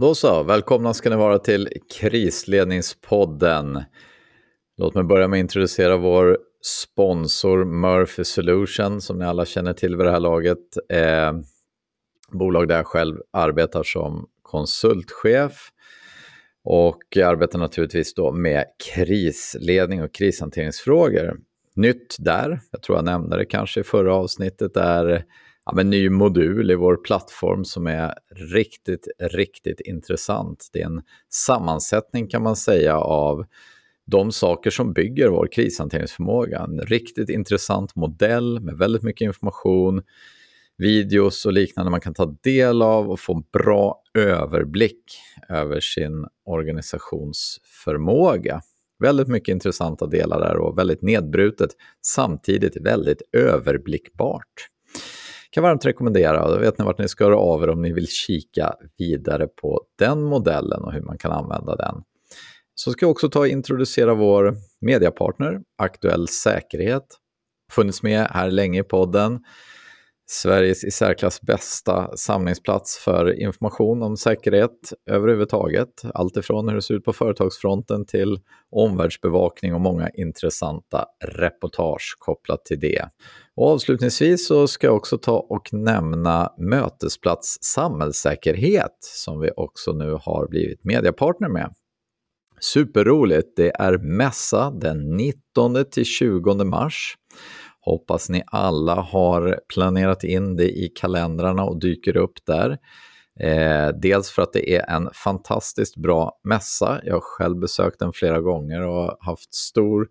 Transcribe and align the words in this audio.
Då 0.00 0.14
så, 0.14 0.42
välkomna 0.42 0.94
ska 0.94 1.10
ni 1.10 1.16
vara 1.16 1.38
till 1.38 1.68
Krisledningspodden. 2.00 3.82
Låt 4.76 4.94
mig 4.94 5.04
börja 5.04 5.28
med 5.28 5.36
att 5.36 5.40
introducera 5.40 5.96
vår 5.96 6.38
sponsor 6.62 7.64
Murphy 7.64 8.24
Solution 8.24 9.00
som 9.00 9.18
ni 9.18 9.24
alla 9.24 9.44
känner 9.44 9.72
till 9.72 9.96
vid 9.96 10.06
det 10.06 10.10
här 10.10 10.20
laget. 10.20 10.58
Eh, 10.88 11.32
bolag 12.32 12.68
där 12.68 12.76
jag 12.76 12.86
själv 12.86 13.18
arbetar 13.32 13.82
som 13.82 14.28
konsultchef 14.42 15.68
och 16.64 17.16
arbetar 17.16 17.58
naturligtvis 17.58 18.14
då 18.14 18.32
med 18.32 18.64
krisledning 18.94 20.02
och 20.02 20.14
krishanteringsfrågor. 20.14 21.36
Nytt 21.76 22.16
där, 22.18 22.60
jag 22.70 22.82
tror 22.82 22.98
jag 22.98 23.04
nämnde 23.04 23.36
det 23.36 23.44
kanske 23.46 23.80
i 23.80 23.84
förra 23.84 24.14
avsnittet, 24.14 24.76
är 24.76 25.24
ja, 25.66 25.80
en 25.80 25.90
ny 25.90 26.10
modul 26.10 26.70
i 26.70 26.74
vår 26.74 26.96
plattform 26.96 27.64
som 27.64 27.86
är 27.86 28.14
riktigt, 28.54 29.08
riktigt 29.18 29.80
intressant. 29.80 30.68
Det 30.72 30.80
är 30.80 30.86
en 30.86 31.02
sammansättning 31.28 32.28
kan 32.28 32.42
man 32.42 32.56
säga 32.56 32.98
av 32.98 33.44
de 34.06 34.32
saker 34.32 34.70
som 34.70 34.92
bygger 34.92 35.28
vår 35.28 35.48
krishanteringsförmåga. 35.52 36.58
En 36.58 36.80
riktigt 36.80 37.28
intressant 37.28 37.96
modell 37.96 38.60
med 38.60 38.78
väldigt 38.78 39.02
mycket 39.02 39.26
information, 39.26 40.02
videos 40.76 41.46
och 41.46 41.52
liknande 41.52 41.90
man 41.90 42.00
kan 42.00 42.14
ta 42.14 42.36
del 42.42 42.82
av 42.82 43.10
och 43.10 43.20
få 43.20 43.34
en 43.34 43.44
bra 43.52 44.02
överblick 44.14 45.04
över 45.48 45.80
sin 45.80 46.26
organisationsförmåga. 46.44 48.60
Väldigt 48.98 49.28
mycket 49.28 49.52
intressanta 49.52 50.06
delar 50.06 50.40
där 50.40 50.56
och 50.56 50.78
väldigt 50.78 51.02
nedbrutet, 51.02 51.70
samtidigt 52.02 52.76
väldigt 52.76 53.22
överblickbart 53.32 54.70
kan 55.50 55.62
varmt 55.62 55.86
rekommendera. 55.86 56.48
Då 56.48 56.58
vet 56.58 56.78
ni 56.78 56.84
vart 56.84 56.98
ni 56.98 57.08
ska 57.08 57.24
höra 57.24 57.36
av 57.36 57.62
er 57.62 57.68
om 57.68 57.82
ni 57.82 57.92
vill 57.92 58.08
kika 58.08 58.74
vidare 58.98 59.46
på 59.46 59.80
den 59.98 60.22
modellen 60.22 60.82
och 60.82 60.92
hur 60.92 61.02
man 61.02 61.18
kan 61.18 61.32
använda 61.32 61.76
den. 61.76 61.94
Så 62.74 62.92
ska 62.92 63.04
jag 63.04 63.10
också 63.10 63.28
ta 63.28 63.38
och 63.38 63.48
introducera 63.48 64.14
vår 64.14 64.54
mediapartner, 64.80 65.60
Aktuell 65.78 66.28
Säkerhet. 66.28 67.06
Funnits 67.72 68.02
med 68.02 68.26
här 68.30 68.50
länge 68.50 68.80
i 68.80 68.82
podden. 68.82 69.40
Sveriges 70.32 70.84
i 70.84 70.90
särklass 70.90 71.40
bästa 71.40 72.16
samlingsplats 72.16 72.98
för 72.98 73.40
information 73.40 74.02
om 74.02 74.16
säkerhet 74.16 74.92
överhuvudtaget. 75.10 76.02
Alltifrån 76.14 76.68
hur 76.68 76.74
det 76.74 76.82
ser 76.82 76.94
ut 76.94 77.04
på 77.04 77.12
företagsfronten 77.12 78.06
till 78.06 78.38
omvärldsbevakning 78.70 79.74
och 79.74 79.80
många 79.80 80.08
intressanta 80.08 81.04
reportage 81.24 82.16
kopplat 82.18 82.64
till 82.64 82.80
det. 82.80 83.08
Och 83.56 83.68
avslutningsvis 83.68 84.46
så 84.46 84.66
ska 84.66 84.86
jag 84.86 84.96
också 84.96 85.18
ta 85.18 85.38
och 85.38 85.72
nämna 85.72 86.52
Mötesplats 86.58 87.58
Samhällssäkerhet 87.60 88.98
som 89.00 89.40
vi 89.40 89.50
också 89.56 89.92
nu 89.92 90.18
har 90.22 90.48
blivit 90.48 90.84
mediapartner 90.84 91.48
med. 91.48 91.74
Superroligt! 92.60 93.56
Det 93.56 93.70
är 93.70 93.98
mässa 93.98 94.70
den 94.70 95.16
19 95.16 95.84
till 95.90 96.04
20 96.04 96.64
mars. 96.64 97.16
Hoppas 97.80 98.28
ni 98.28 98.42
alla 98.46 98.94
har 98.94 99.60
planerat 99.74 100.24
in 100.24 100.56
det 100.56 100.70
i 100.70 100.92
kalendrarna 100.94 101.64
och 101.64 101.80
dyker 101.80 102.16
upp 102.16 102.46
där. 102.46 102.78
Eh, 103.40 103.88
dels 103.88 104.30
för 104.30 104.42
att 104.42 104.52
det 104.52 104.76
är 104.76 104.90
en 104.90 105.10
fantastiskt 105.12 105.96
bra 105.96 106.38
mässa. 106.44 107.00
Jag 107.04 107.14
har 107.14 107.20
själv 107.20 107.56
besökt 107.58 107.98
den 107.98 108.12
flera 108.12 108.40
gånger 108.40 108.80
och 108.80 109.16
haft 109.20 109.54
stor 109.54 110.08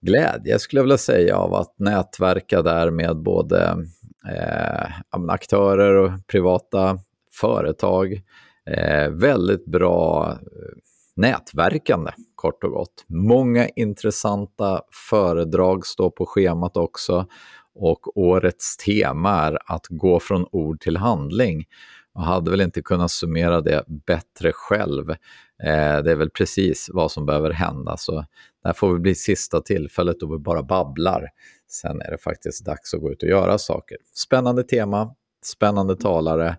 glädje, 0.00 0.58
skulle 0.58 0.78
jag 0.78 0.84
vilja 0.84 0.98
säga, 0.98 1.36
av 1.36 1.54
att 1.54 1.78
nätverka 1.78 2.62
där 2.62 2.90
med 2.90 3.16
både 3.16 3.86
eh, 4.28 4.90
aktörer 5.28 5.94
och 5.94 6.26
privata 6.26 6.98
företag. 7.40 8.22
Eh, 8.70 9.10
väldigt 9.10 9.66
bra 9.66 10.30
eh, 10.30 10.78
nätverkande, 11.16 12.10
kort 12.40 12.64
och 12.64 12.70
gott. 12.70 13.04
Många 13.08 13.68
intressanta 13.68 14.82
föredrag 15.10 15.86
står 15.86 16.10
på 16.10 16.26
schemat 16.26 16.76
också 16.76 17.26
och 17.74 18.18
årets 18.18 18.76
tema 18.76 19.30
är 19.30 19.58
att 19.66 19.86
gå 19.88 20.20
från 20.20 20.46
ord 20.52 20.80
till 20.80 20.96
handling. 20.96 21.64
Jag 22.14 22.20
hade 22.20 22.50
väl 22.50 22.60
inte 22.60 22.82
kunnat 22.82 23.10
summera 23.10 23.60
det 23.60 23.84
bättre 24.06 24.52
själv. 24.54 25.10
Eh, 25.10 25.16
det 26.02 26.12
är 26.12 26.16
väl 26.16 26.30
precis 26.30 26.90
vad 26.92 27.12
som 27.12 27.26
behöver 27.26 27.50
hända, 27.50 27.96
så 27.96 28.12
det 28.62 28.68
här 28.68 28.72
får 28.72 28.92
väl 28.92 29.00
bli 29.00 29.14
sista 29.14 29.60
tillfället 29.60 30.20
då 30.20 30.32
vi 30.32 30.38
bara 30.38 30.62
babblar. 30.62 31.28
Sen 31.68 32.00
är 32.00 32.10
det 32.10 32.18
faktiskt 32.18 32.64
dags 32.64 32.94
att 32.94 33.00
gå 33.00 33.12
ut 33.12 33.22
och 33.22 33.28
göra 33.28 33.58
saker. 33.58 33.96
Spännande 34.14 34.62
tema, 34.62 35.14
spännande 35.44 35.96
talare 35.96 36.56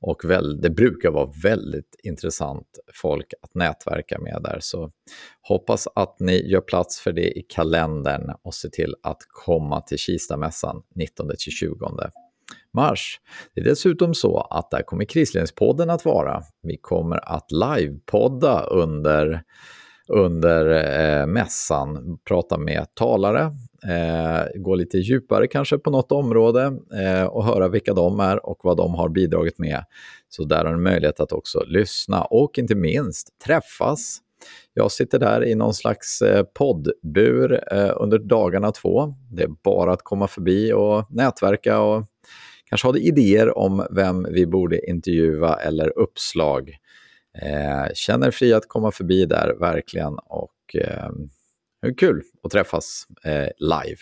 och 0.00 0.24
väl, 0.24 0.60
det 0.60 0.70
brukar 0.70 1.10
vara 1.10 1.30
väldigt 1.42 1.96
intressant 2.02 2.66
folk 2.94 3.32
att 3.42 3.54
nätverka 3.54 4.18
med 4.18 4.40
där. 4.42 4.58
Så 4.60 4.90
hoppas 5.42 5.88
att 5.94 6.20
ni 6.20 6.50
gör 6.50 6.60
plats 6.60 7.00
för 7.00 7.12
det 7.12 7.38
i 7.38 7.42
kalendern 7.48 8.34
och 8.42 8.54
se 8.54 8.68
till 8.68 8.94
att 9.02 9.18
komma 9.28 9.80
till 9.80 9.98
Kistamässan 9.98 10.82
19-20 10.94 12.10
mars. 12.74 13.20
Det 13.54 13.60
är 13.60 13.64
dessutom 13.64 14.14
så 14.14 14.40
att 14.40 14.70
där 14.70 14.82
kommer 14.82 15.04
Krisledningspodden 15.04 15.90
att 15.90 16.04
vara. 16.04 16.42
Vi 16.62 16.76
kommer 16.76 17.34
att 17.34 17.52
livepodda 17.52 18.62
under, 18.62 19.42
under 20.10 20.66
eh, 21.20 21.26
mässan, 21.26 22.18
prata 22.28 22.58
med 22.58 22.86
talare, 22.94 23.42
eh, 23.88 24.60
gå 24.60 24.74
lite 24.74 24.98
djupare 24.98 25.46
kanske 25.46 25.78
på 25.78 25.90
något 25.90 26.12
område 26.12 26.72
eh, 27.04 27.24
och 27.24 27.44
höra 27.44 27.68
vilka 27.68 27.94
de 27.94 28.20
är 28.20 28.46
och 28.46 28.60
vad 28.62 28.76
de 28.76 28.94
har 28.94 29.08
bidragit 29.08 29.58
med. 29.58 29.84
Så 30.28 30.44
där 30.44 30.64
har 30.64 30.72
ni 30.72 30.82
möjlighet 30.82 31.20
att 31.20 31.32
också 31.32 31.64
lyssna 31.66 32.24
och 32.24 32.58
inte 32.58 32.74
minst 32.74 33.28
träffas. 33.44 34.20
Jag 34.74 34.92
sitter 34.92 35.18
där 35.18 35.44
i 35.44 35.54
någon 35.54 35.74
slags 35.74 36.22
eh, 36.22 36.44
poddbur 36.44 37.60
eh, 37.72 37.92
under 37.96 38.18
dagarna 38.18 38.72
två. 38.72 39.14
Det 39.30 39.42
är 39.42 39.50
bara 39.64 39.92
att 39.92 40.02
komma 40.02 40.28
förbi 40.28 40.72
och 40.72 41.06
nätverka 41.10 41.80
och 41.80 42.04
kanske 42.64 42.88
ha 42.88 42.96
idéer 42.96 43.58
om 43.58 43.86
vem 43.90 44.26
vi 44.30 44.46
borde 44.46 44.90
intervjua 44.90 45.54
eller 45.54 45.98
uppslag. 45.98 46.70
Eh, 47.38 47.92
känner 47.94 48.30
fri 48.30 48.52
att 48.52 48.68
komma 48.68 48.90
förbi 48.90 49.26
där, 49.26 49.56
verkligen. 49.60 50.14
Och 50.18 50.74
eh, 50.74 51.10
det 51.82 51.88
är 51.88 51.94
kul 51.94 52.22
att 52.42 52.50
träffas 52.50 53.06
eh, 53.24 53.48
live. 53.58 54.00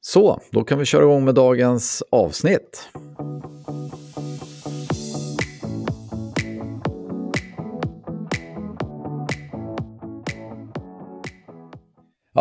Så, 0.00 0.40
då 0.50 0.64
kan 0.64 0.78
vi 0.78 0.84
köra 0.84 1.02
igång 1.02 1.24
med 1.24 1.34
dagens 1.34 2.02
avsnitt. 2.10 2.88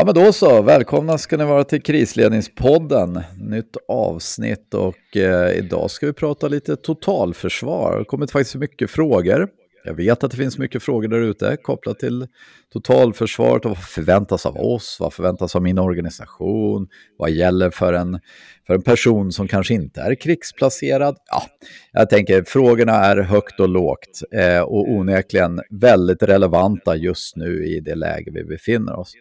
Ja, 0.01 0.05
men 0.05 0.15
då 0.15 0.33
så. 0.33 0.61
Välkomna 0.61 1.17
ska 1.17 1.37
ni 1.37 1.45
vara 1.45 1.63
till 1.63 1.81
Krisledningspodden. 1.81 3.21
Nytt 3.37 3.77
avsnitt 3.87 4.73
och 4.73 5.17
eh, 5.17 5.57
idag 5.57 5.91
ska 5.91 6.05
vi 6.05 6.13
prata 6.13 6.47
lite 6.47 6.75
totalförsvar. 6.75 7.91
Det 7.91 7.97
har 7.97 8.03
kommit 8.03 8.31
faktiskt 8.31 8.55
mycket 8.55 8.91
frågor. 8.91 9.47
Jag 9.83 9.93
vet 9.93 10.23
att 10.23 10.31
det 10.31 10.37
finns 10.37 10.57
mycket 10.57 10.83
frågor 10.83 11.07
där 11.07 11.21
ute 11.21 11.57
kopplat 11.63 11.99
till 11.99 12.27
totalförsvaret 12.73 13.65
och 13.65 13.71
vad 13.71 13.83
förväntas 13.83 14.45
av 14.45 14.57
oss, 14.57 14.97
vad 14.99 15.13
förväntas 15.13 15.55
av 15.55 15.61
min 15.61 15.79
organisation, 15.79 16.87
vad 17.17 17.31
gäller 17.31 17.69
för 17.69 17.93
en, 17.93 18.19
för 18.67 18.73
en 18.73 18.81
person 18.81 19.31
som 19.31 19.47
kanske 19.47 19.73
inte 19.73 20.01
är 20.01 20.15
krigsplacerad. 20.15 21.17
Ja, 21.31 21.43
jag 21.91 22.09
tänker 22.09 22.43
frågorna 22.43 22.93
är 22.93 23.17
högt 23.17 23.59
och 23.59 23.69
lågt 23.69 24.21
eh, 24.33 24.61
och 24.61 24.89
onekligen 24.89 25.61
väldigt 25.69 26.23
relevanta 26.23 26.95
just 26.95 27.35
nu 27.35 27.65
i 27.65 27.79
det 27.79 27.95
läge 27.95 28.31
vi 28.33 28.43
befinner 28.43 28.99
oss. 28.99 29.13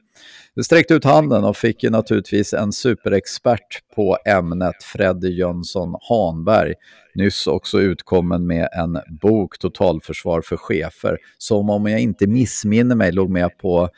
Vi 0.61 0.65
sträckte 0.65 0.95
ut 0.95 1.05
handen 1.05 1.45
och 1.45 1.57
fick 1.57 1.83
ju 1.83 1.91
naturligtvis 1.91 2.55
en 2.55 2.73
superexpert 2.73 3.95
på 3.95 4.19
ämnet, 4.27 4.83
Freddy 4.83 5.29
Jönsson 5.29 5.95
Hanberg, 6.09 6.75
nyss 7.15 7.47
också 7.47 7.81
utkommen 7.81 8.47
med 8.47 8.69
en 8.73 8.99
bok, 9.21 9.59
Totalförsvar 9.59 10.43
för 10.43 10.57
chefer, 10.57 11.19
som 11.39 11.71
om 11.71 11.87
jag 11.87 12.01
inte 12.01 12.27
missminner 12.27 12.95
mig 12.95 13.13
låg 13.13 13.31
med 13.31 13.59
på 13.59 13.89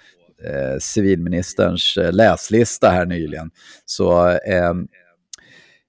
eh, 0.45 0.79
civilministerns 0.81 1.97
eh, 1.97 2.13
läslista 2.13 2.91
här 2.91 3.07
nyligen. 3.07 3.51
Så 3.85 4.29
eh, 4.29 4.75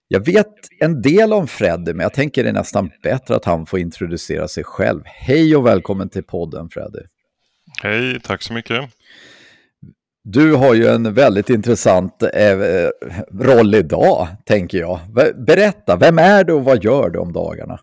jag 0.07 0.25
vet 0.25 0.53
en 0.79 1.01
del 1.01 1.33
om 1.33 1.47
Freddy, 1.47 1.93
men 1.93 2.03
jag 2.03 2.13
tänker 2.13 2.43
det 2.43 2.49
är 2.49 2.53
nästan 2.53 2.91
bättre 3.03 3.35
att 3.35 3.45
han 3.45 3.65
får 3.65 3.79
introducera 3.79 4.47
sig 4.47 4.63
själv. 4.63 5.01
Hej 5.05 5.55
och 5.55 5.65
välkommen 5.65 6.09
till 6.09 6.23
podden 6.23 6.69
Freddy. 6.69 7.01
Hej, 7.81 8.19
tack 8.19 8.41
så 8.41 8.53
mycket. 8.53 8.89
Du 10.25 10.53
har 10.53 10.73
ju 10.73 10.87
en 10.87 11.13
väldigt 11.13 11.49
intressant 11.49 12.23
eh, 12.23 12.57
roll 13.39 13.75
idag, 13.75 14.27
tänker 14.45 14.77
jag. 14.77 14.99
Berätta, 15.47 15.97
vem 15.97 16.19
är 16.19 16.43
du 16.43 16.53
och 16.53 16.63
vad 16.63 16.83
gör 16.83 17.09
du 17.09 17.19
om 17.19 17.33
dagarna? 17.33 17.79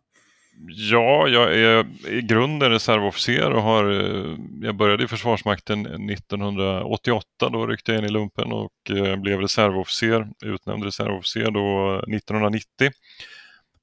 Ja, 0.68 1.28
jag 1.28 1.54
är 1.56 1.86
i 2.08 2.22
grunden 2.22 2.70
reservofficer 2.70 3.50
och 3.50 3.62
har, 3.62 3.90
eh, 3.90 4.36
jag 4.62 4.76
började 4.76 5.04
i 5.04 5.08
Försvarsmakten 5.08 6.10
1988. 6.10 7.26
Då 7.52 7.66
ryckte 7.66 7.92
jag 7.92 7.98
in 7.98 8.04
i 8.04 8.12
lumpen 8.12 8.52
och 8.52 8.90
eh, 8.90 9.16
blev 9.16 9.40
reservofficer, 9.40 10.28
utnämnd 10.44 10.84
reservofficer 10.84 11.50
då 11.50 11.98
1990. 11.98 12.90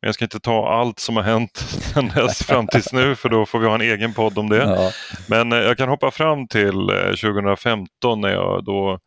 Men 0.01 0.07
jag 0.07 0.15
ska 0.15 0.25
inte 0.25 0.39
ta 0.39 0.67
allt 0.67 0.99
som 0.99 1.15
har 1.15 1.23
hänt 1.23 1.57
sedan 1.57 2.11
dess 2.15 2.43
fram 2.43 2.67
tills 2.67 2.93
nu 2.93 3.15
för 3.15 3.29
då 3.29 3.45
får 3.45 3.59
vi 3.59 3.67
ha 3.67 3.75
en 3.75 3.81
egen 3.81 4.13
podd 4.13 4.37
om 4.37 4.49
det. 4.49 4.57
Ja. 4.57 4.91
Men 5.27 5.51
eh, 5.51 5.59
jag 5.59 5.77
kan 5.77 5.89
hoppa 5.89 6.11
fram 6.11 6.47
till 6.47 6.87
2015 7.21 7.89
eh, 8.03 8.15
när 8.15 8.29
jag 8.29 8.63
då 8.65 8.99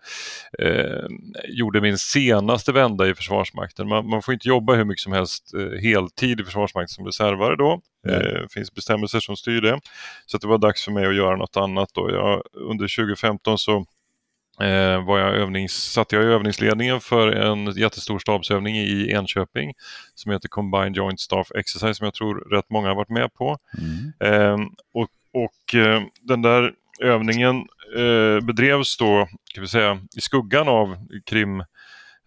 eh, 0.58 1.06
gjorde 1.48 1.80
min 1.80 1.98
senaste 1.98 2.72
vända 2.72 3.08
i 3.08 3.14
Försvarsmakten. 3.14 3.88
Man, 3.88 4.08
man, 4.08 4.22
får 4.22 4.34
inte 4.34 4.48
jobba 4.48 4.74
hur 4.74 4.84
mycket 4.84 5.02
som 5.02 5.12
helst 5.12 5.54
eh, 5.54 5.80
heltid 5.80 6.40
i 6.40 6.44
Försvarsmakten 6.44 6.88
som 6.88 7.06
reservare 7.06 7.56
då. 7.56 7.80
Det 8.04 8.40
eh, 8.40 8.46
finns 8.50 8.74
bestämmelser 8.74 9.20
som 9.20 9.36
styr 9.36 9.60
det. 9.60 9.80
Så 10.26 10.38
det 10.38 10.46
var 10.46 10.58
dags 10.58 10.84
för 10.84 10.92
mig 10.92 11.06
att 11.06 11.16
göra 11.16 11.36
något 11.36 11.56
annat. 11.56 11.88
Då. 11.94 12.10
Jag, 12.10 12.42
under 12.52 12.96
2015 12.96 13.58
så 13.58 13.84
eh, 14.60 15.04
var 15.04 15.18
jag 15.18 15.34
övnings, 15.34 15.72
satt 15.72 16.12
jag 16.12 16.22
i 16.22 16.26
övningsledningen 16.26 17.00
för 17.00 17.32
en 17.32 17.70
jättestor 17.70 18.18
stabsövning 18.18 18.76
i 18.76 19.10
Enköping 19.12 19.72
som 20.14 20.32
heter 20.32 20.48
Combined 20.48 20.96
Joint 20.96 21.20
Staff 21.20 21.50
Exercise 21.54 21.94
som 21.94 22.04
jag 22.04 22.14
tror 22.14 22.50
rätt 22.50 22.70
många 22.70 22.88
har 22.88 22.94
varit 22.94 23.08
med 23.08 23.34
på. 23.34 23.58
Mm. 23.78 24.34
Eh, 24.34 24.66
och 24.94 25.08
och 25.32 25.74
eh, 25.74 26.02
den 26.20 26.42
där 26.42 26.72
övningen 27.00 27.56
eh, 27.96 28.44
bedrevs 28.46 28.96
då 28.96 29.28
kan 29.54 29.62
vi 29.62 29.68
säga, 29.68 30.00
i 30.16 30.20
skuggan 30.20 30.68
av 30.68 30.96
Krim 31.26 31.60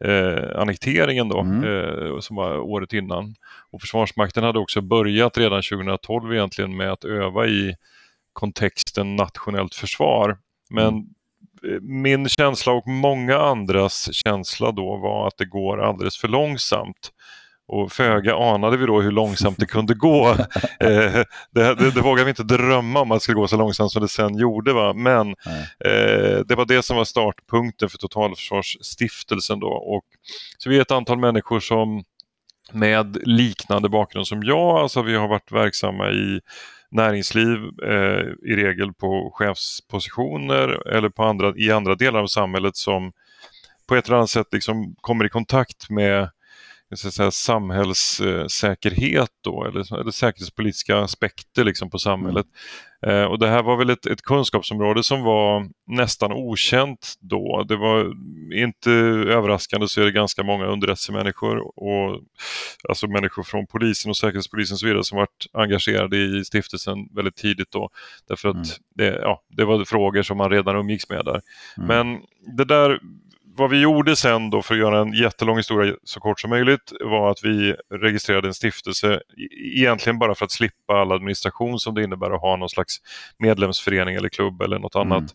eh, 0.05 0.59
annekteringen 0.59 1.29
då, 1.29 1.39
mm. 1.39 1.63
eh, 1.63 2.19
som 2.19 2.35
var 2.35 2.57
året 2.57 2.93
innan. 2.93 3.35
Och 3.71 3.81
Försvarsmakten 3.81 4.43
hade 4.43 4.59
också 4.59 4.81
börjat 4.81 5.37
redan 5.37 5.61
2012 5.61 6.33
egentligen 6.33 6.77
med 6.77 6.91
att 6.91 7.03
öva 7.03 7.47
i 7.47 7.75
kontexten 8.33 9.15
nationellt 9.15 9.75
försvar. 9.75 10.37
Men 10.69 10.87
mm 10.87 11.05
min 11.81 12.29
känsla 12.29 12.73
och 12.73 12.87
många 12.87 13.37
andras 13.37 14.09
känsla 14.13 14.71
då 14.71 14.97
var 14.97 15.27
att 15.27 15.37
det 15.37 15.45
går 15.45 15.81
alldeles 15.83 16.17
för 16.17 16.27
långsamt. 16.27 17.11
Och 17.67 17.91
föga 17.91 18.35
anade 18.35 18.77
vi 18.77 18.85
då 18.85 19.01
hur 19.01 19.11
långsamt 19.11 19.57
det 19.59 19.65
kunde 19.65 19.93
gå. 19.93 20.29
eh, 20.79 21.23
det, 21.51 21.75
det, 21.75 21.91
det 21.91 22.01
vågade 22.01 22.23
vi 22.23 22.29
inte 22.29 22.43
drömma 22.43 23.01
om 23.01 23.11
att 23.11 23.15
det 23.15 23.23
skulle 23.23 23.35
gå 23.35 23.47
så 23.47 23.57
långsamt 23.57 23.91
som 23.91 24.01
det 24.01 24.07
sen 24.07 24.37
gjorde. 24.37 24.73
Va? 24.73 24.93
Men 24.93 25.29
eh, 25.85 26.39
det 26.45 26.55
var 26.57 26.65
det 26.65 26.83
som 26.83 26.97
var 26.97 27.05
startpunkten 27.05 27.89
för 27.89 27.97
Totalförsvarsstiftelsen. 27.97 29.59
Då. 29.59 29.67
Och, 29.67 30.03
så 30.57 30.69
vi 30.69 30.77
är 30.77 30.81
ett 30.81 30.91
antal 30.91 31.17
människor 31.17 31.59
som 31.59 32.03
med 32.71 33.17
liknande 33.27 33.89
bakgrund 33.89 34.27
som 34.27 34.43
jag, 34.43 34.77
alltså 34.77 35.01
vi 35.01 35.15
har 35.15 35.27
varit 35.27 35.51
verksamma 35.51 36.09
i 36.09 36.39
näringsliv 36.93 37.57
eh, 37.83 38.51
i 38.51 38.55
regel 38.55 38.93
på 38.93 39.31
chefspositioner 39.35 40.87
eller 40.87 41.09
på 41.09 41.23
andra, 41.23 41.53
i 41.55 41.71
andra 41.71 41.95
delar 41.95 42.19
av 42.19 42.27
samhället 42.27 42.77
som 42.77 43.11
på 43.87 43.95
ett 43.95 44.07
eller 44.07 44.17
annat 44.17 44.29
sätt 44.29 44.47
liksom 44.51 44.95
kommer 45.01 45.25
i 45.25 45.29
kontakt 45.29 45.89
med 45.89 46.29
så 46.97 47.11
säga, 47.11 47.31
samhällssäkerhet 47.31 49.29
då, 49.43 49.65
eller, 49.65 49.99
eller 49.99 50.11
säkerhetspolitiska 50.11 50.97
aspekter 50.97 51.63
liksom 51.63 51.89
på 51.89 51.99
samhället. 51.99 52.45
Mm. 52.45 52.57
Eh, 53.05 53.23
och 53.23 53.39
det 53.39 53.47
här 53.47 53.63
var 53.63 53.77
väl 53.77 53.89
ett, 53.89 54.05
ett, 54.05 54.21
kunskapsområde 54.21 55.03
som 55.03 55.23
var 55.23 55.69
nästan 55.87 56.31
okänt 56.31 57.13
då. 57.19 57.63
Det 57.67 57.75
var 57.75 58.13
inte 58.53 58.91
överraskande 58.91 59.87
så 59.87 60.01
är 60.01 60.05
det 60.05 60.11
ganska 60.11 60.43
många 60.43 60.65
underrättelsemänniskor 60.65 61.79
och 61.79 62.21
alltså 62.89 63.07
människor 63.07 63.43
från 63.43 63.67
polisen 63.67 64.09
och 64.09 64.17
säkerhetspolisen 64.17 64.75
och 64.75 64.79
så 64.79 64.85
vidare 64.85 65.03
som 65.03 65.17
varit 65.17 65.47
engagerade 65.53 66.17
i 66.17 66.45
stiftelsen 66.45 66.97
väldigt 67.15 67.35
tidigt 67.35 67.71
då. 67.71 67.89
Därför 68.27 68.49
att 68.49 68.55
mm. 68.55 68.67
det, 68.95 69.19
ja, 69.21 69.41
det 69.49 69.65
var 69.65 69.85
frågor 69.85 70.21
som 70.21 70.37
man 70.37 70.49
redan 70.49 70.75
umgicks 70.75 71.09
med 71.09 71.25
där. 71.25 71.41
Mm. 71.77 71.87
Men 71.87 72.21
det 72.57 72.65
där 72.65 72.99
vad 73.55 73.69
vi 73.69 73.81
gjorde 73.81 74.15
sen 74.15 74.49
då 74.49 74.61
för 74.61 74.73
att 74.73 74.79
göra 74.79 74.99
en 74.99 75.13
jättelång 75.13 75.57
historia 75.57 75.95
så 76.03 76.19
kort 76.19 76.39
som 76.39 76.49
möjligt 76.49 76.93
var 76.99 77.31
att 77.31 77.43
vi 77.43 77.75
registrerade 77.93 78.47
en 78.47 78.53
stiftelse 78.53 79.21
egentligen 79.75 80.19
bara 80.19 80.35
för 80.35 80.45
att 80.45 80.51
slippa 80.51 80.93
all 80.93 81.11
administration 81.11 81.79
som 81.79 81.95
det 81.95 82.03
innebär 82.03 82.31
att 82.31 82.41
ha 82.41 82.55
någon 82.55 82.69
slags 82.69 82.97
medlemsförening 83.39 84.15
eller 84.15 84.29
klubb 84.29 84.61
eller 84.61 84.79
något 84.79 84.95
mm. 84.95 85.11
annat, 85.11 85.31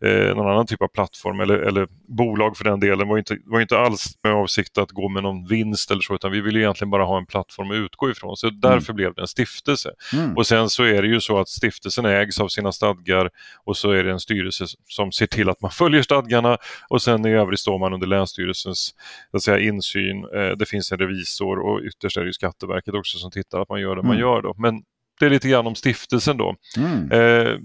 eh, 0.00 0.36
någon 0.36 0.50
annan 0.50 0.66
typ 0.66 0.82
av 0.82 0.88
plattform 0.88 1.40
eller, 1.40 1.58
eller 1.58 1.88
bolag 2.08 2.56
för 2.56 2.64
den 2.64 2.80
delen. 2.80 3.08
var 3.08 3.18
inte, 3.18 3.36
var 3.44 3.60
inte 3.60 3.78
alls 3.78 4.18
med 4.22 4.32
avsikt 4.32 4.78
att 4.78 4.90
gå 4.90 5.08
med 5.08 5.22
någon 5.22 5.46
vinst 5.46 5.90
eller 5.90 6.00
så 6.00 6.14
utan 6.14 6.32
vi 6.32 6.40
ville 6.40 6.60
egentligen 6.60 6.90
bara 6.90 7.04
ha 7.04 7.18
en 7.18 7.26
plattform 7.26 7.70
att 7.70 7.76
utgå 7.76 8.10
ifrån. 8.10 8.36
Så 8.36 8.50
därför 8.50 8.92
mm. 8.92 8.96
blev 8.96 9.14
det 9.14 9.20
en 9.20 9.28
stiftelse. 9.28 9.90
Mm. 10.12 10.36
Och 10.36 10.46
sen 10.46 10.70
så 10.70 10.84
är 10.84 11.02
det 11.02 11.08
ju 11.08 11.20
så 11.20 11.38
att 11.38 11.48
stiftelsen 11.48 12.04
ägs 12.04 12.40
av 12.40 12.48
sina 12.48 12.72
stadgar 12.72 13.30
och 13.64 13.76
så 13.76 13.90
är 13.90 14.04
det 14.04 14.12
en 14.12 14.20
styrelse 14.20 14.66
som 14.88 15.12
ser 15.12 15.26
till 15.26 15.48
att 15.48 15.60
man 15.60 15.70
följer 15.70 16.02
stadgarna 16.02 16.58
och 16.88 17.02
sen 17.02 17.26
i 17.26 17.30
övrigt 17.30 17.53
övrigt 17.54 17.60
står 17.60 17.78
man 17.78 17.92
under 17.92 18.06
Länsstyrelsens 18.06 18.94
att 19.32 19.42
säga, 19.42 19.58
insyn. 19.58 20.24
Eh, 20.34 20.56
det 20.58 20.66
finns 20.66 20.92
en 20.92 20.98
revisor 20.98 21.58
och 21.58 21.80
ytterst 21.82 22.16
är 22.16 22.20
det 22.20 22.26
ju 22.26 22.32
Skatteverket 22.32 22.94
också 22.94 23.18
som 23.18 23.30
tittar 23.30 23.60
att 23.60 23.68
man 23.68 23.80
gör 23.80 23.96
det 23.96 24.00
mm. 24.00 24.06
man 24.06 24.18
gör. 24.18 24.42
Då. 24.42 24.54
Men 24.58 24.82
det 25.20 25.26
är 25.26 25.30
lite 25.30 25.48
grann 25.48 25.66
om 25.66 25.74
stiftelsen 25.74 26.36
då. 26.36 26.56
Mm. 26.76 27.10
Eh, 27.12 27.58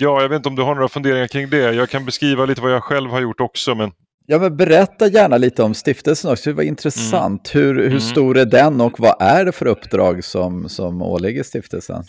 ja, 0.00 0.22
jag 0.22 0.28
vet 0.28 0.36
inte 0.36 0.48
om 0.48 0.56
du 0.56 0.62
har 0.62 0.74
några 0.74 0.88
funderingar 0.88 1.26
kring 1.26 1.50
det. 1.50 1.74
Jag 1.74 1.88
kan 1.90 2.04
beskriva 2.04 2.46
lite 2.46 2.60
vad 2.60 2.72
jag 2.72 2.82
själv 2.84 3.10
har 3.10 3.20
gjort 3.20 3.40
också. 3.40 3.74
Men... 3.74 3.92
Ja, 4.26 4.38
men 4.38 4.56
berätta 4.56 5.06
gärna 5.06 5.36
lite 5.36 5.62
om 5.62 5.74
stiftelsen 5.74 6.32
också, 6.32 6.50
det 6.50 6.56
var 6.56 6.62
intressant. 6.62 7.54
Mm. 7.54 7.66
Hur, 7.66 7.74
hur 7.74 7.86
mm. 7.86 8.00
stor 8.00 8.38
är 8.38 8.46
den 8.46 8.80
och 8.80 9.00
vad 9.00 9.22
är 9.22 9.44
det 9.44 9.52
för 9.52 9.66
uppdrag 9.66 10.24
som, 10.24 10.68
som 10.68 11.02
åligger 11.02 11.42
stiftelsen? 11.42 12.04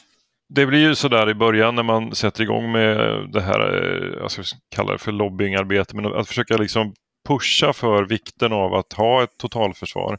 Det 0.56 0.65
blir 0.65 0.80
ju 0.80 0.95
sådär 0.95 1.30
i 1.30 1.33
början 1.33 1.75
när 1.75 1.83
man 1.83 2.15
sätter 2.15 2.44
igång 2.44 2.71
med 2.71 2.98
det 3.33 3.42
här, 3.42 3.59
eh, 3.59 4.24
alltså, 4.24 4.39
jag 4.39 4.45
ska 4.45 4.57
kalla 4.75 4.92
det 4.92 4.98
för 4.98 5.12
lobbyingarbete, 5.12 5.95
men 5.95 6.06
att 6.06 6.27
försöka 6.27 6.57
liksom 6.57 6.94
pusha 7.27 7.74
för 7.74 8.03
vikten 8.03 8.53
av 8.53 8.74
att 8.74 8.94
ha 8.94 9.24
ett 9.24 9.38
totalförsvar. 9.38 10.18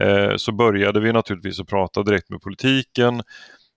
Eh, 0.00 0.36
så 0.36 0.52
började 0.52 1.00
vi 1.00 1.12
naturligtvis 1.12 1.60
att 1.60 1.68
prata 1.68 2.02
direkt 2.02 2.30
med 2.30 2.40
politiken. 2.40 3.22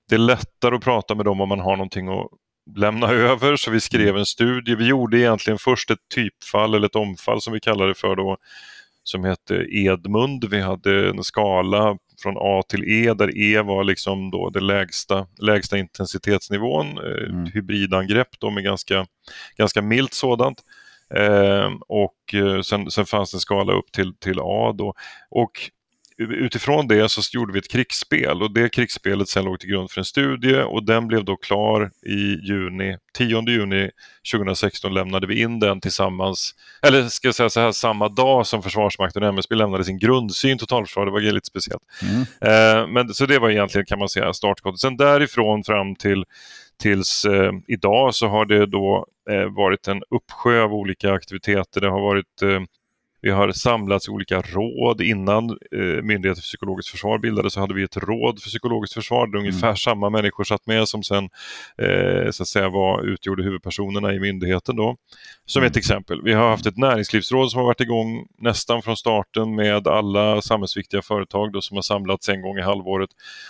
Det 0.09 0.15
är 0.15 0.19
lättare 0.19 0.75
att 0.75 0.83
prata 0.83 1.15
med 1.15 1.25
dem 1.25 1.41
om 1.41 1.49
man 1.49 1.59
har 1.59 1.75
någonting 1.75 2.07
att 2.07 2.27
lämna 2.75 3.07
över, 3.11 3.55
så 3.55 3.71
vi 3.71 3.79
skrev 3.79 4.17
en 4.17 4.25
studie. 4.25 4.75
Vi 4.75 4.87
gjorde 4.87 5.19
egentligen 5.19 5.57
först 5.57 5.91
ett 5.91 6.09
typfall 6.15 6.73
eller 6.73 6.85
ett 6.85 6.95
omfall 6.95 7.41
som 7.41 7.53
vi 7.53 7.59
kallade 7.59 7.89
det 7.89 7.99
för 7.99 8.15
då, 8.15 8.37
som 9.03 9.23
hette 9.23 9.55
Edmund. 9.69 10.45
Vi 10.51 10.61
hade 10.61 11.09
en 11.09 11.23
skala 11.23 11.97
från 12.25 12.37
A 12.37 12.63
till 12.67 12.83
E 12.83 13.13
där 13.13 13.37
E 13.37 13.61
var 13.61 13.83
liksom 13.83 14.31
då 14.31 14.49
det 14.49 14.59
lägsta, 14.59 15.27
lägsta 15.39 15.77
intensitetsnivån, 15.77 16.87
eh, 16.97 17.29
mm. 17.29 17.45
hybridangrepp 17.53 18.39
då 18.39 18.49
med 18.49 18.63
ganska, 18.63 19.05
ganska 19.57 19.81
milt 19.81 20.13
sådant. 20.13 20.63
Eh, 21.15 21.71
och 21.87 22.35
sen, 22.63 22.91
sen 22.91 23.05
fanns 23.05 23.31
det 23.31 23.35
en 23.35 23.39
skala 23.39 23.73
upp 23.73 23.91
till, 23.91 24.15
till 24.15 24.39
A 24.39 24.73
då. 24.77 24.93
Och 25.29 25.51
utifrån 26.17 26.87
det 26.87 27.09
så 27.09 27.21
gjorde 27.31 27.53
vi 27.53 27.59
ett 27.59 27.71
krigsspel 27.71 28.41
och 28.41 28.53
det 28.53 28.69
krigsspelet 28.69 29.29
sen 29.29 29.45
låg 29.45 29.59
till 29.59 29.69
grund 29.69 29.91
för 29.91 30.01
en 30.01 30.05
studie 30.05 30.61
och 30.61 30.85
den 30.85 31.07
blev 31.07 31.25
då 31.25 31.37
klar 31.37 31.91
i 32.05 32.47
juni. 32.47 32.97
10 33.17 33.41
juni 33.49 33.89
2016 34.31 34.93
lämnade 34.93 35.27
vi 35.27 35.41
in 35.41 35.59
den 35.59 35.81
tillsammans, 35.81 36.55
eller 36.87 37.07
ska 37.07 37.27
jag 37.27 37.35
säga 37.35 37.49
så 37.49 37.59
här, 37.59 37.71
samma 37.71 38.09
dag 38.09 38.47
som 38.47 38.63
Försvarsmakten 38.63 39.23
och 39.23 39.29
MSB 39.29 39.55
lämnade 39.55 39.83
sin 39.83 39.99
grundsyn 39.99 40.57
totalförsvar, 40.57 41.05
det 41.05 41.11
var 41.11 41.19
lite 41.19 41.47
speciellt. 41.47 41.83
Mm. 42.01 42.21
Eh, 42.21 42.87
men, 42.87 43.13
så 43.13 43.25
det 43.25 43.39
var 43.39 43.49
egentligen 43.49 43.85
kan 43.85 43.99
man 43.99 44.09
säga 44.09 44.33
startskottet. 44.33 44.79
Sen 44.79 44.97
därifrån 44.97 45.63
fram 45.63 45.95
till 45.95 46.23
tills 46.79 47.25
eh, 47.25 47.51
idag 47.67 48.15
så 48.15 48.27
har 48.27 48.45
det 48.45 48.65
då 48.65 49.05
eh, 49.29 49.45
varit 49.45 49.87
en 49.87 50.01
uppsjö 50.09 50.61
av 50.61 50.73
olika 50.73 51.13
aktiviteter. 51.13 51.81
Det 51.81 51.89
har 51.89 52.01
varit 52.01 52.41
eh, 52.41 52.61
vi 53.25 53.31
har 53.31 53.51
samlats 53.51 54.07
i 54.07 54.11
olika 54.11 54.41
råd. 54.41 55.01
Innan 55.01 55.49
eh, 55.49 56.03
Myndigheten 56.03 56.35
för 56.35 56.41
psykologiskt 56.41 56.91
försvar 56.91 57.17
bildades 57.17 57.53
så 57.53 57.59
hade 57.59 57.73
vi 57.73 57.83
ett 57.83 57.97
råd 57.97 58.41
för 58.41 58.49
psykologiskt 58.49 58.93
försvar 58.93 59.27
där 59.27 59.39
ungefär 59.39 59.67
mm. 59.67 59.77
samma 59.77 60.09
människor 60.09 60.43
satt 60.43 60.67
med 60.67 60.87
som 60.87 61.03
sen 61.03 61.29
eh, 61.77 62.31
så 62.31 62.43
att 62.43 62.47
säga 62.47 62.69
var, 62.69 63.01
utgjorde 63.01 63.43
huvudpersonerna 63.43 64.13
i 64.13 64.19
myndigheten. 64.19 64.75
Då. 64.75 64.95
Som 65.45 65.59
mm. 65.59 65.69
ett 65.69 65.77
exempel. 65.77 66.21
Vi 66.23 66.33
har 66.33 66.49
haft 66.49 66.65
ett 66.65 66.77
näringslivsråd 66.77 67.51
som 67.51 67.57
har 67.57 67.65
varit 67.65 67.81
igång 67.81 68.27
nästan 68.37 68.81
från 68.81 68.97
starten 68.97 69.55
med 69.55 69.87
alla 69.87 70.41
samhällsviktiga 70.41 71.01
företag 71.01 71.53
då, 71.53 71.61
som 71.61 71.77
har 71.77 71.81
samlats 71.81 72.29
en 72.29 72.41
gång 72.41 72.57
i 72.57 72.61
halvåret 72.61 73.09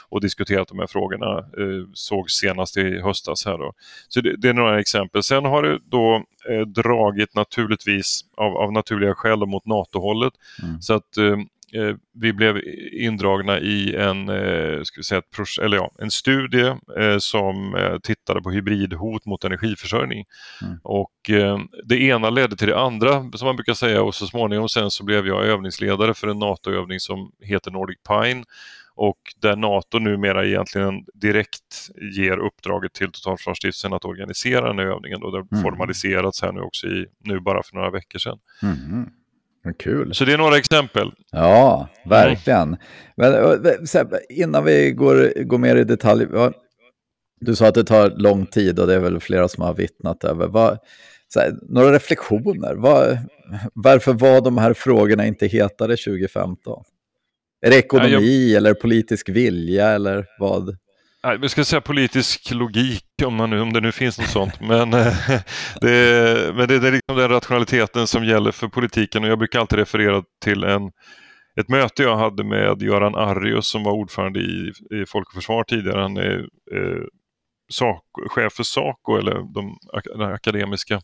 och 0.10 0.22
diskuterat 0.22 0.68
de 0.68 0.80
här 0.80 0.88
frågorna. 0.88 1.38
Eh, 1.38 1.88
såg 1.94 2.32
senast 2.32 2.78
i 2.78 3.00
höstas 3.02 3.46
här. 3.46 3.58
Då. 3.58 3.74
Så 4.08 4.22
det, 4.22 4.38
det 4.38 4.50
är 4.50 4.54
några 4.54 4.80
exempel. 4.80 5.24
Sen 5.24 5.46
har 5.46 5.64
det 5.64 5.80
då 5.86 6.24
eh, 6.50 6.62
dragit 6.62 7.36
naturligtvis 7.36 8.22
av, 8.38 8.58
av 8.58 8.72
naturliga 8.72 9.16
skäl 9.16 9.46
mot 9.46 9.66
NATO-hållet. 9.66 10.34
Mm. 10.64 10.82
Så 10.82 10.94
att 10.94 11.18
eh, 11.18 11.82
eh, 11.82 11.96
vi 12.14 12.34
blev 12.34 12.62
indragna 12.92 13.60
i 13.60 13.96
en, 13.96 14.30
eh, 14.30 14.84
ska 14.84 15.00
vi 15.00 15.04
säga 15.04 15.20
ett 15.20 15.60
eller 15.62 15.78
ja, 15.78 15.92
en 16.00 16.12
studie 16.12 16.74
eh, 17.00 17.18
som 17.18 17.76
eh, 17.76 17.98
tittade 18.00 18.42
på 18.42 18.52
hybridhot 18.52 19.26
mot 19.26 19.44
energiförsörjning. 19.44 20.26
Mm. 20.62 20.78
Och 20.84 21.30
eh, 21.30 21.60
det 21.84 22.02
ena 22.02 22.30
ledde 22.30 22.56
till 22.56 22.68
det 22.68 22.80
andra 22.80 23.32
som 23.34 23.46
man 23.46 23.56
brukar 23.56 23.74
säga 23.74 24.04
och 24.04 24.16
så 24.16 24.28
småningom 24.28 24.70
sen 24.70 24.92
så 24.92 25.04
blev 25.04 25.28
jag 25.28 25.46
övningsledare 25.46 26.14
för 26.14 26.28
en 26.28 26.40
NATO-övning 26.40 27.00
som 27.00 27.32
heter 27.42 27.72
Nordic 27.72 27.98
Pine 28.10 28.44
och 28.96 29.18
där 29.42 29.56
NATO 29.56 30.00
numera 30.00 30.46
egentligen 30.46 31.06
direkt 31.14 31.90
ger 32.18 32.38
uppdraget 32.38 32.94
till 32.94 33.12
Totalförsvarsstiftelsen 33.12 33.94
att 33.94 34.06
organisera 34.06 34.68
den 34.68 34.80
här 34.80 34.86
övningen. 34.86 35.20
Då. 35.20 35.32
Det 35.32 35.38
har 35.38 35.48
mm. 35.52 35.64
formaliserats 35.64 36.42
här 36.42 36.52
nu 36.52 36.62
också 36.62 36.88
i, 36.88 37.06
nu 37.24 37.40
bara 37.40 37.64
för 37.64 37.76
några 37.76 37.92
veckor 37.92 38.20
sedan. 38.20 38.40
Mm. 38.64 39.10
Kul. 39.80 40.14
Så 40.14 40.26
det 40.26 40.34
är 40.34 40.38
några 40.38 40.58
exempel. 40.58 41.12
Ja, 41.32 41.88
verkligen. 42.06 42.78
Men, 43.18 43.60
innan 44.30 44.66
vi 44.66 44.92
går, 44.92 45.44
går 45.44 45.58
mer 45.58 45.76
i 45.76 45.84
detalj, 45.84 46.28
du 47.40 47.56
sa 47.56 47.68
att 47.68 47.76
det 47.76 47.84
tar 47.84 48.10
lång 48.10 48.46
tid 48.46 48.80
och 48.80 48.88
det 48.88 48.96
är 48.96 49.00
väl 49.00 49.20
flera 49.20 49.48
som 49.48 49.64
har 49.64 49.74
vittnat 49.74 50.24
över. 50.24 50.48
Vad, 50.48 50.80
här, 51.36 51.54
några 51.62 51.92
reflektioner, 51.92 52.76
vad, 52.76 53.18
varför 53.74 54.14
var 54.14 54.42
de 54.42 54.58
här 54.58 54.74
frågorna 54.74 55.26
inte 55.26 55.48
hetare 55.48 55.98
2015? 55.98 56.84
Är 57.66 57.70
det 57.70 57.78
ekonomi 57.78 58.10
Nej, 58.12 58.52
jag... 58.52 58.58
eller 58.58 58.74
politisk 58.74 59.30
vilja 59.30 59.88
eller 59.88 60.26
vad? 60.40 60.78
Nej, 61.24 61.38
vi 61.38 61.50
ska 61.50 61.66
säga 61.66 61.82
politisk 61.82 62.52
logik 62.52 63.06
om, 63.26 63.36
man 63.36 63.50
nu, 63.50 63.62
om 63.62 63.74
det 63.74 63.82
nu 63.82 63.92
finns 63.92 64.20
något 64.20 64.30
sånt. 64.30 64.62
Men, 64.62 64.92
det, 64.92 66.54
men 66.56 66.68
det, 66.68 66.80
det 66.80 66.88
är 66.88 66.92
liksom 66.92 67.18
den 67.18 67.30
rationaliteten 67.30 68.08
som 68.08 68.26
gäller 68.26 68.52
för 68.52 68.68
politiken 68.68 69.24
och 69.24 69.30
jag 69.30 69.40
brukar 69.40 69.60
alltid 69.60 69.80
referera 69.80 70.24
till 70.44 70.64
en, 70.64 70.92
ett 71.60 71.70
möte 71.70 72.04
jag 72.04 72.18
hade 72.18 72.44
med 72.44 72.82
Göran 72.82 73.16
Arrius 73.16 73.68
som 73.70 73.84
var 73.84 73.92
ordförande 73.92 74.40
i, 74.40 74.72
i 75.02 75.06
Folk 75.08 75.28
och 75.28 75.34
Försvar 75.34 75.64
tidigare. 75.64 76.02
Han 76.02 76.18
är 76.18 76.40
eh, 76.76 77.04
sak, 77.72 78.04
chef 78.30 78.54
för 78.54 78.64
Saco 78.64 79.18
eller 79.18 79.34
de, 79.54 79.78
de 80.18 80.22
akademiska 80.22 81.02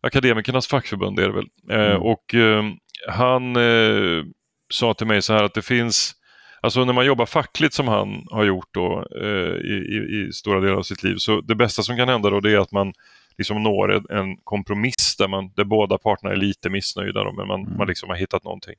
akademikernas 0.00 0.66
fackförbund 0.66 1.18
är 1.18 1.28
det 1.28 1.34
väl. 1.34 1.48
Eh, 1.70 1.90
mm. 1.90 2.02
och 2.02 2.34
eh, 2.34 2.64
han 3.08 3.56
eh, 3.56 4.24
sa 4.70 4.94
till 4.94 5.06
mig 5.06 5.22
så 5.22 5.32
här 5.32 5.44
att 5.44 5.54
det 5.54 5.62
finns 5.62 6.14
Alltså 6.60 6.84
när 6.84 6.92
man 6.92 7.06
jobbar 7.06 7.26
fackligt 7.26 7.74
som 7.74 7.88
han 7.88 8.26
har 8.30 8.44
gjort 8.44 8.68
då, 8.70 9.06
eh, 9.20 9.54
i, 9.54 10.26
i, 10.28 10.32
stora 10.32 10.60
delar 10.60 10.76
av 10.76 10.82
sitt 10.82 11.02
liv, 11.02 11.16
så 11.16 11.40
det 11.40 11.54
bästa 11.54 11.82
som 11.82 11.96
kan 11.96 12.08
hända 12.08 12.30
då 12.30 12.40
det 12.40 12.52
är 12.52 12.58
att 12.58 12.72
man 12.72 12.92
liksom 13.38 13.62
når 13.62 14.12
en, 14.12 14.36
kompromiss 14.36 15.16
där, 15.18 15.28
man, 15.28 15.52
där 15.56 15.64
båda 15.64 15.98
parterna 15.98 16.32
är 16.32 16.36
lite 16.36 16.70
missnöjda, 16.70 17.24
då, 17.24 17.32
men 17.32 17.46
man, 17.46 17.60
mm. 17.60 17.76
man 17.76 17.86
liksom 17.86 18.08
har 18.08 18.16
hittat 18.16 18.44
någonting. 18.44 18.74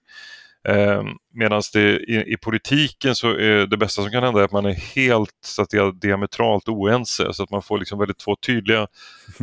Eh, 0.67 1.03
Medan 1.33 1.61
i, 1.75 2.33
i, 2.33 2.37
politiken 2.41 3.15
så 3.15 3.29
är 3.29 3.67
det 3.67 3.77
bästa 3.77 4.01
som 4.01 4.11
kan 4.11 4.23
hända 4.23 4.43
att 4.43 4.51
man 4.51 4.65
är 4.65 4.95
helt 4.95 5.37
så 5.41 5.61
att 5.61 5.73
är 5.73 5.91
diametralt 5.91 6.69
oense, 6.69 7.33
så 7.33 7.43
att 7.43 7.51
man 7.51 7.61
får 7.61 7.79
liksom 7.79 7.99
väldigt 7.99 8.19
två 8.19 8.35
tydliga, 8.35 8.87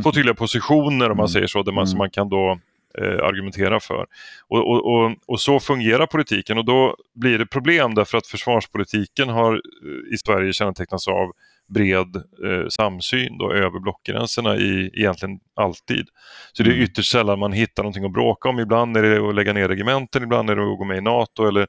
två 0.03 0.13
tydliga 0.13 0.35
positioner 0.35 1.11
om 1.11 1.17
man 1.17 1.25
mm. 1.25 1.29
säger 1.29 1.47
så, 1.47 1.63
där 1.63 1.73
man, 1.73 1.83
mm. 1.83 1.87
som 1.87 1.99
man 1.99 2.11
kan 2.11 2.29
då 2.29 2.59
Eh, 3.03 3.27
argumentera 3.27 3.81
för. 3.81 4.07
Och, 4.49 4.71
och, 4.71 4.95
och, 4.95 5.13
och, 5.27 5.41
så 5.41 5.61
fungerar 5.61 6.07
politiken 6.07 6.59
och 6.59 6.65
då 6.65 6.97
blir 7.15 7.39
det 7.39 7.47
problem 7.47 7.95
därför 7.95 8.19
att 8.19 8.27
försvarspolitiken 8.27 9.29
har 9.29 9.53
eh, 9.55 10.15
i 10.15 10.19
Sverige 10.19 10.53
kännetecknats 10.53 11.09
av 11.09 11.33
bred 11.69 12.17
eh, 12.17 12.69
samsyn 12.69 13.39
då, 13.39 13.53
över 13.53 13.81
blockgränserna 13.81 14.57
i 14.57 14.91
egentligen 14.95 15.39
alltid. 15.57 16.07
Så 16.53 16.63
det 16.63 16.71
är 16.71 16.73
mm. 16.73 16.85
ytterst 16.85 17.13
sällan 17.13 17.39
man 17.39 17.53
hittar 17.53 17.83
någonting 17.83 18.05
att 18.05 18.13
bråka 18.13 18.49
om. 18.49 18.59
Ibland 18.59 18.97
är 18.97 19.03
det 19.03 19.29
att 19.29 19.35
lägga 19.35 19.53
ner 19.53 19.69
regementen, 19.69 20.23
ibland 20.23 20.51
är 20.51 20.57
det 20.57 20.73
att 20.73 20.79
gå 20.79 20.85
med 20.85 20.97
i 20.99 21.01
NATO 21.01 21.49
eller 21.49 21.67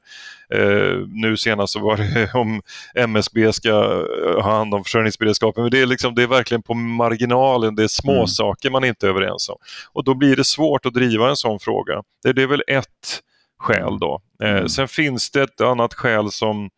eh, 0.54 1.06
nu 1.08 1.36
senast 1.36 1.72
så 1.72 1.80
var 1.80 1.96
det 1.96 2.34
om 2.34 2.62
MSB 2.94 3.52
ska 3.52 3.68
eh, 3.68 4.42
ha 4.42 4.56
hand 4.56 4.74
om 4.74 4.84
försörjningsberedskapen. 4.84 5.62
Men 5.62 5.70
det 5.70 5.80
är, 5.80 5.86
liksom, 5.86 6.14
det 6.14 6.22
är 6.22 6.26
verkligen 6.26 6.62
på 6.62 6.74
marginalen, 6.74 7.74
det 7.74 7.82
är 7.82 7.88
små 7.88 8.14
mm. 8.14 8.26
saker 8.26 8.70
man 8.70 8.84
inte 8.84 9.06
är 9.06 9.10
överens 9.10 9.48
om. 9.48 9.56
Och 9.92 10.04
då 10.04 10.14
blir 10.14 10.36
det 10.36 10.44
svårt 10.44 10.86
att 10.86 10.94
driva 10.94 11.28
en 11.28 11.36
sån 11.36 11.60
fråga. 11.60 12.02
Det, 12.22 12.32
det 12.32 12.42
är 12.42 12.46
väl 12.46 12.62
ett 12.66 13.22
skäl 13.58 13.98
då. 13.98 14.20
Eh, 14.42 14.50
mm. 14.50 14.68
sen 14.68 14.88
finns 14.88 15.30
det 15.30 15.42
ett 15.42 15.60
annat 15.60 15.94
skäl 15.94 16.30
som 16.30 16.70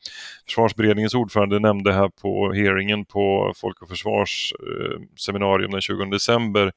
försvarsberedningens 0.46 1.14
ordförande 1.14 1.58
nämnde 1.58 1.92
här 1.92 2.08
på 2.08 2.52
hearingen 2.52 3.04
på 3.04 3.52
Folk 3.56 3.82
och 3.82 3.88
Försvars 3.88 4.52
eh, 4.60 5.00
seminarium 5.16 5.70
den 5.70 5.80
20 5.80 6.04
december. 6.04 6.72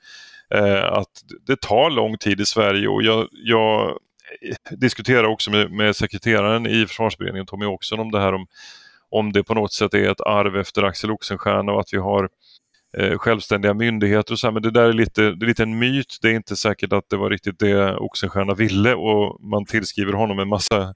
Eh, 0.53 0.83
att 0.83 1.11
det 1.47 1.61
tar 1.61 1.89
lång 1.89 2.17
tid 2.17 2.41
i 2.41 2.45
Sverige 2.45 2.87
och 2.87 3.03
jag, 3.03 3.27
jag 3.31 3.97
diskuterar 4.71 5.23
också 5.23 5.51
med, 5.51 5.71
med 5.71 5.95
sekreteraren 5.95 6.67
i 6.67 6.85
försvarsberedningen 6.85 7.45
Tommy 7.45 7.65
Åkesson 7.65 7.99
om 7.99 8.11
det 8.11 8.19
här 8.19 8.33
om, 8.33 8.47
om 9.09 9.31
det 9.31 9.43
på 9.43 9.53
något 9.53 9.73
sätt 9.73 9.93
är 9.93 10.11
ett 10.11 10.21
arv 10.21 10.57
efter 10.57 10.83
Axel 10.83 11.11
Oxenstierna 11.11 11.71
och 11.71 11.79
att 11.79 11.93
vi 11.93 11.97
har 11.97 12.29
eh, 12.97 13.17
självständiga 13.17 13.73
myndigheter 13.73 14.33
och 14.33 14.39
så 14.39 14.47
här, 14.47 14.51
men 14.51 14.61
det 14.61 14.71
där 14.71 14.89
är 14.89 14.93
lite, 14.93 15.21
det 15.21 15.45
är 15.45 15.47
lite 15.47 15.63
en 15.63 15.79
myt. 15.79 16.17
Det 16.21 16.29
är 16.29 16.33
inte 16.33 16.55
säkert 16.55 16.93
att 16.93 17.09
det 17.09 17.17
var 17.17 17.29
riktigt 17.29 17.59
det 17.59 17.95
Oxenstierna 17.95 18.53
ville 18.53 18.93
och 18.93 19.43
man 19.43 19.65
tillskriver 19.65 20.13
honom 20.13 20.39
en 20.39 20.47
massa, 20.47 20.93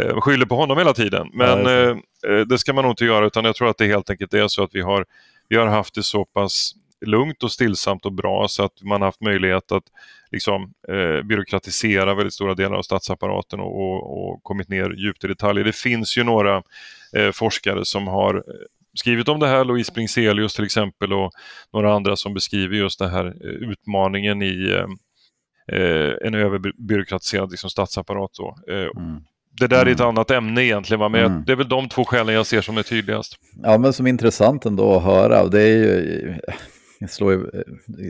eh, 0.00 0.20
skyller 0.20 0.46
på 0.46 0.56
honom 0.56 0.78
hela 0.78 0.92
tiden. 0.92 1.30
Men 1.32 1.66
eh, 1.66 1.96
eh, 2.32 2.40
det 2.46 2.58
ska 2.58 2.72
man 2.72 2.84
nog 2.84 2.92
inte 2.92 3.04
göra 3.04 3.26
utan 3.26 3.44
jag 3.44 3.56
tror 3.56 3.68
att 3.68 3.78
det 3.78 3.86
helt 3.86 4.10
enkelt 4.10 4.34
är 4.34 4.48
så 4.48 4.62
att 4.62 4.70
vi 4.74 4.80
har, 4.80 5.04
vi 5.48 5.56
har 5.56 5.66
haft 5.66 5.94
det 5.94 6.02
så 6.02 6.24
pass 6.24 6.74
lugnt 7.06 7.42
och 7.42 7.52
stillsamt 7.52 8.06
och 8.06 8.12
bra 8.12 8.48
så 8.48 8.64
att 8.64 8.82
man 8.82 9.00
har 9.00 9.08
haft 9.08 9.20
möjlighet 9.20 9.72
att 9.72 9.84
liksom, 10.32 10.72
eh, 10.88 11.22
byråkratisera 11.22 12.14
väldigt 12.14 12.34
stora 12.34 12.54
delar 12.54 12.76
av 12.76 12.82
statsapparaten 12.82 13.60
och, 13.60 13.80
och, 13.80 14.30
och 14.30 14.42
kommit 14.42 14.68
ner 14.68 14.90
djupt 14.90 15.24
i 15.24 15.26
detaljer. 15.26 15.64
Det 15.64 15.76
finns 15.76 16.18
ju 16.18 16.24
några 16.24 16.62
eh, 17.16 17.30
forskare 17.32 17.84
som 17.84 18.06
har 18.06 18.44
skrivit 18.94 19.28
om 19.28 19.40
det 19.40 19.48
här, 19.48 19.64
Louise 19.64 19.92
Bringselius 19.92 20.54
till 20.54 20.64
exempel 20.64 21.12
och 21.12 21.30
några 21.72 21.94
andra 21.94 22.16
som 22.16 22.34
beskriver 22.34 22.76
just 22.76 22.98
den 22.98 23.10
här 23.10 23.26
eh, 23.26 23.70
utmaningen 23.70 24.42
i 24.42 24.70
eh, 24.70 24.86
eh, 25.78 26.12
en 26.24 26.34
överbyråkratiserad 26.34 27.50
liksom, 27.50 27.70
statsapparat. 27.70 28.30
Då. 28.38 28.56
Eh, 28.74 29.02
mm. 29.02 29.20
Det 29.60 29.66
där 29.66 29.86
är 29.86 29.90
ett 29.90 30.00
mm. 30.00 30.08
annat 30.08 30.30
ämne 30.30 30.64
egentligen, 30.64 31.00
va? 31.00 31.08
men 31.08 31.24
mm. 31.24 31.44
det 31.46 31.52
är 31.52 31.56
väl 31.56 31.68
de 31.68 31.88
två 31.88 32.04
skälen 32.04 32.34
jag 32.34 32.46
ser 32.46 32.60
som 32.60 32.78
är 32.78 32.82
tydligast. 32.82 33.36
Ja, 33.62 33.78
men 33.78 33.92
som 33.92 34.06
är 34.06 34.10
intressant 34.10 34.66
ändå 34.66 34.96
att 34.96 35.02
höra, 35.02 35.46
det 35.46 35.62
är 35.62 35.76
ju 35.76 36.34
slår 37.08 37.56
eh, 37.56 37.62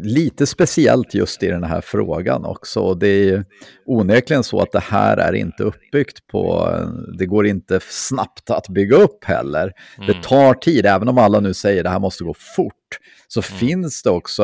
lite 0.03 0.47
speciellt 0.47 1.15
just 1.15 1.43
i 1.43 1.47
den 1.47 1.65
här 1.65 1.81
frågan 1.81 2.45
också. 2.45 2.95
Det 2.95 3.07
är 3.09 3.45
onekligen 3.87 4.45
så 4.45 4.61
att 4.61 4.73
det 4.73 4.81
här 4.81 5.17
är 5.17 5.33
inte 5.33 5.63
uppbyggt 5.63 6.27
på, 6.27 6.75
det 7.19 7.27
går 7.27 7.47
inte 7.47 7.81
snabbt 7.83 8.51
att 8.51 8.69
bygga 8.69 8.97
upp 8.97 9.25
heller. 9.25 9.73
Mm. 9.97 10.07
Det 10.07 10.23
tar 10.23 10.55
tid, 10.55 10.87
även 10.87 11.09
om 11.09 11.19
alla 11.19 11.41
nu 11.41 11.55
säger 11.55 11.81
att 11.81 11.85
det 11.85 11.91
här 11.91 11.99
måste 11.99 12.25
gå 12.25 12.35
fort, 12.57 12.99
så 13.29 13.43
mm. 13.51 13.59
finns 13.59 14.03
det 14.03 14.11
också, 14.11 14.43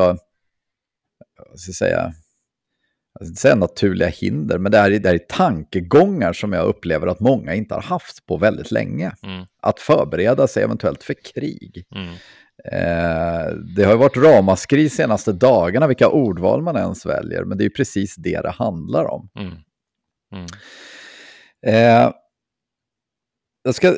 vad 1.51 1.61
ska 1.61 1.69
jag 1.69 1.77
säga, 1.77 2.13
jag 3.19 3.29
ska 3.29 3.35
säga 3.35 3.55
naturliga 3.55 4.09
hinder, 4.09 4.59
men 4.59 4.73
det 4.73 4.79
är, 4.79 4.91
det 4.91 5.11
är 5.11 5.19
tankegångar 5.19 6.33
som 6.33 6.53
jag 6.53 6.67
upplever 6.67 7.07
att 7.07 7.21
många 7.21 7.55
inte 7.55 7.75
har 7.75 7.83
haft 7.83 8.27
på 8.27 8.37
väldigt 8.37 8.71
länge. 8.71 9.13
Mm. 9.23 9.45
Att 9.63 9.81
förbereda 9.81 10.47
sig 10.47 10.63
eventuellt 10.63 11.03
för 11.03 11.15
krig. 11.35 11.85
Mm. 11.95 12.15
Eh, 12.73 13.55
det 13.77 13.85
har 13.85 13.97
varit 13.97 14.17
ramaskri 14.17 14.89
senaste 14.89 15.33
dagarna 15.33 15.87
vilka 15.87 16.09
ordval 16.09 16.63
man 16.63 16.77
ens 16.77 17.07
väljer, 17.07 17.45
men 17.45 17.59
det 17.59 17.65
är 17.65 17.71
precis 17.71 18.17
det 18.17 18.41
det 18.41 18.51
handlar 18.51 19.05
om. 19.05 19.29
Mm. 19.39 19.55
Mm. 20.33 20.47
Eh, 21.67 22.13
jag 23.65 23.75
ska 23.75 23.97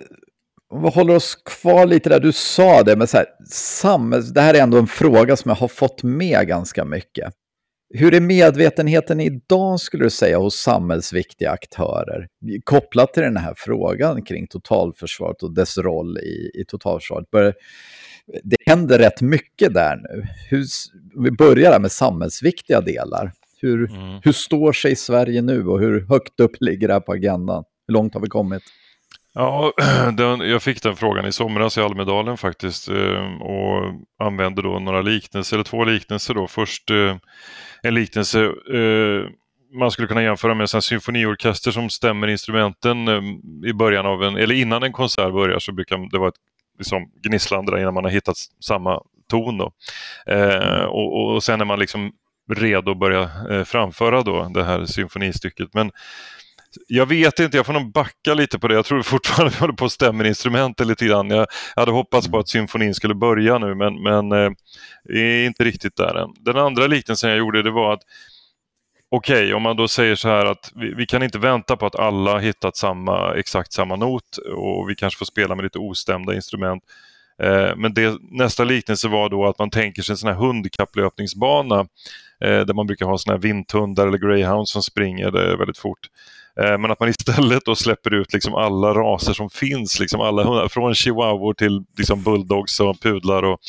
vi 0.74 0.88
håller 0.88 1.16
oss 1.16 1.34
kvar 1.34 1.86
lite 1.86 2.08
där, 2.08 2.20
du 2.20 2.32
sa 2.32 2.82
det, 2.82 2.96
men 2.96 3.06
så 3.06 3.16
här, 3.16 3.26
samhälls, 3.50 4.28
det 4.28 4.40
här 4.40 4.54
är 4.54 4.62
ändå 4.62 4.78
en 4.78 4.86
fråga 4.86 5.36
som 5.36 5.48
jag 5.48 5.56
har 5.56 5.68
fått 5.68 6.02
med 6.02 6.46
ganska 6.46 6.84
mycket. 6.84 7.32
Hur 7.94 8.14
är 8.14 8.20
medvetenheten 8.20 9.20
idag, 9.20 9.80
skulle 9.80 10.04
du 10.04 10.10
säga, 10.10 10.38
hos 10.38 10.54
samhällsviktiga 10.54 11.50
aktörer? 11.50 12.28
Kopplat 12.64 13.14
till 13.14 13.22
den 13.22 13.36
här 13.36 13.54
frågan 13.56 14.22
kring 14.22 14.46
totalförsvaret 14.46 15.42
och 15.42 15.54
dess 15.54 15.78
roll 15.78 16.18
i, 16.18 16.60
i 16.60 16.64
totalförsvaret. 16.68 17.30
Bör, 17.30 17.54
det 18.44 18.56
händer 18.66 18.98
rätt 18.98 19.20
mycket 19.20 19.74
där 19.74 19.96
nu. 19.96 20.26
Hur, 20.50 20.64
vi 21.24 21.30
börjar 21.30 21.80
med 21.80 21.92
samhällsviktiga 21.92 22.80
delar. 22.80 23.32
Hur, 23.60 23.90
mm. 23.90 24.20
hur 24.24 24.32
står 24.32 24.72
sig 24.72 24.96
Sverige 24.96 25.42
nu 25.42 25.66
och 25.66 25.80
hur 25.80 26.06
högt 26.08 26.40
upp 26.40 26.56
ligger 26.60 26.88
det 26.88 26.94
här 26.94 27.00
på 27.00 27.12
agendan? 27.12 27.64
Hur 27.86 27.92
långt 27.92 28.14
har 28.14 28.20
vi 28.20 28.28
kommit? 28.28 28.62
Ja, 29.34 29.72
den, 30.16 30.40
jag 30.40 30.62
fick 30.62 30.82
den 30.82 30.96
frågan 30.96 31.26
i 31.26 31.32
somras 31.32 31.78
i 31.78 31.80
Almedalen 31.80 32.36
faktiskt 32.36 32.88
eh, 32.88 33.40
och 33.40 33.92
använde 34.18 34.62
då 34.62 34.78
några 34.78 35.02
liknelser, 35.02 35.56
eller 35.56 35.64
två 35.64 35.84
liknelser 35.84 36.34
då. 36.34 36.46
Först 36.46 36.90
eh, 36.90 37.16
en 37.82 37.94
liknelse 37.94 38.44
eh, 38.74 39.30
man 39.78 39.90
skulle 39.90 40.08
kunna 40.08 40.22
jämföra 40.22 40.54
med 40.54 40.74
en 40.74 40.82
symfoniorkester 40.82 41.70
som 41.70 41.90
stämmer 41.90 42.28
instrumenten 42.28 43.08
i 43.66 43.72
början 43.72 44.06
av 44.06 44.22
en, 44.22 44.36
eller 44.36 44.54
innan 44.54 44.82
en 44.82 44.92
konsert 44.92 45.32
börjar 45.32 45.58
så 45.58 45.72
brukar 45.72 46.10
det 46.10 46.18
vara 46.18 46.28
ett 46.28 46.40
liksom 46.78 47.10
gnisslande 47.22 47.80
innan 47.80 47.94
man 47.94 48.04
har 48.04 48.10
hittat 48.10 48.36
samma 48.64 49.02
ton. 49.30 49.58
Då. 49.58 49.72
Eh, 50.26 50.84
och, 50.84 51.34
och 51.34 51.42
sen 51.42 51.60
är 51.60 51.64
man 51.64 51.78
liksom 51.78 52.12
redo 52.54 52.90
att 52.90 52.98
börja 52.98 53.30
eh, 53.50 53.64
framföra 53.64 54.22
då 54.22 54.48
det 54.54 54.64
här 54.64 54.86
symfonistycket. 54.86 55.74
Men 55.74 55.90
jag 56.86 57.06
vet 57.06 57.38
inte, 57.38 57.56
jag 57.56 57.66
får 57.66 57.72
nog 57.72 57.92
backa 57.92 58.34
lite 58.34 58.58
på 58.58 58.68
det. 58.68 58.74
Jag 58.74 58.84
tror 58.84 59.02
fortfarande 59.02 59.54
vi 59.54 59.60
håller 59.60 59.74
på 59.74 59.84
att 59.84 59.92
stämma 59.92 60.26
instrumenten 60.26 60.88
lite 60.88 61.06
grann. 61.06 61.30
Jag 61.30 61.46
hade 61.76 61.92
hoppats 61.92 62.28
på 62.28 62.38
att 62.38 62.48
symfonin 62.48 62.94
skulle 62.94 63.14
börja 63.14 63.58
nu 63.58 63.74
men, 63.74 64.02
men 64.02 64.32
eh, 64.32 64.50
är 65.14 65.46
inte 65.46 65.64
riktigt 65.64 65.96
där 65.96 66.14
än. 66.14 66.30
Den 66.40 66.56
andra 66.56 66.86
liknelsen 66.86 67.30
jag 67.30 67.38
gjorde 67.38 67.62
det 67.62 67.70
var 67.70 67.92
att 67.92 68.02
okej, 69.10 69.44
okay, 69.44 69.52
om 69.52 69.62
man 69.62 69.76
då 69.76 69.88
säger 69.88 70.14
så 70.14 70.28
här 70.28 70.46
att 70.46 70.72
vi, 70.74 70.94
vi, 70.94 71.06
kan 71.06 71.22
inte 71.22 71.38
vänta 71.38 71.76
på 71.76 71.86
att 71.86 71.96
alla 71.96 72.38
hittat 72.38 72.76
samma, 72.76 73.34
exakt 73.34 73.72
samma 73.72 73.96
not 73.96 74.36
och 74.56 74.90
vi 74.90 74.94
kanske 74.94 75.18
får 75.18 75.26
spela 75.26 75.54
med 75.54 75.62
lite 75.62 75.78
ostämda 75.78 76.34
instrument. 76.34 76.82
Eh, 77.42 77.76
men 77.76 77.94
det, 77.94 78.18
nästa 78.30 78.64
liknelse 78.64 79.08
var 79.08 79.28
då 79.28 79.46
att 79.46 79.58
man 79.58 79.70
tänker 79.70 80.02
sig 80.02 80.12
en 80.12 80.16
sån 80.16 80.28
här 80.28 80.36
hundkapplöpningsbana 80.36 81.80
eh, 82.44 82.60
där 82.60 82.74
man 82.74 82.86
brukar 82.86 83.06
ha 83.06 83.18
såna 83.18 83.36
här 83.36 83.42
vindhundar 83.42 84.06
eller 84.06 84.18
greyhounds 84.18 84.72
som 84.72 84.82
springer 84.82 85.56
väldigt 85.56 85.78
fort. 85.78 86.08
Eh, 86.62 86.78
men 86.78 86.90
att 86.90 87.00
man 87.00 87.08
istället 87.08 87.64
då 87.64 87.74
släpper 87.74 88.14
ut 88.14 88.32
liksom 88.32 88.54
alla 88.54 88.94
raser 88.94 89.32
som 89.32 89.50
finns, 89.50 90.00
liksom 90.00 90.20
alla 90.20 90.68
från 90.68 90.94
chihuahuor 90.94 91.54
till 91.54 91.84
liksom 91.98 92.22
bulldogs 92.22 92.80
och 92.80 93.00
pudlar 93.00 93.42
och 93.42 93.60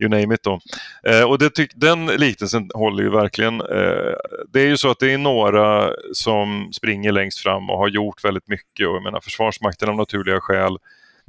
you 0.00 0.10
name 0.10 0.34
it. 0.34 0.42
Då. 0.42 0.60
Eh, 1.06 1.22
och 1.22 1.38
det 1.38 1.50
tyck, 1.50 1.70
den 1.74 2.06
liknelsen 2.06 2.70
håller 2.74 3.02
ju 3.02 3.10
verkligen. 3.10 3.60
Eh, 3.60 4.14
det 4.52 4.60
är 4.60 4.66
ju 4.66 4.76
så 4.76 4.90
att 4.90 4.98
det 4.98 5.12
är 5.12 5.18
några 5.18 5.90
som 6.12 6.70
springer 6.72 7.12
längst 7.12 7.38
fram 7.38 7.70
och 7.70 7.78
har 7.78 7.88
gjort 7.88 8.24
väldigt 8.24 8.48
mycket 8.48 8.88
och 8.88 8.94
jag 8.94 9.02
menar 9.02 9.20
Försvarsmakten 9.20 9.88
av 9.88 9.96
naturliga 9.96 10.40
skäl. 10.40 10.76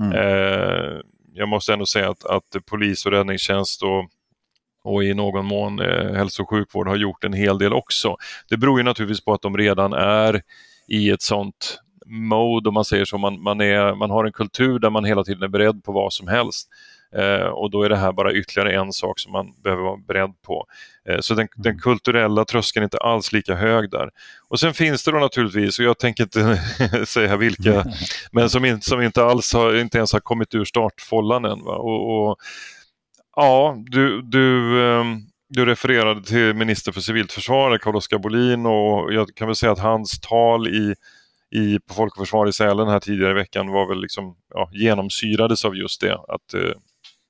Mm. 0.01 1.01
jag 1.33 1.47
måste 1.47 1.73
ändå 1.73 1.85
säga 1.85 2.09
att, 2.09 2.25
att 2.25 2.65
polis 2.65 3.05
och 3.05 3.11
räddningstjänst 3.11 3.83
och 3.83 4.09
och 4.83 5.03
i 5.03 5.13
någon 5.13 5.45
mån 5.45 5.79
eh, 5.79 6.13
hälso 6.13 6.43
och 6.43 6.49
sjukvård 6.49 6.87
har 6.87 6.95
gjort 6.95 7.23
en 7.23 7.33
hel 7.33 7.57
del 7.57 7.73
också. 7.73 8.17
Det 8.49 8.57
beror 8.57 8.79
ju 8.79 8.83
naturligtvis 8.83 9.25
på 9.25 9.33
att 9.33 9.41
de 9.41 9.57
redan 9.57 9.93
är 9.93 10.41
i 10.89 11.09
ett 11.09 11.21
sånt 11.21 11.79
mode, 12.05 12.69
om 12.69 12.73
man 12.73 12.85
säger 12.85 13.05
så. 13.05 13.17
Man, 13.17 13.41
man, 13.41 13.61
är, 13.61 13.95
man 13.95 14.09
har 14.09 14.25
en 14.25 14.31
kultur 14.31 14.79
där 14.79 14.89
man 14.89 15.05
hela 15.05 15.23
tiden 15.23 15.43
är 15.43 15.47
beredd 15.47 15.83
på 15.83 15.91
vad 15.91 16.13
som 16.13 16.27
helst. 16.27 16.67
Eh, 17.15 17.47
och 17.47 17.71
då 17.71 17.83
är 17.83 17.89
det 17.89 17.97
här 17.97 18.11
bara 18.11 18.33
ytterligare 18.33 18.75
en 18.75 18.93
sak 18.93 19.19
som 19.19 19.31
man 19.31 19.53
behöver 19.63 19.83
vara 19.83 19.97
beredd 19.97 20.41
på. 20.41 20.65
Eh, 21.09 21.19
så 21.19 21.33
den, 21.33 21.47
den, 21.55 21.71
mm. 21.71 21.79
kulturella 21.79 22.45
tröskeln 22.45 22.81
är 22.81 22.85
inte 22.85 22.97
alls 22.97 23.31
lika 23.31 23.55
hög 23.55 23.91
där. 23.91 24.09
Och 24.47 24.59
sen 24.59 24.73
finns 24.73 25.03
det 25.03 25.11
då 25.11 25.19
naturligtvis, 25.19 25.79
och 25.79 25.85
jag 25.85 25.99
tänker 25.99 26.23
inte 26.23 26.61
säga 27.05 27.37
vilka, 27.37 27.85
men 28.31 28.49
som, 28.49 28.65
in, 28.65 28.81
som 28.81 29.01
inte 29.01 29.23
alls 29.23 29.53
har, 29.53 29.75
inte 29.75 29.97
ens 29.97 30.13
har 30.13 30.19
kommit 30.19 30.55
ur 30.55 30.65
startfållan 30.65 31.45
än. 31.45 31.63
Va? 31.63 31.75
Och, 31.75 32.29
och, 32.29 32.37
ja, 33.35 33.77
du, 33.85 34.21
du 34.21 34.77
um, 34.81 35.29
du 35.49 35.65
refererade 35.65 36.23
till 36.23 36.53
minister 36.53 36.91
för 36.91 37.01
civilt 37.01 37.31
försvar, 37.31 37.77
Carl-Oskar 37.77 38.17
Bolin 38.17 38.65
och 38.65 39.13
jag 39.13 39.35
kan 39.35 39.47
väl 39.47 39.55
säga 39.55 39.71
att 39.71 39.79
hans 39.79 40.19
tal 40.19 40.67
i, 40.67 40.95
i, 41.51 41.79
på 41.79 41.93
Folk 41.93 42.13
och 42.13 42.27
Försvar 42.27 42.49
i 42.49 42.53
Sälen 42.53 42.87
här 42.87 42.99
tidigare 42.99 43.31
i 43.31 43.33
veckan 43.33 43.67
var 43.67 43.89
väl 43.89 44.01
liksom, 44.01 44.35
ja, 44.49 44.69
genomsyrades 44.73 45.65
av 45.65 45.75
just 45.75 46.01
det. 46.01 46.13
Att, 46.13 46.53
eh, 46.53 46.71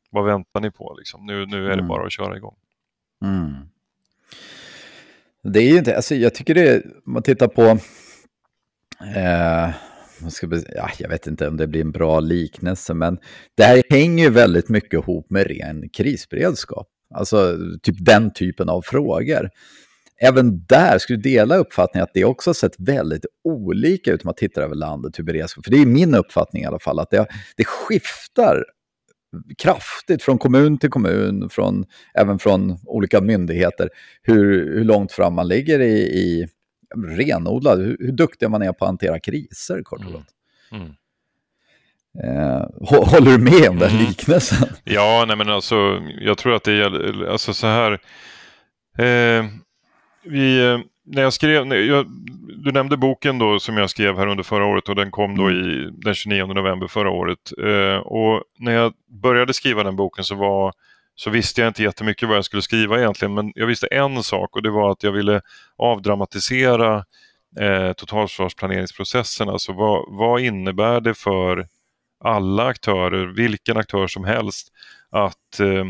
vad 0.10 0.26
väntar 0.26 0.62
ni 0.62 0.72
på? 0.72 0.96
Liksom? 0.98 1.26
Nu, 1.26 1.46
nu 1.46 1.66
är 1.66 1.70
det 1.70 1.74
mm. 1.74 1.88
bara 1.88 2.06
att 2.06 2.12
köra 2.12 2.38
igång. 2.38 2.56
Mm. 3.26 3.54
Det 5.44 5.60
är 5.60 5.72
ju 5.72 5.78
inte, 5.78 5.96
alltså 5.96 6.16
jag 6.16 6.36
tycker 6.36 6.54
det, 6.54 6.70
är, 6.70 6.84
om 7.06 7.14
man 7.14 7.24
tittar 7.24 7.48
på, 7.48 7.62
eh, 9.16 9.70
ska, 10.30 10.48
ja, 10.76 10.90
jag 10.98 11.10
vet 11.10 11.28
inte 11.28 11.48
om 11.48 11.58
det 11.58 11.68
blir 11.68 11.82
en 11.82 11.92
bra 11.92 12.20
liknelse, 12.20 12.94
men 12.94 13.20
det 13.56 13.64
här 13.64 13.84
hänger 13.90 14.24
ju 14.24 14.30
väldigt 14.30 14.70
mycket 14.70 14.94
ihop 14.94 15.30
med 15.30 15.48
ren 15.48 15.90
krisberedskap. 15.90 16.88
Alltså 17.16 17.58
typ 17.82 17.96
den 18.00 18.34
typen 18.34 18.70
av 18.70 18.82
frågor. 18.82 19.50
Även 20.22 20.66
där 20.66 20.98
skulle 20.98 21.18
du 21.18 21.30
dela 21.30 21.58
uppfattningen 21.58 22.04
att 22.04 22.14
det 22.14 22.26
också 22.26 22.50
har 22.50 22.54
sett 22.54 22.76
väldigt 22.78 23.26
olika 23.44 24.12
ut 24.12 24.24
om 24.24 24.28
man 24.28 24.36
tittar 24.36 24.62
över 24.62 24.76
landet 24.76 25.20
hur 25.20 25.24
beredskap. 25.24 25.66
För 25.66 25.72
det 25.72 25.82
är 25.82 25.86
min 25.86 26.16
uppfattning 26.16 26.64
i 26.64 26.66
alla 26.66 26.80
fall 26.80 27.00
att 27.00 27.10
det, 27.10 27.26
det 27.58 27.66
skiftar 27.66 28.64
kraftigt 29.58 30.24
från 30.24 30.38
kommun 30.38 30.78
till 30.78 30.90
kommun, 30.90 31.50
från, 31.50 31.86
även 32.14 32.40
från 32.40 32.78
olika 32.86 33.22
myndigheter, 33.22 33.90
hur, 34.22 34.74
hur 34.74 34.84
långt 34.84 35.12
fram 35.12 35.34
man 35.34 35.48
ligger 35.48 35.80
i, 35.80 36.00
i 36.00 36.48
renodlad, 37.08 37.80
hur, 37.80 37.98
hur 38.00 38.12
duktig 38.12 38.50
man 38.50 38.62
är 38.62 38.74
på 38.74 38.86
att 38.86 38.90
hantera 38.90 39.20
kriser 39.20 39.82
kort 39.84 40.06
och 40.06 40.12
gott. 40.12 40.26
Mm. 40.72 40.84
Mm. 40.84 40.96
Eh, 42.24 42.66
håller 42.82 43.32
du 43.32 43.38
med 43.38 43.70
om 43.70 43.78
den 43.78 43.90
mm. 43.90 44.06
liknelsen? 44.06 44.70
Ja, 44.84 45.26
nej 45.28 45.38
men 45.38 45.50
alltså, 45.50 46.02
jag 46.22 46.38
tror 46.38 46.56
att 46.56 46.64
det 46.64 46.74
gäller, 46.74 47.28
alltså 47.32 47.54
så 47.54 47.68
här. 47.68 47.92
Eh, 48.98 49.46
vi, 50.24 50.66
eh, 50.66 50.80
när 51.06 51.22
jag 51.22 51.34
skrev, 51.34 51.68
när 51.68 51.76
jag, 51.76 52.06
du 52.64 52.72
nämnde 52.72 52.98
boken 52.98 53.40
då 53.40 53.60
som 53.60 53.78
jag 53.78 53.90
skrev 53.90 54.18
här 54.18 54.28
under 54.28 54.44
förra 54.44 54.66
året 54.66 54.90
och 54.90 54.96
den 54.96 55.12
kom 55.12 55.38
då 55.38 55.48
mm. 55.48 55.70
i, 55.70 55.90
den 55.92 56.14
29 56.14 56.46
november 56.46 56.88
förra 56.88 57.10
året. 57.10 57.52
Eh, 57.64 57.98
och 57.98 58.44
när 58.60 58.72
jag 58.72 58.94
började 59.22 59.54
skriva 59.54 59.84
den 59.84 59.96
boken 59.96 60.24
så, 60.24 60.36
var, 60.36 60.74
så 61.16 61.30
visste 61.30 61.62
jag 61.62 61.70
inte 61.70 61.84
jättemycket 61.84 62.28
vad 62.28 62.38
jag 62.38 62.46
skulle 62.46 62.62
skriva 62.62 63.00
egentligen 63.00 63.34
men 63.34 63.52
jag 63.56 63.68
visste 63.68 63.88
en 63.88 64.24
sak 64.24 64.56
och 64.56 64.64
det 64.64 64.70
var 64.70 64.92
att 64.92 65.04
jag 65.04 65.12
ville 65.12 65.42
avdramatisera 65.78 67.06
eh, 67.60 67.94
totalförsvarsplaneringsprocessen. 67.94 69.50
Alltså 69.50 69.74
vad, 69.74 70.06
vad 70.08 70.42
innebär 70.42 71.02
det 71.02 71.14
för 71.14 71.68
alla 72.20 72.66
aktörer, 72.66 73.26
vilken 73.26 73.78
aktör 73.78 74.08
som 74.08 74.24
helst, 74.24 74.68
att 75.10 75.60
eh, 75.60 75.86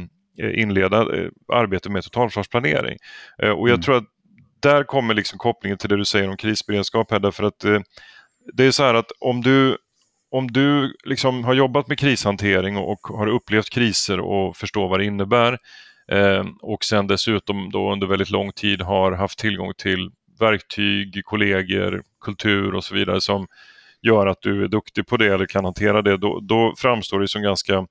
inleda 0.61 1.17
eh, 1.17 1.29
arbete 1.53 1.89
med 1.89 2.03
totalförsvarsplanering. 2.03 2.97
Eh, 3.43 3.49
och 3.49 3.69
jag 3.69 3.73
mm. 3.73 3.81
tror 3.81 3.97
att 3.97 4.05
där 4.59 4.83
kommer 4.83 5.13
liksom 5.13 5.39
kopplingen 5.39 5.77
till 5.77 5.89
det 5.89 5.97
du 5.97 6.05
säger 6.05 6.29
om 6.29 6.37
krisberedskap 6.37 7.11
här, 7.11 7.19
därför 7.19 7.43
att 7.43 7.65
det 8.53 8.65
är 8.65 8.71
så 8.71 8.83
här 8.83 8.93
att 8.93 9.11
om 9.19 9.41
du 9.41 9.77
om 10.31 10.51
du 10.51 10.95
liksom 11.03 11.43
har 11.43 11.53
jobbat 11.53 11.87
med 11.87 11.99
krishantering 11.99 12.77
och 12.77 12.99
har 13.07 13.27
upplevt 13.27 13.69
kriser 13.69 14.19
och 14.19 14.57
förstår 14.57 14.89
vad 14.89 14.99
det 14.99 15.05
innebär 15.05 15.57
och 16.61 16.83
sen 16.83 17.07
dessutom 17.07 17.71
då 17.71 17.91
under 17.91 18.07
väldigt 18.07 18.29
lång 18.29 18.51
tid 18.51 18.81
har 18.81 19.11
haft 19.11 19.39
tillgång 19.39 19.73
till 19.77 20.11
verktyg, 20.39 21.21
kollegor, 21.25 22.03
kultur 22.21 22.75
och 22.75 22.83
så 22.83 22.95
vidare 22.95 23.21
som 23.21 23.47
gör 24.01 24.27
att 24.27 24.41
du 24.41 24.63
är 24.63 24.67
duktig 24.67 25.07
på 25.07 25.17
det 25.17 25.33
eller 25.33 25.45
kan 25.45 25.65
hantera 25.65 26.01
det, 26.01 26.17
då, 26.17 26.39
då 26.39 26.73
framstår 26.77 27.19
det 27.19 27.27
som 27.27 27.41
ganska 27.41 27.87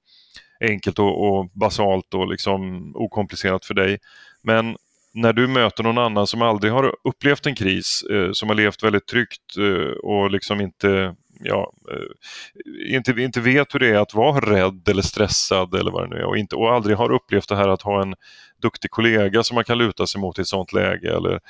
enkelt 0.60 0.98
och, 0.98 1.28
och 1.28 1.50
basalt 1.54 2.14
och 2.14 2.28
liksom 2.28 2.92
okomplicerat 2.96 3.64
för 3.64 3.74
dig. 3.74 3.98
Men 4.42 4.76
när 5.14 5.32
du 5.32 5.46
möter 5.46 5.82
någon 5.82 5.98
annan 5.98 6.26
som 6.26 6.42
aldrig 6.42 6.72
har 6.72 6.94
upplevt 7.04 7.46
en 7.46 7.54
kris, 7.54 8.02
eh, 8.10 8.32
som 8.32 8.48
har 8.48 8.56
levt 8.56 8.82
väldigt 8.82 9.06
tryggt 9.06 9.56
eh, 9.58 9.92
och 10.02 10.30
liksom 10.30 10.60
inte, 10.60 11.14
ja, 11.40 11.72
eh, 11.90 12.94
inte, 12.94 13.10
inte 13.10 13.40
vet 13.40 13.74
hur 13.74 13.78
det 13.78 13.88
är 13.88 13.98
att 13.98 14.14
vara 14.14 14.40
rädd 14.40 14.88
eller 14.88 15.02
stressad 15.02 15.74
eller 15.74 15.90
vad 15.90 16.04
det 16.04 16.16
nu 16.16 16.20
är 16.20 16.24
och, 16.24 16.38
inte, 16.38 16.56
och 16.56 16.72
aldrig 16.72 16.96
har 16.96 17.12
upplevt 17.12 17.48
det 17.48 17.56
här 17.56 17.68
att 17.68 17.82
ha 17.82 18.02
en 18.02 18.14
duktig 18.62 18.90
kollega 18.90 19.42
som 19.42 19.54
man 19.54 19.64
kan 19.64 19.78
luta 19.78 20.06
sig 20.06 20.20
mot 20.20 20.38
i 20.38 20.42
ett 20.42 20.48
sånt 20.48 20.72
läge 20.72 21.16
eller, 21.16 21.40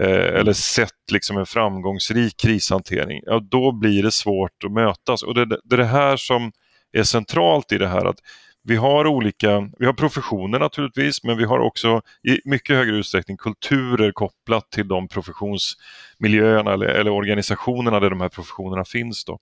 eh, 0.00 0.40
eller 0.40 0.52
sett 0.52 1.10
liksom 1.12 1.38
en 1.38 1.46
framgångsrik 1.46 2.36
krishantering, 2.36 3.20
ja, 3.26 3.40
då 3.50 3.72
blir 3.72 4.02
det 4.02 4.12
svårt 4.12 4.64
att 4.64 4.72
mötas. 4.72 5.22
Och 5.22 5.34
det, 5.34 5.44
det 5.44 5.74
är 5.74 5.76
det 5.76 5.84
här 5.84 6.16
som 6.16 6.52
är 6.92 7.02
centralt 7.02 7.72
i 7.72 7.78
det 7.78 7.88
här 7.88 8.04
att 8.04 8.18
vi 8.64 8.76
har 8.76 9.06
olika, 9.06 9.70
vi 9.78 9.86
har 9.86 9.92
professioner 9.92 10.58
naturligtvis, 10.58 11.24
men 11.24 11.36
vi 11.36 11.44
har 11.44 11.58
också 11.58 12.02
i 12.28 12.40
mycket 12.44 12.76
högre 12.76 12.96
utsträckning 12.96 13.36
kulturer 13.36 14.12
kopplat 14.12 14.70
till 14.70 14.88
de 14.88 15.08
professionsmiljöerna 15.08 16.72
eller, 16.72 16.86
eller 16.86 17.10
organisationerna 17.10 18.00
där 18.00 18.10
de 18.10 18.20
här 18.20 18.28
professionerna 18.28 18.84
finns. 18.84 19.24
Då. 19.24 19.38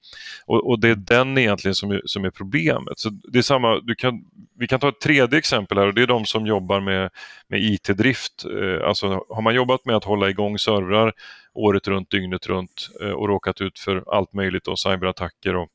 Och, 0.46 0.68
och 0.68 0.80
det 0.80 0.88
är 0.88 0.94
den 0.94 1.38
egentligen 1.38 1.74
som 1.74 1.90
är, 1.90 2.02
som 2.04 2.24
är 2.24 2.30
problemet. 2.30 2.98
Så 2.98 3.10
det 3.10 3.38
är 3.38 3.42
samma, 3.42 3.80
du 3.80 3.94
kan, 3.94 4.24
vi 4.58 4.66
kan 4.66 4.80
ta 4.80 4.88
ett 4.88 5.00
tredje 5.00 5.38
exempel 5.38 5.78
här 5.78 5.86
och 5.86 5.94
det 5.94 6.02
är 6.02 6.06
de 6.06 6.24
som 6.24 6.46
jobbar 6.46 6.80
med, 6.80 7.10
med 7.48 7.60
IT-drift. 7.62 8.44
Eh, 8.44 8.88
alltså 8.88 9.24
har 9.28 9.42
man 9.42 9.54
jobbat 9.54 9.84
med 9.84 9.96
att 9.96 10.04
hålla 10.04 10.30
igång 10.30 10.58
servrar 10.58 11.12
året 11.54 11.88
runt, 11.88 12.10
dygnet 12.10 12.46
runt 12.46 12.90
eh, 13.02 13.10
och 13.10 13.28
råkat 13.28 13.60
ut 13.60 13.78
för 13.78 14.04
allt 14.16 14.32
möjligt, 14.32 14.68
och 14.68 14.78
cyberattacker 14.78 15.56
och 15.56 15.68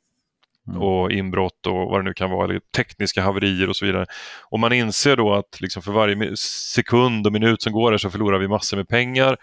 Mm. 0.67 0.82
och 0.82 1.12
inbrott 1.12 1.67
och 1.67 1.73
vad 1.73 1.99
det 1.99 2.04
nu 2.04 2.13
kan 2.13 2.30
vara, 2.30 2.45
eller 2.45 2.62
tekniska 2.75 3.21
haverier 3.21 3.69
och 3.69 3.75
så 3.75 3.86
vidare. 3.86 4.06
Och 4.43 4.60
man 4.60 4.73
inser 4.73 5.15
då 5.15 5.34
att 5.34 5.62
liksom 5.62 5.82
för 5.82 5.91
varje 5.91 6.38
sekund 6.38 7.28
och 7.28 7.34
minut 7.34 7.62
som 7.62 7.73
går 7.73 7.91
här 7.91 7.97
så 7.97 8.10
förlorar 8.10 8.39
vi 8.39 8.47
massor 8.47 8.78
med 8.78 8.88
pengar. 8.88 9.38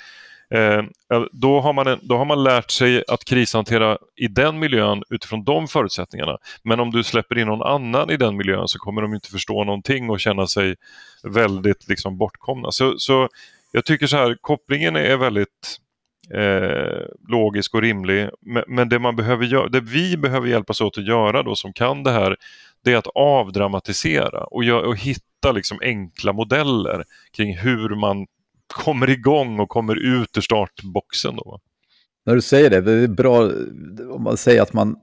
Eh, 0.51 0.79
eh 1.13 1.23
då, 1.33 1.61
har 1.61 1.73
man, 1.73 1.99
då 2.03 2.17
har 2.17 2.25
man 2.25 2.45
lärt 2.45 2.71
sig 2.71 3.05
att 3.09 3.25
krishantera 3.25 3.99
i 4.17 4.29
den 4.29 4.59
miljön 4.59 5.03
utifrån 5.11 5.45
de 5.45 5.69
förutsättningarna. 5.69 6.39
Men 6.63 6.81
om 6.81 6.91
du 6.91 7.03
släpper 7.03 7.39
in 7.39 7.47
någon 7.47 7.63
annan 7.63 8.11
i 8.11 8.17
den 8.17 8.37
miljön 8.37 8.69
så 8.69 8.79
kommer 8.79 9.03
de 9.03 9.15
inte 9.15 9.31
förstå 9.31 9.65
någonting 9.65 10.11
och 10.11 10.21
känna 10.21 10.47
sig 10.47 10.77
väldigt 11.23 11.89
liksom, 11.89 12.19
bortkomna. 12.19 12.71
Så, 12.71 12.99
så 12.99 13.29
jag 13.73 13.85
tycker 13.85 14.07
så 14.07 14.17
här, 14.17 14.37
kopplingen 14.41 14.97
är 14.97 15.17
väldigt 15.17 15.79
eh, 16.31 17.03
logisk 17.29 17.75
och 17.75 17.83
rimlig. 17.83 18.29
Men, 18.41 18.65
men, 18.67 18.89
det, 18.89 18.99
man 18.99 19.17
behöver 19.17 19.45
gör, 19.45 19.69
det 19.69 19.81
vi 19.81 20.17
behöver 20.17 20.49
hjälpas 20.49 20.81
åt 20.81 20.99
att 20.99 21.07
göra 21.07 21.43
då 21.43 21.55
som 21.55 21.73
kan 21.73 22.03
det 22.03 22.11
här, 22.11 22.37
det 22.85 22.93
är 22.93 22.97
att 22.97 23.07
avdramatisera 23.15 24.45
och, 24.45 24.65
gör, 24.65 24.83
och 24.83 24.97
hitta 24.97 25.53
liksom 25.53 25.79
enkla 25.83 26.33
modeller 26.33 27.05
kring 27.33 27.57
hur 27.57 27.89
man 27.89 28.27
kommer 28.67 29.11
igång 29.11 29.61
och 29.61 29.69
kommer 29.69 29.97
ut 29.97 30.37
ur 30.37 30.41
startboxen. 30.41 31.37
Då. 31.37 31.61
När 32.27 32.35
du 32.35 32.43
säger 32.43 32.71
det, 32.71 32.81
det 32.81 32.93
är 32.93 33.09
bra 33.09 33.51
om 34.11 34.23
man 34.23 34.37
säger 34.37 34.63
att 34.63 34.73
man 34.73 34.97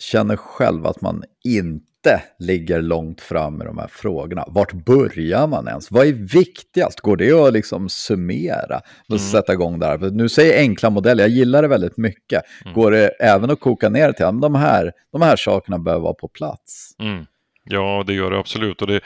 känner 0.00 0.36
själv 0.36 0.86
att 0.86 1.00
man 1.00 1.22
inte 1.44 1.91
inte 2.06 2.22
ligger 2.38 2.82
långt 2.82 3.20
fram 3.20 3.62
i 3.62 3.64
de 3.64 3.78
här 3.78 3.88
frågorna. 3.88 4.44
Vart 4.48 4.72
börjar 4.72 5.46
man 5.46 5.68
ens? 5.68 5.90
Vad 5.90 6.06
är 6.06 6.12
viktigast? 6.12 7.00
Går 7.00 7.16
det 7.16 7.32
att 7.32 7.52
liksom 7.52 7.88
summera 7.88 8.80
och 9.08 9.10
mm. 9.10 9.18
sätta 9.18 9.52
igång 9.52 9.78
där? 9.78 9.98
För 9.98 10.10
nu 10.10 10.28
säger 10.28 10.58
enkla 10.58 10.90
modeller, 10.90 11.24
jag 11.24 11.30
gillar 11.30 11.62
det 11.62 11.68
väldigt 11.68 11.96
mycket. 11.96 12.42
Mm. 12.64 12.74
Går 12.74 12.90
det 12.90 13.08
även 13.08 13.50
att 13.50 13.60
koka 13.60 13.88
ner 13.88 14.12
till 14.12 14.24
att 14.24 14.40
de 14.40 14.54
här, 14.54 14.92
de 15.12 15.22
här 15.22 15.36
sakerna 15.36 15.78
behöver 15.78 16.02
vara 16.02 16.14
på 16.14 16.28
plats? 16.28 16.90
Mm. 17.00 17.26
Ja, 17.64 18.04
det 18.06 18.12
gör 18.12 18.30
det 18.30 18.38
absolut. 18.38 18.82
Och 18.82 18.88
det, 18.88 19.00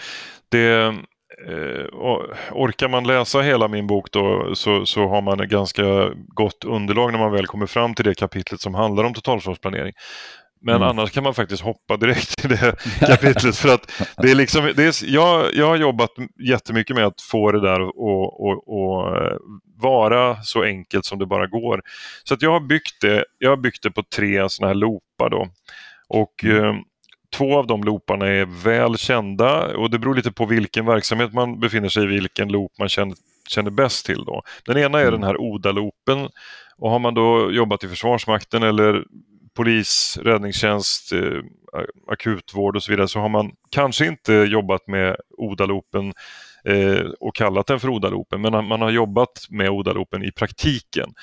det 0.48 0.94
eh, 1.46 1.86
orkar 2.52 2.88
man 2.88 3.06
läsa 3.06 3.40
hela 3.40 3.68
min 3.68 3.86
bok 3.86 4.12
då 4.12 4.54
så, 4.54 4.86
så 4.86 5.08
har 5.08 5.22
man 5.22 5.40
ett 5.40 5.50
ganska 5.50 5.82
gott 6.28 6.64
underlag 6.64 7.12
när 7.12 7.18
man 7.18 7.32
väl 7.32 7.46
kommer 7.46 7.66
fram 7.66 7.94
till 7.94 8.04
det 8.04 8.14
kapitlet 8.14 8.60
som 8.60 8.74
handlar 8.74 9.04
om 9.04 9.14
totalförsvarsplanering. 9.14 9.92
Men 10.60 10.76
mm. 10.76 10.88
annars 10.88 11.10
kan 11.10 11.22
man 11.22 11.34
faktiskt 11.34 11.62
hoppa 11.62 11.96
direkt 11.96 12.38
till 12.38 12.50
det 12.50 12.76
kapitlet. 13.00 13.56
för 13.56 13.74
att 13.74 13.92
det 14.16 14.30
är 14.30 14.34
liksom, 14.34 14.72
det 14.76 14.84
är, 14.84 15.14
jag, 15.14 15.54
jag 15.54 15.66
har 15.66 15.76
jobbat 15.76 16.10
jättemycket 16.48 16.96
med 16.96 17.06
att 17.06 17.20
få 17.20 17.52
det 17.52 17.60
där 17.60 17.80
att 17.80 17.92
vara 19.78 20.42
så 20.42 20.62
enkelt 20.62 21.04
som 21.04 21.18
det 21.18 21.26
bara 21.26 21.46
går. 21.46 21.82
Så 22.24 22.34
att 22.34 22.42
jag 22.42 22.52
har 22.52 22.60
byggt 22.60 23.00
det, 23.00 23.24
jag 23.38 23.50
har 23.50 23.56
byggt 23.56 23.82
det 23.82 23.90
på 23.90 24.02
tre 24.02 24.48
sådana 24.48 24.68
här 24.68 24.74
loopar. 24.74 25.30
Då. 25.30 25.48
Och 26.08 26.44
mm. 26.44 26.64
eh, 26.64 26.74
Två 27.36 27.58
av 27.58 27.66
de 27.66 27.84
looparna 27.84 28.26
är 28.26 28.62
väl 28.64 28.98
kända 28.98 29.76
och 29.76 29.90
det 29.90 29.98
beror 29.98 30.14
lite 30.14 30.32
på 30.32 30.46
vilken 30.46 30.86
verksamhet 30.86 31.32
man 31.32 31.60
befinner 31.60 31.88
sig 31.88 32.04
i, 32.04 32.06
vilken 32.06 32.48
loop 32.48 32.72
man 32.78 32.88
känner, 32.88 33.16
känner 33.48 33.70
bäst 33.70 34.06
till. 34.06 34.24
Då. 34.24 34.42
Den 34.64 34.78
ena 34.78 34.98
är 35.00 35.08
mm. 35.08 35.20
den 35.20 35.22
här 35.22 35.36
ODA-loopen 35.36 36.28
och 36.78 36.90
har 36.90 36.98
man 36.98 37.14
då 37.14 37.52
jobbat 37.52 37.84
i 37.84 37.88
Försvarsmakten 37.88 38.62
eller 38.62 39.04
polis, 39.56 40.18
räddningstjänst, 40.22 41.12
eh, 41.12 41.40
akutvård 42.08 42.76
och 42.76 42.82
så 42.82 42.92
vidare 42.92 43.08
så 43.08 43.20
har 43.20 43.28
man 43.28 43.52
kanske 43.70 44.06
inte 44.06 44.32
jobbat 44.32 44.86
med 44.86 45.16
ODA-loopen 45.38 46.12
eh, 46.64 47.06
och 47.20 47.34
kallat 47.34 47.66
den 47.66 47.80
för 47.80 47.88
ODA-loopen 47.88 48.40
men 48.40 48.64
man 48.64 48.82
har 48.82 48.90
jobbat 48.90 49.46
med 49.50 49.70
ODA-loopen 49.70 50.24
i 50.24 50.32
praktiken. 50.32 51.14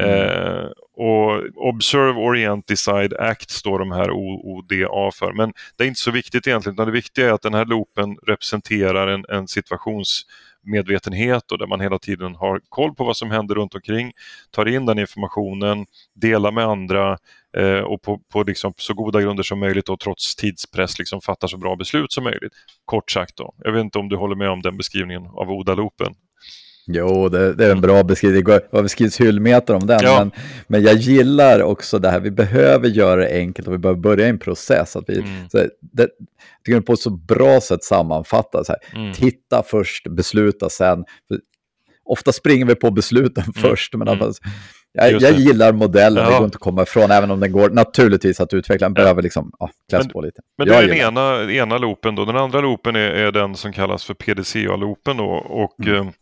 Mm. 0.00 0.10
Eh, 0.10 0.66
och 0.96 1.42
Observe, 1.56 2.20
Orient, 2.20 2.66
Decide, 2.66 3.16
Act 3.18 3.50
står 3.50 3.78
de 3.78 3.92
här 3.92 4.10
ODA 4.10 5.10
för. 5.14 5.32
Men 5.32 5.52
det 5.76 5.84
är 5.84 5.88
inte 5.88 6.00
så 6.00 6.10
viktigt 6.10 6.46
egentligen 6.46 6.74
utan 6.74 6.86
det 6.86 6.92
viktiga 6.92 7.28
är 7.28 7.32
att 7.32 7.42
den 7.42 7.54
här 7.54 7.64
loopen 7.64 8.16
representerar 8.26 9.08
en, 9.08 9.24
en 9.28 9.48
situations 9.48 10.26
medvetenhet 10.62 11.52
och 11.52 11.58
där 11.58 11.66
man 11.66 11.80
hela 11.80 11.98
tiden 11.98 12.34
har 12.34 12.60
koll 12.68 12.94
på 12.94 13.04
vad 13.04 13.16
som 13.16 13.30
händer 13.30 13.54
runt 13.54 13.74
omkring, 13.74 14.12
tar 14.50 14.68
in 14.68 14.86
den 14.86 14.98
informationen, 14.98 15.86
delar 16.14 16.52
med 16.52 16.64
andra 16.64 17.18
eh, 17.56 17.78
och 17.78 18.02
på, 18.02 18.20
på 18.32 18.42
liksom 18.42 18.74
så 18.76 18.94
goda 18.94 19.20
grunder 19.20 19.42
som 19.42 19.58
möjligt 19.58 19.88
och 19.88 20.00
trots 20.00 20.36
tidspress 20.36 20.98
liksom 20.98 21.20
fattar 21.20 21.48
så 21.48 21.58
bra 21.58 21.76
beslut 21.76 22.12
som 22.12 22.24
möjligt. 22.24 22.52
Kort 22.84 23.10
sagt 23.10 23.36
då. 23.36 23.54
Jag 23.58 23.72
vet 23.72 23.80
inte 23.80 23.98
om 23.98 24.08
du 24.08 24.16
håller 24.16 24.36
med 24.36 24.50
om 24.50 24.62
den 24.62 24.76
beskrivningen 24.76 25.26
av 25.26 25.50
ODA-loopen? 25.50 26.14
Jo, 26.86 27.28
det, 27.28 27.54
det, 27.54 27.66
är 27.66 27.70
en 27.70 27.80
bra 27.80 28.02
beskrivning. 28.02 28.44
Det 28.44 28.68
har 28.72 28.82
beskrivits 28.82 29.20
hyllmeter 29.20 29.74
om 29.74 29.86
den. 29.86 30.00
Ja. 30.02 30.18
Men, 30.18 30.30
men 30.66 30.82
jag 30.82 30.94
gillar 30.94 31.62
också 31.62 31.98
det 31.98 32.10
här, 32.10 32.20
vi 32.20 32.30
behöver 32.30 32.88
göra 32.88 33.20
det 33.20 33.38
enkelt 33.38 33.68
och 33.68 33.74
vi 33.74 33.78
behöver 33.78 34.00
börja 34.00 34.28
en 34.28 34.38
process. 34.38 34.96
Att 34.96 35.04
vi, 35.06 35.18
mm. 35.18 35.48
så 35.48 35.58
det, 35.80 36.02
jag 36.02 36.08
tycker 36.64 36.80
på 36.80 36.92
ett 36.92 37.00
så 37.00 37.10
bra 37.10 37.60
sätt 37.60 37.84
sammanfattar. 37.84 38.64
Så 38.64 38.72
här, 38.72 39.00
mm. 39.00 39.12
Titta 39.12 39.62
först, 39.62 40.10
besluta 40.10 40.68
sen. 40.70 41.04
Ofta 42.04 42.32
springer 42.32 42.66
vi 42.66 42.74
på 42.74 42.90
besluten 42.90 43.44
mm. 43.44 43.52
först. 43.52 43.94
Men 43.94 44.08
mm. 44.08 44.32
Jag, 44.92 45.22
jag 45.22 45.32
gillar 45.32 45.72
modellen, 45.72 46.24
ja. 46.24 46.30
det 46.30 46.36
går 46.36 46.44
inte 46.44 46.56
att 46.56 46.62
komma 46.62 46.82
ifrån, 46.82 47.10
även 47.10 47.30
om 47.30 47.40
den 47.40 47.52
går 47.52 47.70
naturligtvis 47.70 48.40
att 48.40 48.54
utveckla. 48.54 48.84
Den 48.84 48.94
behöver 48.94 49.22
liksom, 49.22 49.52
ja, 49.58 49.70
kläs 49.88 50.08
på 50.08 50.20
lite. 50.20 50.40
Men 50.58 50.68
det 50.68 50.74
är 50.74 50.88
den 50.88 50.96
ena, 50.96 51.52
ena 51.52 51.78
loopen 51.78 52.14
då. 52.14 52.24
Den 52.24 52.36
andra 52.36 52.60
loopen 52.60 52.96
är, 52.96 53.10
är 53.10 53.32
den 53.32 53.56
som 53.56 53.72
kallas 53.72 54.04
för 54.04 54.14
PDCA-loopen 54.14 55.16
då. 55.16 55.30
Och, 55.34 55.80
mm. 55.80 55.94
eh, 55.94 56.12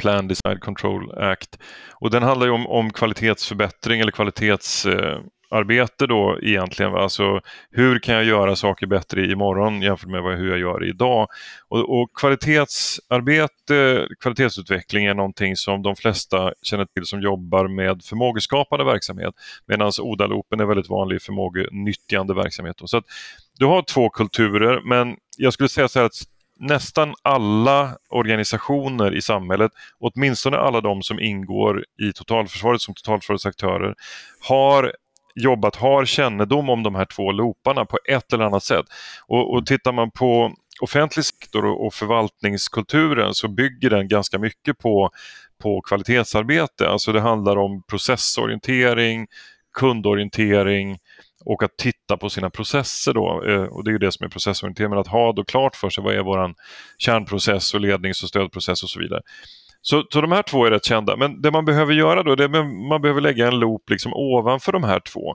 Plan 0.00 0.28
Design 0.28 0.58
Control 0.60 1.18
Act. 1.18 1.58
Och 1.94 2.10
den 2.10 2.22
handlar 2.22 2.46
ju 2.46 2.52
om, 2.52 2.66
om 2.66 2.90
kvalitetsförbättring 2.90 4.00
eller 4.00 4.12
kvalitetsarbete 4.12 5.12
eh, 5.12 5.18
arbete 5.50 6.06
då 6.06 6.38
egentligen. 6.42 6.94
Alltså 6.94 7.40
hur 7.70 7.98
kan 7.98 8.14
jag 8.14 8.24
göra 8.24 8.56
saker 8.56 8.86
bättre 8.86 9.26
imorgon 9.26 9.82
jämfört 9.82 10.08
med 10.10 10.38
hur 10.38 10.50
jag 10.50 10.58
gör 10.58 10.84
idag? 10.88 11.28
Och, 11.68 12.00
och 12.00 12.10
kvalitetsarbete, 12.14 14.08
kvalitetsutveckling 14.20 15.04
är 15.04 15.14
någonting 15.14 15.56
som 15.56 15.82
de 15.82 15.96
flesta 15.96 16.52
känner 16.62 16.84
till 16.84 17.04
som 17.04 17.20
jobbar 17.20 17.68
med 17.68 18.02
förmågeskapande 18.04 18.84
verksamhet. 18.84 19.34
Medan 19.66 19.92
ODA-loopen 20.00 20.60
är 20.60 20.64
väldigt 20.64 20.88
vanlig 20.88 21.22
förmågenyttjande 21.22 22.34
verksamhet. 22.34 22.76
Då. 22.78 22.86
Så 22.86 22.96
att 22.96 23.04
du 23.58 23.66
har 23.66 23.82
två 23.82 24.10
kulturer 24.10 24.80
men 24.84 25.16
jag 25.38 25.52
skulle 25.52 25.68
säga 25.68 25.88
så 25.88 25.98
här 25.98 26.06
att 26.06 26.22
nästan 26.60 27.14
alla 27.22 27.96
organisationer 28.10 29.14
i 29.14 29.22
samhället, 29.22 29.72
åtminstone 29.98 30.56
alla 30.56 30.80
de 30.80 31.02
som 31.02 31.20
ingår 31.20 31.84
i 32.02 32.12
totalförsvaret 32.12 32.80
som 32.80 32.94
totalförsvarets 32.94 33.46
aktörer, 33.46 33.94
har 34.48 34.92
jobbat, 35.40 35.76
har 35.76 36.04
kännedom 36.04 36.68
om 36.68 36.82
de 36.82 36.94
här 36.94 37.04
två 37.04 37.32
looparna 37.32 37.84
på 37.84 37.98
ett 38.08 38.32
eller 38.32 38.44
annat 38.44 38.64
sätt. 38.64 38.86
Och, 39.26 39.54
och 39.54 39.66
tittar 39.66 39.92
man 39.92 40.10
på 40.10 40.52
offentlig 40.80 41.24
sektor 41.24 41.64
och 41.64 41.94
förvaltningskulturen 41.94 43.34
så 43.34 43.48
bygger 43.48 43.90
den 43.90 44.08
ganska 44.08 44.38
mycket 44.38 44.78
på, 44.78 45.10
på 45.62 45.80
kvalitetsarbete. 45.80 46.88
Alltså 46.88 47.12
det 47.12 47.20
handlar 47.20 47.56
om 47.56 47.82
processorientering, 47.82 49.26
kundorientering, 49.78 50.98
och 51.44 51.62
att 51.62 51.76
titta 51.76 52.16
på 52.16 52.30
sina 52.30 52.50
processer 52.50 53.14
då. 53.14 53.44
Eh, 53.48 53.62
och 53.62 53.84
det 53.84 53.90
är 53.90 53.92
ju 53.92 53.98
det 53.98 54.12
som 54.12 54.24
är 54.24 54.30
processorientering, 54.30 54.90
men 54.90 54.98
att 54.98 55.06
ha 55.06 55.32
då 55.32 55.44
klart 55.44 55.76
för 55.76 55.90
sig 55.90 56.04
vad 56.04 56.14
är 56.14 56.22
våran 56.22 56.54
kärnprocess 56.98 57.74
och 57.74 57.80
lednings 57.80 58.22
och 58.22 58.28
stödprocess 58.28 58.82
och 58.82 58.90
så 58.90 59.00
vidare. 59.00 59.20
Så, 59.82 60.04
så 60.10 60.20
de 60.20 60.32
här 60.32 60.42
två 60.42 60.64
är 60.64 60.70
rätt 60.70 60.84
kända, 60.84 61.16
men 61.16 61.42
det 61.42 61.50
man 61.50 61.64
behöver 61.64 61.92
göra 61.92 62.22
då, 62.22 62.34
det 62.34 62.44
är 62.44 62.88
man 62.88 63.02
behöver 63.02 63.20
lägga 63.20 63.48
en 63.48 63.58
loop 63.58 63.90
liksom 63.90 64.12
ovanför 64.14 64.72
de 64.72 64.84
här 64.84 65.00
två 65.00 65.34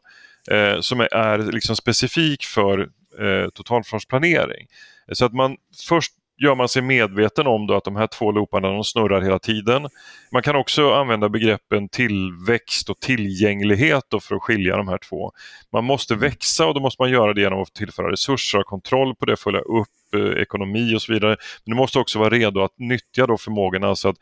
eh, 0.51 0.79
som 0.79 0.99
är, 0.99 1.13
är 1.13 1.37
liksom 1.37 1.75
specifik 1.75 2.43
för 2.43 2.79
eh, 3.19 3.49
totalförsvarsplanering. 3.53 4.67
Så 5.11 5.25
att 5.25 5.33
man 5.33 5.57
först 5.89 6.11
gör 6.37 6.55
man 6.55 6.69
sig 6.69 6.81
medveten 6.81 7.47
om 7.47 7.67
då 7.67 7.75
att 7.75 7.83
de 7.83 7.95
här 7.95 8.07
två 8.07 8.31
looparna 8.31 8.71
de 8.71 8.83
snurrar 8.83 9.21
hela 9.21 9.39
tiden. 9.39 9.87
Man 10.31 10.43
kan 10.43 10.55
också 10.55 10.93
använda 10.93 11.29
begreppen 11.29 11.89
tillväxt 11.89 12.89
och 12.89 12.99
tillgänglighet 12.99 14.03
för 14.21 14.35
att 14.35 14.41
skilja 14.41 14.77
de 14.77 14.87
här 14.87 14.97
två. 15.09 15.31
Man 15.71 15.83
måste 15.83 16.13
mm. 16.13 16.21
växa 16.21 16.65
och 16.65 16.73
då 16.73 16.79
måste 16.79 17.01
man 17.01 17.11
göra 17.11 17.33
det 17.33 17.41
genom 17.41 17.61
att 17.61 17.73
tillföra 17.73 18.11
resurser, 18.11 18.57
ha 18.57 18.63
kontroll 18.63 19.15
på 19.15 19.25
det, 19.25 19.37
följa 19.37 19.59
upp 19.59 20.13
eh, 20.15 20.41
ekonomi 20.41 20.95
och 20.95 21.01
så 21.01 21.13
vidare. 21.13 21.37
Men 21.65 21.75
du 21.75 21.75
måste 21.75 21.99
också 21.99 22.19
vara 22.19 22.29
redo 22.29 22.61
att 22.61 22.79
nyttja 22.79 23.27
då 23.27 23.37
förmågorna, 23.37 23.87
alltså 23.87 24.09
att 24.09 24.17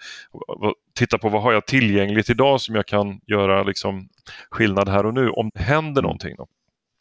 titta 0.96 1.18
på 1.18 1.30
vad 1.30 1.42
har 1.42 1.54
jag 1.54 1.66
tillgängligt 1.66 2.30
idag 2.30 2.62
som 2.62 2.76
jag 2.76 2.86
kan 2.86 3.20
göra 3.28 3.64
liksom, 3.64 4.10
skillnad 4.52 4.90
här 4.90 5.06
och 5.06 5.14
nu 5.14 5.30
om 5.30 5.52
det 5.54 5.64
händer 5.64 6.02
mm. 6.02 6.04
någonting. 6.04 6.36
Då. 6.38 6.48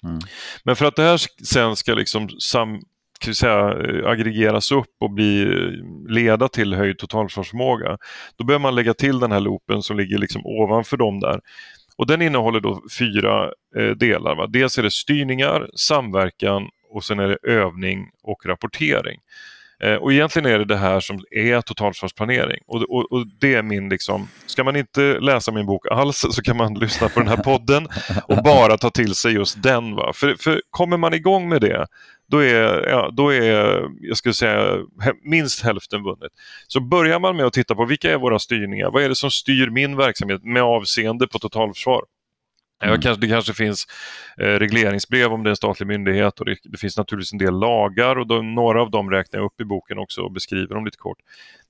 Mm. 0.04 0.18
Men 0.64 0.76
för 0.76 0.84
att 0.84 0.96
det 0.96 1.02
här 1.02 1.20
sen 1.44 1.76
ska 1.76 1.94
liksom 1.94 2.28
sam 2.28 2.82
ska 3.22 3.34
säga, 3.34 3.58
eh, 3.58 4.10
aggregeras 4.10 4.72
upp 4.72 4.96
och 5.00 5.10
bli, 5.10 5.42
eh, 5.42 6.12
leda 6.12 6.48
till 6.48 6.74
höjd 6.74 6.98
totalförsvarsförmåga, 6.98 7.98
då 8.36 8.44
behöver 8.44 8.62
man 8.62 8.74
lägga 8.74 8.94
till 8.94 9.20
den 9.20 9.32
här 9.32 9.40
loopen 9.40 9.82
som 9.82 9.96
ligger 9.96 10.18
liksom 10.18 10.46
ovanför 10.46 10.96
dem 10.96 11.20
där. 11.20 11.40
Och 11.96 12.06
den 12.06 12.22
innehåller 12.22 12.60
då 12.60 12.82
fyra 12.98 13.50
eh, 13.76 13.90
delar. 13.90 14.34
Va? 14.34 14.46
Dels 14.46 14.78
är 14.78 14.82
det 14.82 14.90
styrningar, 14.90 15.70
samverkan 15.76 16.68
och 16.90 17.04
sen 17.04 17.18
är 17.18 17.28
det 17.28 17.38
övning 17.42 18.10
och 18.22 18.46
rapportering. 18.46 19.20
Eh, 19.82 19.94
och 19.94 20.12
egentligen 20.12 20.52
är 20.52 20.58
det 20.58 20.64
det 20.64 20.76
här 20.76 21.00
som 21.00 21.20
är 21.30 21.60
totalförsvarsplanering. 21.60 22.62
Och, 22.66 22.82
och, 22.82 23.12
och, 23.12 23.26
det 23.40 23.54
är 23.54 23.62
min 23.62 23.88
liksom, 23.88 24.28
ska 24.46 24.64
man 24.64 24.76
inte 24.76 25.20
läsa 25.20 25.52
min 25.52 25.66
bok 25.66 25.86
alls 25.90 26.26
så 26.30 26.42
kan 26.42 26.56
man 26.56 26.74
lyssna 26.74 27.08
på 27.08 27.20
den 27.20 27.28
här 27.28 27.36
podden 27.36 27.88
och 28.28 28.42
bara 28.42 28.76
ta 28.76 28.90
till 28.90 29.14
sig 29.14 29.32
just 29.32 29.62
den. 29.62 29.94
Va? 29.94 30.12
För, 30.14 30.34
för 30.34 30.62
kommer 30.70 30.96
man 30.96 31.14
igång 31.14 31.48
med 31.48 31.60
det, 31.60 31.86
då 32.32 32.42
är, 32.44 32.88
ja, 32.88 33.10
då 33.12 33.32
är 33.32 33.90
jag 34.00 34.16
skulle 34.16 34.34
säga, 34.34 34.78
minst 35.22 35.62
hälften 35.62 36.02
vunnet. 36.02 36.32
Så 36.66 36.80
börjar 36.80 37.20
man 37.20 37.36
med 37.36 37.46
att 37.46 37.52
titta 37.52 37.74
på 37.74 37.84
vilka 37.84 38.12
är 38.12 38.18
våra 38.18 38.38
styrningar? 38.38 38.90
Vad 38.90 39.02
är 39.02 39.08
det 39.08 39.14
som 39.14 39.30
styr 39.30 39.70
min 39.70 39.96
verksamhet 39.96 40.44
med 40.44 40.62
avseende 40.62 41.26
på 41.26 41.38
totalförsvar? 41.38 42.02
Mm. 42.82 43.00
Det 43.20 43.28
kanske 43.28 43.54
finns 43.54 43.86
eh, 44.38 44.44
regleringsbrev 44.44 45.32
om 45.32 45.42
det 45.42 45.48
är 45.48 45.50
en 45.50 45.56
statlig 45.56 45.86
myndighet 45.86 46.40
och 46.40 46.46
det, 46.46 46.56
det 46.64 46.78
finns 46.78 46.96
naturligtvis 46.96 47.32
en 47.32 47.38
del 47.38 47.58
lagar 47.58 48.18
och 48.18 48.26
då, 48.26 48.42
några 48.42 48.82
av 48.82 48.90
dem 48.90 49.10
räknar 49.10 49.40
jag 49.40 49.46
upp 49.46 49.60
i 49.60 49.64
boken 49.64 49.98
också 49.98 50.20
och 50.20 50.32
beskriver 50.32 50.74
dem 50.74 50.84
lite 50.84 50.98
kort. 50.98 51.18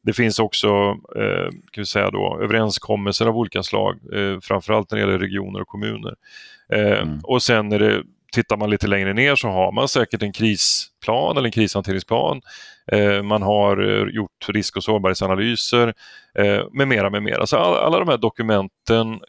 Det 0.02 0.12
finns 0.12 0.38
också 0.38 0.68
eh, 1.16 1.50
kan 1.70 1.82
vi 1.82 1.86
säga 1.86 2.10
då, 2.10 2.38
överenskommelser 2.42 3.26
av 3.26 3.36
olika 3.36 3.62
slag, 3.62 3.98
eh, 4.14 4.40
framförallt 4.40 4.90
när 4.90 4.98
det 4.98 5.04
gäller 5.04 5.18
regioner 5.18 5.60
och 5.60 5.68
kommuner. 5.68 6.14
Eh, 6.72 7.00
mm. 7.00 7.20
Och 7.22 7.42
sen 7.42 7.72
är 7.72 7.78
det 7.78 8.02
tittar 8.32 8.56
man 8.56 8.70
lite 8.70 8.86
längre 8.86 9.12
ner 9.12 9.36
så 9.36 9.48
har 9.48 9.72
man 9.72 9.88
säkert 9.88 10.22
en 10.22 10.32
krisplan 10.32 11.36
eller 11.36 11.46
en 11.46 11.52
krishanteringsplan. 11.52 12.40
Eh, 12.92 13.22
man 13.22 13.42
har 13.42 13.90
eh, 13.90 14.14
gjort 14.14 14.48
risk 14.48 14.76
och 14.76 14.84
sårbarhetsanalyser 14.84 15.94
eh, 16.38 16.62
med 16.72 16.88
mera. 16.88 17.10
Med 17.10 17.22
mera. 17.22 17.46
Så 17.46 17.56
alla 17.56 17.98
de 17.98 18.08
här 18.08 18.18
dokumenten 18.18 19.20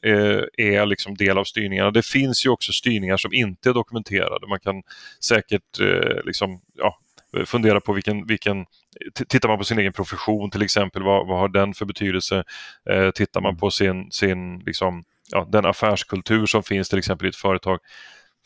är 0.57 0.85
liksom 0.85 1.15
del 1.15 1.37
av 1.37 1.43
styrningarna. 1.43 1.91
Det 1.91 2.05
finns 2.05 2.45
ju 2.45 2.49
också 2.49 2.71
styrningar 2.71 3.17
som 3.17 3.33
inte 3.33 3.69
är 3.69 3.73
dokumenterade. 3.73 4.47
Man 4.47 4.59
kan 4.59 4.83
säkert 5.19 5.79
liksom, 6.25 6.61
ja, 6.73 6.97
fundera 7.45 7.81
på 7.81 7.93
vilken, 7.93 8.27
vilken 8.27 8.65
Tittar 9.29 9.49
man 9.49 9.57
på 9.57 9.63
sin 9.63 9.79
egen 9.79 9.93
profession 9.93 10.51
till 10.51 10.61
exempel, 10.61 11.03
vad, 11.03 11.27
vad 11.27 11.39
har 11.39 11.47
den 11.47 11.73
för 11.73 11.85
betydelse? 11.85 12.43
Eh, 12.89 13.11
tittar 13.11 13.41
man 13.41 13.57
på 13.57 13.71
sin, 13.71 14.11
sin 14.11 14.59
liksom, 14.59 15.03
ja, 15.31 15.47
den 15.51 15.65
affärskultur 15.65 16.45
som 16.45 16.63
finns 16.63 16.89
till 16.89 16.99
exempel 16.99 17.25
i 17.25 17.29
ett 17.29 17.35
företag 17.35 17.79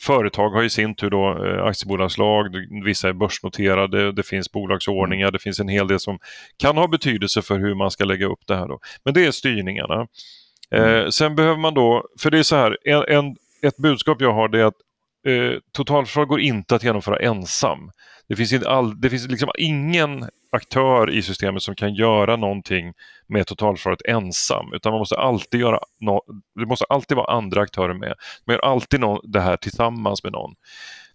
Företag 0.01 0.49
har 0.49 0.63
i 0.63 0.69
sin 0.69 0.95
tur 0.95 1.09
då 1.09 1.45
eh, 1.45 1.63
aktiebolagslag, 1.63 2.55
vissa 2.85 3.09
är 3.09 3.13
börsnoterade, 3.13 4.11
det 4.11 4.23
finns 4.23 4.51
bolagsordningar, 4.51 5.25
mm. 5.25 5.33
det 5.33 5.39
finns 5.39 5.59
en 5.59 5.67
hel 5.67 5.87
del 5.87 5.99
som 5.99 6.19
kan 6.57 6.77
ha 6.77 6.87
betydelse 6.87 7.41
för 7.41 7.59
hur 7.59 7.75
man 7.75 7.91
ska 7.91 8.05
lägga 8.05 8.25
upp 8.25 8.47
det 8.47 8.55
här. 8.55 8.67
Då. 8.67 8.79
Men 9.05 9.13
det 9.13 9.25
är 9.25 9.31
styrningarna. 9.31 10.07
Mm. 10.71 10.95
Eh, 10.95 11.09
sen 11.09 11.35
behöver 11.35 11.57
man 11.57 11.73
då, 11.73 12.05
för 12.19 12.31
det 12.31 12.39
är 12.39 12.43
så 12.43 12.55
här, 12.55 12.77
en, 12.85 13.03
en 13.07 13.35
ett 13.61 13.77
budskap 13.77 14.21
jag 14.21 14.33
har 14.33 14.47
det 14.47 14.59
är 14.59 14.65
att 14.65 14.81
eh, 15.27 15.59
totalförsvar 15.71 16.25
går 16.25 16.39
inte 16.39 16.75
att 16.75 16.83
genomföra 16.83 17.19
ensam. 17.19 17.91
Det 18.29 18.35
finns, 18.35 18.53
inte 18.53 18.69
all, 18.69 19.01
det 19.01 19.09
finns 19.09 19.27
liksom 19.27 19.49
ingen 19.57 20.29
aktör 20.57 21.09
i 21.09 21.21
systemet 21.21 21.63
som 21.63 21.75
kan 21.75 21.93
göra 21.93 22.35
någonting 22.35 22.93
med 23.27 23.47
totalförsvaret 23.47 24.01
ensam. 24.07 24.73
Utan 24.73 24.91
man 24.91 24.99
måste 24.99 25.15
alltid 25.15 25.59
göra 25.59 25.79
no, 25.99 26.21
det 26.55 26.65
måste 26.65 26.85
alltid 26.89 27.17
vara 27.17 27.37
andra 27.37 27.61
aktörer 27.61 27.93
med. 27.93 28.13
Man 28.45 28.53
gör 28.53 28.65
alltid 28.65 28.99
no, 28.99 29.21
det 29.23 29.39
här 29.39 29.57
tillsammans 29.57 30.23
med 30.23 30.31
någon. 30.31 30.55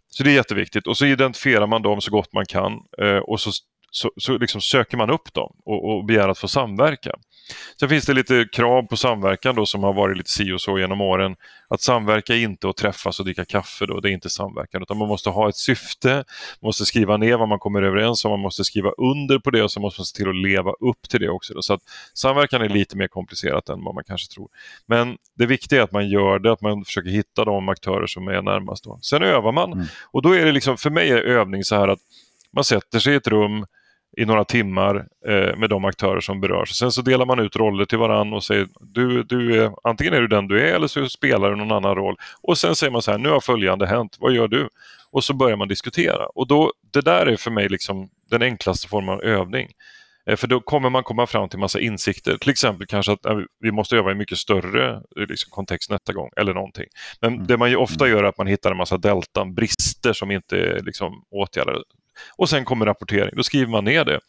Så 0.08 0.22
det 0.22 0.30
är 0.30 0.34
jätteviktigt. 0.34 0.86
Och 0.86 0.96
så 0.96 1.06
identifierar 1.06 1.66
man 1.66 1.82
dem 1.82 2.00
så 2.00 2.10
gott 2.10 2.32
man 2.32 2.46
kan 2.46 2.72
eh, 2.98 3.16
och 3.16 3.40
så, 3.40 3.50
så, 3.90 4.10
så 4.16 4.38
liksom 4.38 4.60
söker 4.60 4.96
man 4.96 5.10
upp 5.10 5.34
dem 5.34 5.56
och, 5.64 5.90
och 5.90 6.04
begär 6.04 6.28
att 6.28 6.38
få 6.38 6.48
samverka. 6.48 7.14
Sen 7.80 7.88
finns 7.88 8.04
det 8.04 8.14
lite 8.14 8.46
krav 8.52 8.82
på 8.82 8.96
samverkan 8.96 9.54
då 9.54 9.66
som 9.66 9.82
har 9.82 9.92
varit 9.92 10.16
lite 10.16 10.30
si 10.30 10.52
och 10.52 10.60
så 10.60 10.78
genom 10.78 11.00
åren. 11.00 11.36
Att 11.68 11.80
samverka 11.80 12.34
är 12.34 12.38
inte 12.38 12.68
att 12.68 12.76
träffas 12.76 13.18
och 13.18 13.24
dricka 13.24 13.44
kaffe 13.44 13.86
då, 13.86 14.00
det 14.00 14.10
är 14.10 14.12
inte 14.12 14.30
samverkan 14.30 14.82
utan 14.82 14.96
man 14.96 15.08
måste 15.08 15.30
ha 15.30 15.48
ett 15.48 15.56
syfte, 15.56 16.14
man 16.14 16.24
måste 16.68 16.84
skriva 16.84 17.16
ner 17.16 17.36
vad 17.36 17.48
man 17.48 17.58
kommer 17.58 17.82
överens 17.82 18.24
om, 18.24 18.30
man 18.30 18.40
måste 18.40 18.64
skriva 18.64 18.90
under 18.90 19.38
på 19.38 19.50
det 19.50 19.62
och 19.62 19.70
så 19.70 19.80
måste 19.80 20.00
man 20.00 20.06
se 20.06 20.16
till 20.16 20.28
att 20.28 20.36
leva 20.36 20.70
upp 20.70 21.08
till 21.08 21.20
det 21.20 21.28
också. 21.28 21.54
Då. 21.54 21.62
Så 21.62 21.74
att 21.74 21.80
samverkan 22.14 22.62
är 22.62 22.68
lite 22.68 22.96
mer 22.96 23.08
komplicerat 23.08 23.68
än 23.68 23.84
vad 23.84 23.94
man 23.94 24.04
kanske 24.04 24.34
tror. 24.34 24.48
Men 24.86 25.16
det 25.34 25.46
viktiga 25.46 25.78
är 25.80 25.84
att 25.84 25.92
man 25.92 26.08
gör 26.08 26.38
det, 26.38 26.52
att 26.52 26.60
man 26.60 26.84
försöker 26.84 27.10
hitta 27.10 27.44
de 27.44 27.68
aktörer 27.68 28.06
som 28.06 28.28
är 28.28 28.42
närmast. 28.42 28.84
Då. 28.84 28.98
Sen 29.02 29.22
övar 29.22 29.52
man 29.52 29.72
mm. 29.72 29.86
och 30.12 30.22
då 30.22 30.32
är 30.32 30.44
det 30.44 30.52
liksom, 30.52 30.76
för 30.76 30.90
mig 30.90 31.10
är 31.10 31.22
övning 31.22 31.64
så 31.64 31.74
här 31.74 31.88
att 31.88 32.00
man 32.52 32.64
sätter 32.64 32.98
sig 32.98 33.12
i 33.12 33.16
ett 33.16 33.26
rum, 33.26 33.66
i 34.16 34.24
några 34.24 34.44
timmar 34.44 35.06
eh, 35.26 35.56
med 35.56 35.70
de 35.70 35.84
aktörer 35.84 36.20
som 36.20 36.40
berörs. 36.40 36.70
Sen 36.70 36.92
så 36.92 37.02
delar 37.02 37.26
man 37.26 37.38
ut 37.38 37.56
roller 37.56 37.84
till 37.84 37.98
varann 37.98 38.32
och 38.32 38.44
säger 38.44 38.68
du, 38.80 39.22
du 39.22 39.62
är, 39.62 39.72
antingen 39.84 40.14
är 40.14 40.20
du 40.20 40.28
den 40.28 40.48
du 40.48 40.60
är 40.60 40.74
eller 40.74 40.86
så 40.86 41.08
spelar 41.08 41.50
du 41.50 41.56
någon 41.56 41.72
annan 41.72 41.94
roll. 41.94 42.16
Och 42.42 42.58
sen 42.58 42.76
säger 42.76 42.90
man 42.90 43.02
så 43.02 43.10
här, 43.10 43.18
nu 43.18 43.28
har 43.28 43.40
följande 43.40 43.86
hänt, 43.86 44.16
vad 44.20 44.32
gör 44.32 44.48
du? 44.48 44.68
Och 45.10 45.24
så 45.24 45.34
börjar 45.34 45.56
man 45.56 45.68
diskutera. 45.68 46.26
Och 46.26 46.46
då, 46.46 46.72
det 46.92 47.00
där 47.00 47.26
är 47.26 47.36
för 47.36 47.50
mig 47.50 47.68
liksom 47.68 48.08
den 48.30 48.42
enklaste 48.42 48.88
formen 48.88 49.14
av 49.14 49.22
övning. 49.22 49.68
Eh, 50.26 50.36
för 50.36 50.46
då 50.46 50.60
kommer 50.60 50.90
man 50.90 51.02
komma 51.02 51.26
fram 51.26 51.48
till 51.48 51.58
massa 51.58 51.80
insikter. 51.80 52.36
Till 52.36 52.50
exempel 52.50 52.86
kanske 52.86 53.12
att 53.12 53.26
vi 53.60 53.72
måste 53.72 53.96
öva 53.96 54.12
i 54.12 54.14
mycket 54.14 54.38
större 54.38 54.94
eh, 54.94 55.26
liksom, 55.28 55.50
kontext 55.50 55.90
nästa 55.90 56.12
gång 56.12 56.30
eller 56.36 56.54
någonting. 56.54 56.86
Men 57.20 57.34
mm. 57.34 57.46
det 57.46 57.56
man 57.56 57.70
ju 57.70 57.76
ofta 57.76 58.04
mm. 58.04 58.16
gör 58.16 58.24
är 58.24 58.28
att 58.28 58.38
man 58.38 58.46
hittar 58.46 58.70
en 58.70 58.76
massa 58.76 58.98
deltan, 58.98 59.54
brister 59.54 60.12
som 60.12 60.30
inte 60.30 60.56
är 60.56 60.80
liksom, 60.82 61.24
åtgärdade. 61.30 61.78
Och 62.36 62.48
sen 62.48 62.64
kommer 62.64 62.86
rapportering, 62.86 63.30
då 63.36 63.42
skriver 63.42 63.70
man 63.70 63.84
ner 63.84 64.04
det. 64.04 64.20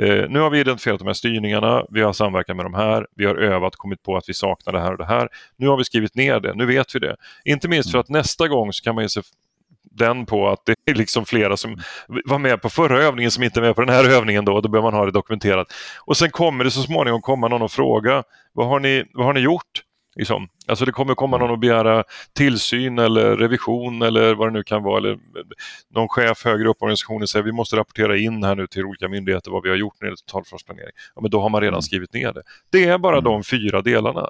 Eh, 0.00 0.28
nu 0.30 0.38
har 0.38 0.50
vi 0.50 0.60
identifierat 0.60 0.98
de 0.98 1.06
här 1.06 1.14
styrningarna, 1.14 1.86
vi 1.90 2.02
har 2.02 2.12
samverkat 2.12 2.56
med 2.56 2.66
de 2.66 2.74
här, 2.74 3.06
vi 3.16 3.26
har 3.26 3.34
övat, 3.34 3.76
kommit 3.76 4.02
på 4.02 4.16
att 4.16 4.28
vi 4.28 4.34
saknar 4.34 4.72
det 4.72 4.80
här 4.80 4.92
och 4.92 4.98
det 4.98 5.06
här. 5.06 5.28
Nu 5.56 5.68
har 5.68 5.76
vi 5.76 5.84
skrivit 5.84 6.14
ner 6.14 6.40
det, 6.40 6.54
nu 6.54 6.66
vet 6.66 6.94
vi 6.94 6.98
det. 6.98 7.16
Inte 7.44 7.68
minst 7.68 7.90
för 7.90 7.98
att 7.98 8.08
nästa 8.08 8.48
gång 8.48 8.72
så 8.72 8.84
kan 8.84 8.94
man 8.94 9.04
ge 9.04 9.08
sig 9.08 9.22
den 9.94 10.26
på 10.26 10.48
att 10.48 10.60
det 10.66 10.74
är 10.90 10.94
liksom 10.94 11.24
flera 11.24 11.56
som 11.56 11.76
var 12.24 12.38
med 12.38 12.62
på 12.62 12.70
förra 12.70 13.02
övningen 13.02 13.30
som 13.30 13.42
inte 13.42 13.60
är 13.60 13.62
med 13.62 13.74
på 13.74 13.80
den 13.80 13.94
här 13.94 14.10
övningen 14.10 14.44
då, 14.44 14.60
då 14.60 14.68
behöver 14.68 14.90
man 14.90 14.98
ha 14.98 15.06
det 15.06 15.12
dokumenterat. 15.12 15.66
Och 16.00 16.16
sen 16.16 16.30
kommer 16.30 16.64
det 16.64 16.70
så 16.70 16.82
småningom 16.82 17.22
komma 17.22 17.48
någon 17.48 17.62
och 17.62 17.72
fråga, 17.72 18.22
vad 18.52 18.68
har 18.68 18.80
ni, 18.80 19.04
vad 19.12 19.26
har 19.26 19.32
ni 19.32 19.40
gjort? 19.40 19.83
Liksom. 20.16 20.48
Alltså 20.66 20.84
det 20.84 20.92
kommer 20.92 21.14
komma 21.14 21.38
någon 21.38 21.50
och 21.50 21.58
begära 21.58 22.04
tillsyn 22.32 22.98
eller 22.98 23.36
revision 23.36 24.02
eller 24.02 24.34
vad 24.34 24.48
det 24.48 24.52
nu 24.52 24.62
kan 24.62 24.82
vara. 24.82 24.98
Eller 24.98 25.18
någon 25.94 26.08
chef 26.08 26.44
högre 26.44 26.68
upp 26.68 26.76
i 26.76 26.84
organisationen 26.84 27.28
säger 27.28 27.42
vi 27.42 27.52
måste 27.52 27.76
rapportera 27.76 28.16
in 28.16 28.44
här 28.44 28.54
nu 28.54 28.66
till 28.66 28.84
olika 28.84 29.08
myndigheter 29.08 29.50
vad 29.50 29.62
vi 29.62 29.68
har 29.68 29.76
gjort 29.76 29.94
när 30.00 30.06
det 30.06 30.08
gäller 30.08 30.16
totalförsvarsplanering. 30.16 30.92
Ja, 31.14 31.22
men 31.22 31.30
då 31.30 31.40
har 31.40 31.48
man 31.48 31.60
redan 31.60 31.74
mm. 31.74 31.82
skrivit 31.82 32.14
ner 32.14 32.32
det. 32.32 32.42
Det 32.70 32.84
är 32.84 32.98
bara 32.98 33.18
mm. 33.18 33.24
de 33.24 33.44
fyra 33.44 33.82
delarna. 33.82 34.28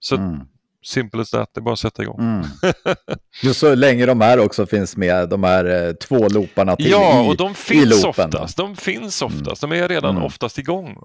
Så 0.00 0.16
mm. 0.16 0.40
Simple 0.84 1.20
as 1.20 1.30
that, 1.30 1.50
det 1.54 1.58
är 1.58 1.62
bara 1.62 1.72
att 1.72 1.78
sätta 1.78 2.02
igång. 2.02 2.20
Mm. 2.20 2.44
Just 3.42 3.60
så 3.60 3.74
länge 3.74 4.06
de 4.06 4.20
här 4.20 4.38
också 4.38 4.66
finns 4.66 4.96
med, 4.96 5.28
de 5.28 5.44
här 5.44 5.86
eh, 5.88 5.92
två 5.92 6.28
looparna 6.28 6.76
till 6.76 6.90
Ja, 6.90 7.24
i, 7.24 7.30
och 7.30 7.36
de 7.36 7.54
finns 7.54 8.04
oftast. 8.04 8.56
De 8.56 8.76
finns 8.76 9.22
oftast, 9.22 9.60
de 9.60 9.72
är 9.72 9.88
redan 9.88 10.10
mm. 10.10 10.22
oftast 10.22 10.58
igång. 10.58 10.98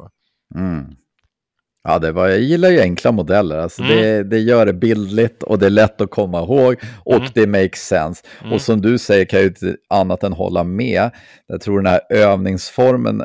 Mm. 0.56 0.86
Ja, 1.84 2.00
det 2.00 2.12
var, 2.12 2.28
jag 2.28 2.40
gillar 2.40 2.70
ju 2.70 2.82
enkla 2.82 3.12
modeller. 3.12 3.58
Alltså 3.58 3.82
mm. 3.82 3.98
det, 3.98 4.24
det 4.24 4.40
gör 4.40 4.66
det 4.66 4.74
bildligt 4.74 5.44
och 5.44 5.60
det 5.60 5.66
är 5.66 5.70
lätt 5.70 6.02
att 6.02 6.12
komma 6.12 6.40
ihåg 6.40 6.76
och 7.06 7.16
mm. 7.16 7.30
det 7.34 7.48
makes 7.48 7.88
sense. 7.88 8.24
Mm. 8.42 8.54
Och 8.54 8.62
som 8.62 8.82
du 8.82 8.98
säger 8.98 9.26
kan 9.26 9.40
jag 9.40 9.44
ju 9.44 9.50
inte 9.50 9.76
annat 9.90 10.24
än 10.24 10.34
hålla 10.34 10.64
med. 10.64 11.10
Jag 11.48 11.62
tror 11.62 11.82
den 11.82 11.92
här 11.92 12.02
övningsformen 12.10 13.24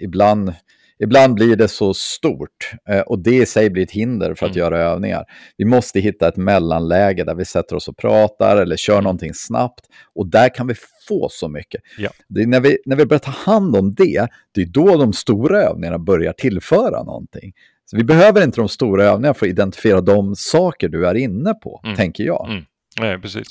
ibland 0.00 0.52
Ibland 0.98 1.34
blir 1.34 1.56
det 1.56 1.68
så 1.68 1.94
stort 1.94 2.72
eh, 2.88 3.00
och 3.00 3.18
det 3.18 3.36
i 3.36 3.46
sig 3.46 3.70
blir 3.70 3.82
ett 3.82 3.90
hinder 3.90 4.34
för 4.34 4.46
att 4.46 4.56
mm. 4.56 4.58
göra 4.58 4.78
övningar. 4.78 5.24
Vi 5.56 5.64
måste 5.64 6.00
hitta 6.00 6.28
ett 6.28 6.36
mellanläge 6.36 7.24
där 7.24 7.34
vi 7.34 7.44
sätter 7.44 7.76
oss 7.76 7.88
och 7.88 7.96
pratar 7.96 8.56
eller 8.56 8.76
kör 8.76 9.02
någonting 9.02 9.34
snabbt 9.34 9.86
och 10.14 10.26
där 10.30 10.54
kan 10.54 10.66
vi 10.66 10.74
få 11.08 11.28
så 11.30 11.48
mycket. 11.48 11.82
Ja. 11.98 12.10
När, 12.28 12.60
vi, 12.60 12.78
när 12.86 12.96
vi 12.96 13.06
börjar 13.06 13.18
ta 13.18 13.30
hand 13.30 13.76
om 13.76 13.94
det, 13.94 14.28
det 14.52 14.60
är 14.60 14.66
då 14.66 14.96
de 14.96 15.12
stora 15.12 15.62
övningarna 15.62 15.98
börjar 15.98 16.32
tillföra 16.32 17.02
någonting. 17.02 17.52
Så 17.84 17.96
vi 17.96 18.04
behöver 18.04 18.44
inte 18.44 18.60
de 18.60 18.68
stora 18.68 19.04
övningarna 19.04 19.34
för 19.34 19.46
att 19.46 19.50
identifiera 19.50 20.00
de 20.00 20.36
saker 20.36 20.88
du 20.88 21.06
är 21.06 21.14
inne 21.14 21.54
på, 21.54 21.80
mm. 21.84 21.96
tänker 21.96 22.24
jag. 22.24 22.48
Mm. 22.50 22.64
Nej, 23.00 23.20
precis. 23.20 23.46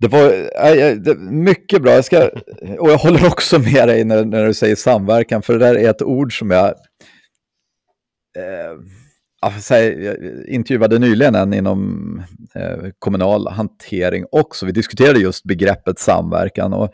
Det 0.00 0.08
var 0.08 0.32
äh, 0.66 0.96
det, 0.96 1.18
mycket 1.18 1.82
bra. 1.82 1.92
Jag 1.92 2.04
ska, 2.04 2.28
och 2.78 2.90
jag 2.90 2.98
håller 2.98 3.26
också 3.26 3.58
med 3.58 3.88
dig 3.88 4.04
när, 4.04 4.24
när 4.24 4.46
du 4.46 4.54
säger 4.54 4.76
samverkan, 4.76 5.42
för 5.42 5.52
det 5.52 5.58
där 5.58 5.74
är 5.74 5.90
ett 5.90 6.02
ord 6.02 6.38
som 6.38 6.50
jag... 6.50 6.66
Eh, 8.38 8.74
jag 9.68 10.16
intervjuade 10.46 10.98
nyligen 10.98 11.34
en 11.34 11.54
inom 11.54 12.22
eh, 12.54 12.90
kommunal 12.98 13.48
hantering 13.48 14.24
också. 14.30 14.66
Vi 14.66 14.72
diskuterade 14.72 15.20
just 15.20 15.44
begreppet 15.44 15.98
samverkan. 15.98 16.72
Och 16.72 16.92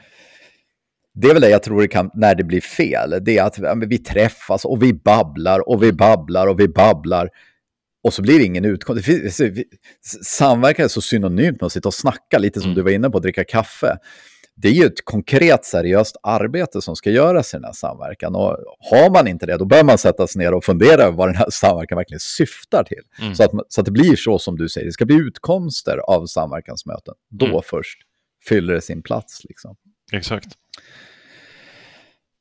det 1.14 1.28
är 1.28 1.32
väl 1.32 1.42
det 1.42 1.50
jag 1.50 1.62
tror 1.62 1.80
det 1.80 1.88
kan, 1.88 2.10
när 2.14 2.34
det 2.34 2.44
blir 2.44 2.60
fel. 2.60 3.18
Det 3.22 3.38
är 3.38 3.44
att 3.44 3.58
vi 3.86 3.98
träffas 3.98 4.64
och 4.64 4.82
vi 4.82 4.94
babblar 4.94 5.68
och 5.68 5.82
vi 5.82 5.92
babblar 5.92 6.46
och 6.46 6.60
vi 6.60 6.68
babblar. 6.68 7.30
Och 8.02 8.14
så 8.14 8.22
blir 8.22 8.38
det 8.38 8.44
ingen 8.44 8.64
utkomst. 8.64 9.08
Samverkan 10.24 10.84
är 10.84 10.88
så 10.88 11.00
synonymt 11.00 11.60
med 11.60 11.66
att 11.66 11.72
sitta 11.72 11.88
och 11.88 11.94
snacka, 11.94 12.38
lite 12.38 12.60
som 12.60 12.70
mm. 12.70 12.76
du 12.76 12.82
var 12.82 12.90
inne 12.90 13.10
på, 13.10 13.16
att 13.16 13.22
dricka 13.22 13.44
kaffe. 13.44 13.96
Det 14.62 14.68
är 14.68 14.72
ju 14.72 14.84
ett 14.84 15.04
konkret, 15.04 15.64
seriöst 15.64 16.16
arbete 16.22 16.82
som 16.82 16.96
ska 16.96 17.10
göras 17.10 17.54
i 17.54 17.56
den 17.56 17.64
här 17.64 17.72
samverkan. 17.72 18.34
Och 18.34 18.56
har 18.90 19.10
man 19.10 19.28
inte 19.28 19.46
det, 19.46 19.56
då 19.56 19.64
bör 19.64 19.84
man 19.84 19.98
sätta 19.98 20.26
sig 20.26 20.42
ner 20.42 20.54
och 20.54 20.64
fundera 20.64 21.02
över 21.02 21.16
vad 21.16 21.28
den 21.28 21.36
här 21.36 21.46
samverkan 21.50 21.96
verkligen 21.96 22.20
syftar 22.20 22.84
till. 22.84 23.02
Mm. 23.20 23.34
Så, 23.34 23.44
att, 23.44 23.50
så 23.68 23.80
att 23.80 23.84
det 23.84 23.90
blir 23.90 24.16
så 24.16 24.38
som 24.38 24.56
du 24.56 24.68
säger, 24.68 24.86
det 24.86 24.92
ska 24.92 25.06
bli 25.06 25.16
utkomster 25.16 25.98
av 25.98 26.26
samverkansmöten. 26.26 27.14
Då 27.30 27.46
mm. 27.46 27.60
först 27.64 27.98
fyller 28.48 28.74
det 28.74 28.80
sin 28.80 29.02
plats. 29.02 29.44
Liksom. 29.44 29.76
Exakt. 30.12 30.48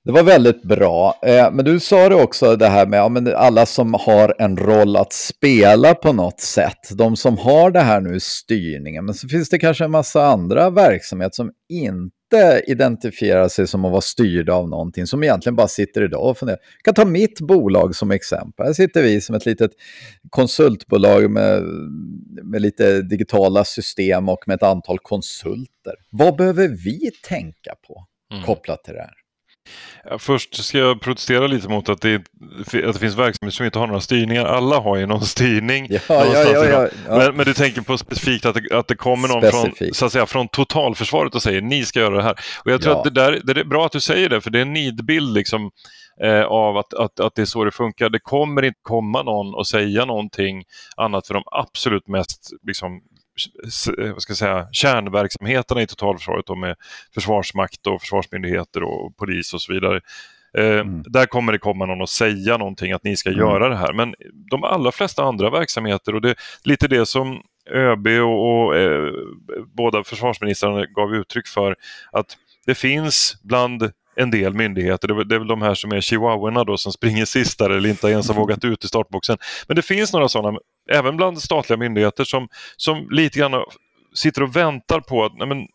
Det 0.05 0.11
var 0.11 0.23
väldigt 0.23 0.63
bra. 0.63 1.19
Eh, 1.21 1.51
men 1.51 1.65
du 1.65 1.79
sa 1.79 2.09
det 2.09 2.15
också 2.15 2.55
det 2.55 2.67
här 2.67 2.85
med 2.85 3.27
alla 3.33 3.65
som 3.65 3.93
har 3.93 4.35
en 4.39 4.57
roll 4.57 4.95
att 4.95 5.13
spela 5.13 5.95
på 5.95 6.13
något 6.13 6.39
sätt. 6.39 6.97
De 6.97 7.15
som 7.15 7.37
har 7.37 7.71
det 7.71 7.79
här 7.79 8.01
nu 8.01 8.19
styrningen. 8.19 9.05
Men 9.05 9.15
så 9.15 9.27
finns 9.27 9.49
det 9.49 9.59
kanske 9.59 9.83
en 9.83 9.91
massa 9.91 10.25
andra 10.25 10.69
verksamheter 10.69 11.35
som 11.35 11.51
inte 11.69 12.63
identifierar 12.67 13.47
sig 13.47 13.67
som 13.67 13.85
att 13.85 13.91
vara 13.91 14.01
styrda 14.01 14.53
av 14.53 14.69
någonting. 14.69 15.07
Som 15.07 15.23
egentligen 15.23 15.55
bara 15.55 15.67
sitter 15.67 16.03
idag 16.03 16.29
och 16.29 16.37
funderar. 16.37 16.59
Jag 16.83 16.95
kan 16.95 17.05
ta 17.05 17.11
mitt 17.11 17.41
bolag 17.41 17.95
som 17.95 18.11
exempel. 18.11 18.65
Här 18.65 18.73
sitter 18.73 19.03
vi 19.03 19.21
som 19.21 19.35
ett 19.35 19.45
litet 19.45 19.71
konsultbolag 20.29 21.31
med, 21.31 21.63
med 22.43 22.61
lite 22.61 23.01
digitala 23.01 23.63
system 23.63 24.29
och 24.29 24.47
med 24.47 24.55
ett 24.55 24.63
antal 24.63 24.99
konsulter. 24.99 25.93
Vad 26.09 26.35
behöver 26.35 26.67
vi 26.67 27.11
tänka 27.27 27.75
på 27.87 28.05
mm. 28.33 28.45
kopplat 28.45 28.83
till 28.83 28.93
det 28.93 29.01
här? 29.01 29.18
Först 30.19 30.63
ska 30.63 30.77
jag 30.77 31.01
protestera 31.01 31.47
lite 31.47 31.69
mot 31.69 31.89
att 31.89 32.01
det, 32.01 32.15
att 32.15 32.71
det 32.71 32.99
finns 32.99 33.15
verksamheter 33.15 33.49
som 33.49 33.65
inte 33.65 33.79
har 33.79 33.87
några 33.87 34.01
styrningar. 34.01 34.45
Alla 34.45 34.79
har 34.79 34.97
ju 34.97 35.05
någon 35.05 35.25
styrning. 35.25 35.87
Ja, 35.89 35.99
ja, 36.07 36.65
ja, 36.65 36.87
men, 37.07 37.35
men, 37.35 37.45
du 37.45 37.53
tänker 37.53 37.81
på 37.81 37.97
specifikt 37.97 38.45
att 38.45 38.55
det, 38.55 38.77
att 38.77 38.87
det 38.87 38.95
kommer 38.95 39.27
någon 39.27 39.51
från, 39.51 39.93
så 39.93 40.05
att 40.05 40.11
säga, 40.11 40.25
från 40.25 40.47
totalförsvaret 40.47 41.35
och 41.35 41.41
säger 41.41 41.61
ni 41.61 41.85
ska 41.85 41.99
göra 41.99 42.15
det 42.15 42.23
här. 42.23 42.35
Och 42.65 42.71
jag 42.71 42.81
tror 42.81 42.97
att 42.97 43.03
det, 43.03 43.09
där, 43.09 43.41
det 43.43 43.59
är 43.59 43.63
bra 43.63 43.85
att 43.85 43.91
du 43.91 43.99
säger 43.99 44.29
det, 44.29 44.41
för 44.41 44.49
det 44.49 44.57
är 44.59 44.61
en 44.61 44.73
nidbild 44.73 45.33
liksom, 45.33 45.71
eh, 46.23 46.43
av 46.43 46.77
att, 46.77 46.93
att, 46.93 47.19
att 47.19 47.35
det 47.35 47.41
är 47.41 47.45
så 47.45 47.63
det 47.63 47.71
funkar. 47.71 48.09
Det 48.09 48.19
kommer 48.19 48.65
inte 48.65 48.79
komma 48.81 49.23
någon 49.23 49.55
och 49.55 49.67
säga 49.67 50.05
någonting 50.05 50.63
annat 50.97 51.27
för 51.27 51.33
de 51.33 51.43
absolut 51.45 52.07
mest 52.07 52.49
liksom, 52.67 53.01
vad 54.13 54.21
ska 54.21 54.31
jag 54.31 54.37
säga, 54.37 54.67
kärnverksamheterna 54.71 55.81
i 55.81 55.87
totalförsvaret 55.87 56.45
då 56.45 56.55
med 56.55 56.75
försvarsmakt 57.13 57.87
och 57.87 58.01
försvarsmyndigheter 58.01 58.83
och 58.83 59.17
polis 59.17 59.53
och 59.53 59.61
så 59.61 59.73
vidare. 59.73 60.01
Eh, 60.57 60.79
mm. 60.79 61.03
Där 61.05 61.25
kommer 61.25 61.51
det 61.51 61.59
komma 61.59 61.85
någon 61.85 62.01
och 62.01 62.09
säga 62.09 62.57
någonting 62.57 62.91
att 62.91 63.03
ni 63.03 63.17
ska 63.17 63.29
mm. 63.29 63.39
göra 63.39 63.69
det 63.69 63.75
här. 63.75 63.93
Men 63.93 64.15
de 64.51 64.63
allra 64.63 64.91
flesta 64.91 65.23
andra 65.23 65.49
verksamheter 65.49 66.15
och 66.15 66.21
det 66.21 66.29
är 66.29 66.35
lite 66.63 66.87
det 66.87 67.05
som 67.05 67.41
ÖB 67.71 68.07
och, 68.07 68.65
och 68.65 68.77
eh, 68.77 69.11
båda 69.75 70.03
försvarsministrarna 70.03 70.85
gav 70.85 71.15
uttryck 71.15 71.47
för 71.47 71.75
att 72.11 72.37
det 72.65 72.75
finns 72.75 73.37
bland 73.43 73.91
en 74.15 74.31
del 74.31 74.53
myndigheter, 74.53 75.07
det 75.07 75.35
är 75.35 75.39
väl 75.39 75.47
de 75.47 75.61
här 75.61 75.73
som 75.73 75.91
är 75.91 76.01
chihuahuorna 76.01 76.63
då 76.63 76.77
som 76.77 76.91
springer 76.91 77.25
sist 77.25 77.59
där 77.59 77.69
eller 77.69 77.89
inte 77.89 78.07
ens 78.07 78.27
har 78.27 78.35
vågat 78.35 78.65
ut 78.65 78.83
i 78.83 78.87
startboxen. 78.87 79.37
Men 79.67 79.75
det 79.75 79.81
finns 79.81 80.13
några 80.13 80.29
sådana, 80.29 80.59
även 80.91 81.17
bland 81.17 81.41
statliga 81.41 81.77
myndigheter 81.77 82.23
som, 82.23 82.47
som 82.77 83.07
lite 83.09 83.39
grann 83.39 83.63
sitter 84.13 84.43
och 84.43 84.55
väntar 84.55 84.99
på 84.99 85.25
att 85.25 85.37
nej 85.37 85.47
men, 85.47 85.67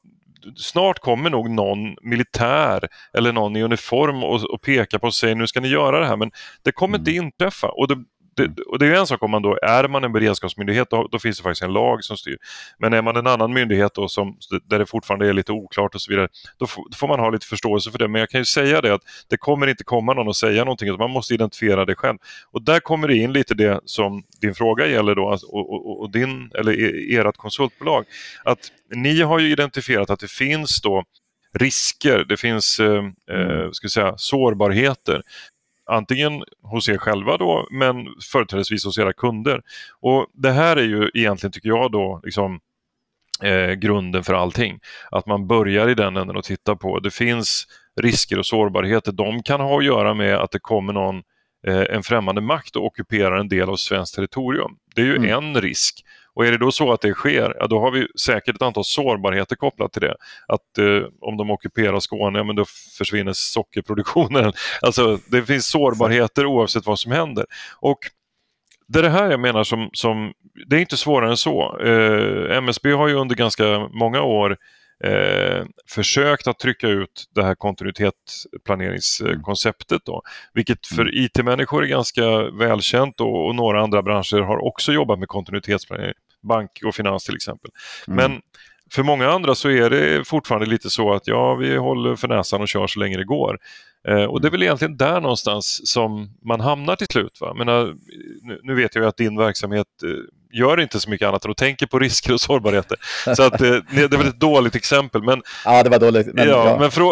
snart 0.57 0.98
kommer 0.98 1.31
nog 1.31 1.50
någon 1.50 1.96
militär 2.03 2.88
eller 3.12 3.33
någon 3.33 3.57
i 3.57 3.62
uniform 3.62 4.24
och, 4.24 4.44
och 4.44 4.62
pekar 4.62 4.98
på 4.98 5.07
och 5.07 5.14
säger 5.14 5.35
nu 5.35 5.46
ska 5.46 5.61
ni 5.61 5.68
göra 5.68 6.00
det 6.00 6.07
här 6.07 6.16
men 6.16 6.31
det 6.62 6.72
kommer 6.72 6.98
mm. 6.98 7.00
inte 7.00 7.12
inträffa. 7.12 7.68
Och 7.68 7.88
det, 7.88 8.05
det, 8.37 8.62
och 8.62 8.79
det 8.79 8.87
är 8.87 8.94
en 8.94 9.07
sak 9.07 9.23
om 9.23 9.31
man 9.31 9.42
då, 9.42 9.59
är 9.62 9.88
man 9.88 10.05
en 10.05 10.12
beredskapsmyndighet 10.12 10.90
då, 10.90 11.09
då, 11.12 11.18
finns 11.18 11.37
det 11.37 11.42
faktiskt 11.42 11.62
en 11.62 11.73
lag 11.73 12.05
som 12.05 12.16
styr. 12.16 12.37
Men 12.79 12.92
är 12.92 13.03
man 13.03 13.16
en 13.16 13.27
annan 13.27 13.53
myndighet 13.53 13.94
då 13.94 14.09
som, 14.09 14.37
där 14.64 14.79
det 14.79 14.87
fortfarande 14.87 15.29
är 15.29 15.33
lite 15.33 15.53
oklart 15.53 15.94
och 15.94 16.03
så 16.03 16.12
vidare, 16.12 16.29
då, 16.59 16.66
då, 16.90 16.97
får 16.97 17.09
man 17.09 17.20
ha 17.20 17.31
lite 17.31 17.47
förståelse 17.47 17.90
för 17.90 17.99
det. 17.99 18.09
Men 18.09 18.18
jag 18.18 18.31
kan 18.31 18.40
ju 18.40 18.44
säga 18.44 18.81
det 18.81 18.94
att 18.94 19.03
det 19.29 19.37
kommer 19.37 19.66
inte 19.66 19.85
komma 19.85 20.14
någon 20.14 20.29
och 20.29 20.37
säga 20.37 20.64
någonting, 20.64 20.88
utan 20.88 20.99
man 20.99 21.11
måste 21.11 21.35
identifiera 21.35 21.85
det 21.85 21.94
själv. 21.94 22.18
Och 22.51 22.62
där 22.62 22.81
kommer 22.81 23.09
det 23.09 23.16
in 23.16 23.33
lite 23.33 23.55
det 23.55 23.81
som 23.85 24.23
din 24.40 24.55
fråga 24.55 24.87
gäller 24.87 25.14
då, 25.14 25.38
och, 25.49 25.73
och, 25.73 26.01
och 26.01 26.11
din, 26.11 26.51
eller 26.59 26.73
e, 26.81 27.16
ert 27.16 27.37
konsultbolag. 27.37 28.05
Att 28.44 28.59
ni 28.94 29.20
har 29.20 29.38
ju 29.38 29.53
identifierat 29.53 30.11
att 30.11 30.20
det 30.20 30.31
finns 30.31 30.81
då 30.83 31.05
risker, 31.59 32.25
det 32.29 32.37
finns 32.37 32.81
eh, 32.81 33.05
eh, 33.31 33.51
mm. 33.51 33.75
ska 33.75 33.88
säga, 33.88 34.14
sårbarheter 34.16 35.23
antingen 35.87 36.44
hos 36.62 36.88
er 36.88 36.99
själva 36.99 37.37
då, 37.37 37.68
men 37.70 38.07
företrädesvis 38.33 38.85
hos 38.85 38.99
era 38.99 39.12
kunder. 39.12 39.62
Och 40.01 40.27
Det 40.33 40.51
här 40.51 40.77
är 40.77 40.83
ju 40.83 41.11
egentligen, 41.14 41.53
tycker 41.53 41.68
jag, 41.68 41.92
då 41.92 42.20
liksom, 42.25 42.61
eh, 43.42 43.73
grunden 43.73 44.25
för 44.25 44.35
allting. 44.35 44.81
Att 45.11 45.27
man 45.27 45.47
börjar 45.47 45.88
i 45.88 45.94
den 45.94 46.16
änden 46.16 46.37
och 46.37 46.44
tittar 46.44 46.75
på, 46.75 46.99
det 46.99 47.11
finns 47.11 47.66
risker 48.01 48.38
och 48.38 48.47
sårbarheter. 48.47 49.12
De 49.12 49.42
kan 49.42 49.61
ha 49.61 49.79
att 49.79 49.85
göra 49.85 50.14
med 50.14 50.37
att 50.37 50.51
det 50.51 50.59
kommer 50.59 50.92
någon, 50.92 51.23
eh, 51.66 51.97
en 51.97 52.03
främmande 52.03 52.40
makt 52.40 52.77
och 52.77 52.85
ockuperar 52.85 53.37
en 53.37 53.49
del 53.49 53.68
av 53.68 53.77
svenskt 53.77 54.14
territorium. 54.14 54.77
Det 54.94 55.01
är 55.01 55.07
ju 55.07 55.16
mm. 55.16 55.31
en 55.31 55.61
risk. 55.61 56.05
Och 56.35 56.47
är 56.47 56.51
det 56.51 56.59
då 56.59 56.73
så 56.73 56.92
att 56.92 57.01
det 57.01 57.14
sker, 57.14 57.57
ja, 57.61 57.66
då 57.66 57.81
har 57.81 57.90
vi 57.90 58.07
säkert 58.20 58.57
ett 58.57 58.62
antal 58.62 58.85
sårbarheter 58.85 59.57
kopplat 59.57 59.92
till 59.92 60.03
det. 60.03 60.16
Att 60.49 60.79
eh, 60.79 61.09
om 61.20 61.37
de 61.37 61.51
ockuperar 61.51 62.01
Skåne, 62.01 62.38
ja, 62.38 62.44
men 62.44 62.57
då 62.57 62.64
försvinner 62.99 63.33
sockerproduktionen. 63.33 64.53
Alltså 64.83 65.18
det 65.27 65.42
finns 65.42 65.66
sårbarheter 65.66 66.47
oavsett 66.47 66.87
vad 66.87 66.99
som 66.99 67.12
händer. 67.12 67.47
Och 67.81 67.99
det 68.87 68.99
är 68.99 69.03
det 69.03 69.11
här 69.11 69.31
jag 69.31 69.40
menar 69.40 69.64
som, 69.64 69.90
som 69.92 70.33
det 70.66 70.77
är 70.77 70.81
inte 70.81 70.97
svårare 70.97 71.31
än 71.31 71.37
så. 71.37 71.79
Eh, 71.81 72.57
MSB 72.57 72.92
har 72.92 73.09
ju 73.09 73.14
under 73.14 73.37
ganska 73.37 73.88
många 73.92 74.23
år 74.23 74.57
eh, 75.05 75.64
försökt 75.88 76.47
att 76.47 76.59
trycka 76.59 76.88
ut 76.88 77.25
det 77.35 77.44
här 77.44 77.55
kontinuitetsplaneringskonceptet. 77.55 80.03
Då, 80.05 80.23
vilket 80.53 80.87
för 80.87 81.03
mm. 81.03 81.14
IT-människor 81.14 81.85
är 81.85 81.88
ganska 81.88 82.51
välkänt 82.51 83.20
och, 83.20 83.47
och, 83.47 83.55
några 83.55 83.83
andra 83.83 84.03
branscher 84.03 84.40
har 84.40 84.64
också 84.64 84.92
jobbat 84.92 85.18
med 85.18 85.29
kontinuitetsplanering 85.29 86.14
bank 86.44 86.70
och 86.85 86.94
finans 86.94 87.24
till 87.24 87.37
exempel. 87.37 87.70
Mm. 88.09 88.16
Men 88.16 88.40
för 88.90 89.02
många 89.02 89.30
andra 89.30 89.54
så 89.54 89.70
är 89.70 89.90
det 89.90 90.28
fortfarande 90.28 90.66
lite 90.66 90.90
så 90.90 91.12
att 91.12 91.26
ja, 91.26 91.54
vi 91.54 91.76
håller 91.76 92.16
för 92.16 92.28
näsan 92.28 92.61
och 92.61 92.68
kör 92.68 92.87
så 92.87 93.00
länge 93.00 93.16
det 93.16 93.24
går. 93.24 93.59
Eh, 94.09 94.24
och 94.24 94.40
det 94.40 94.48
är 94.48 94.50
väl 94.50 94.62
egentligen 94.62 94.96
där 94.96 95.20
någonstans 95.20 95.80
som 95.92 96.30
man 96.44 96.61
hamnar 96.61 96.96
till 96.96 97.07
slut. 97.07 97.38
Va? 97.40 97.54
Men, 97.54 97.66
nu, 98.62 98.74
vet 98.74 98.94
jag 98.94 99.02
ju 99.02 99.09
att 99.09 99.16
din 99.16 99.38
verksamhet 99.38 99.87
eh, 100.04 100.11
gör 100.59 100.80
inte 100.80 101.00
så 101.00 101.11
mycket 101.11 101.28
annat 101.28 101.44
än 101.44 101.50
att 101.50 101.57
tänka 101.57 101.87
på 101.87 101.98
risker 101.98 102.33
och 102.33 102.40
sårbarheter. 102.40 102.98
Så 103.37 103.42
att, 103.42 103.61
eh, 103.61 103.76
det 103.90 104.02
är 104.14 104.18
väl 104.18 104.28
ett 104.28 104.40
dåligt 104.40 104.74
exempel. 104.74 105.22
Men, 105.22 105.42
ja, 105.64 105.83
det 105.83 105.90
var 105.90 105.98
dåligt. 105.98 106.26
Men, 106.35 106.48
ja, 106.48 106.68
ja. 106.70 106.76
men 106.80 106.90
för, 106.90 107.02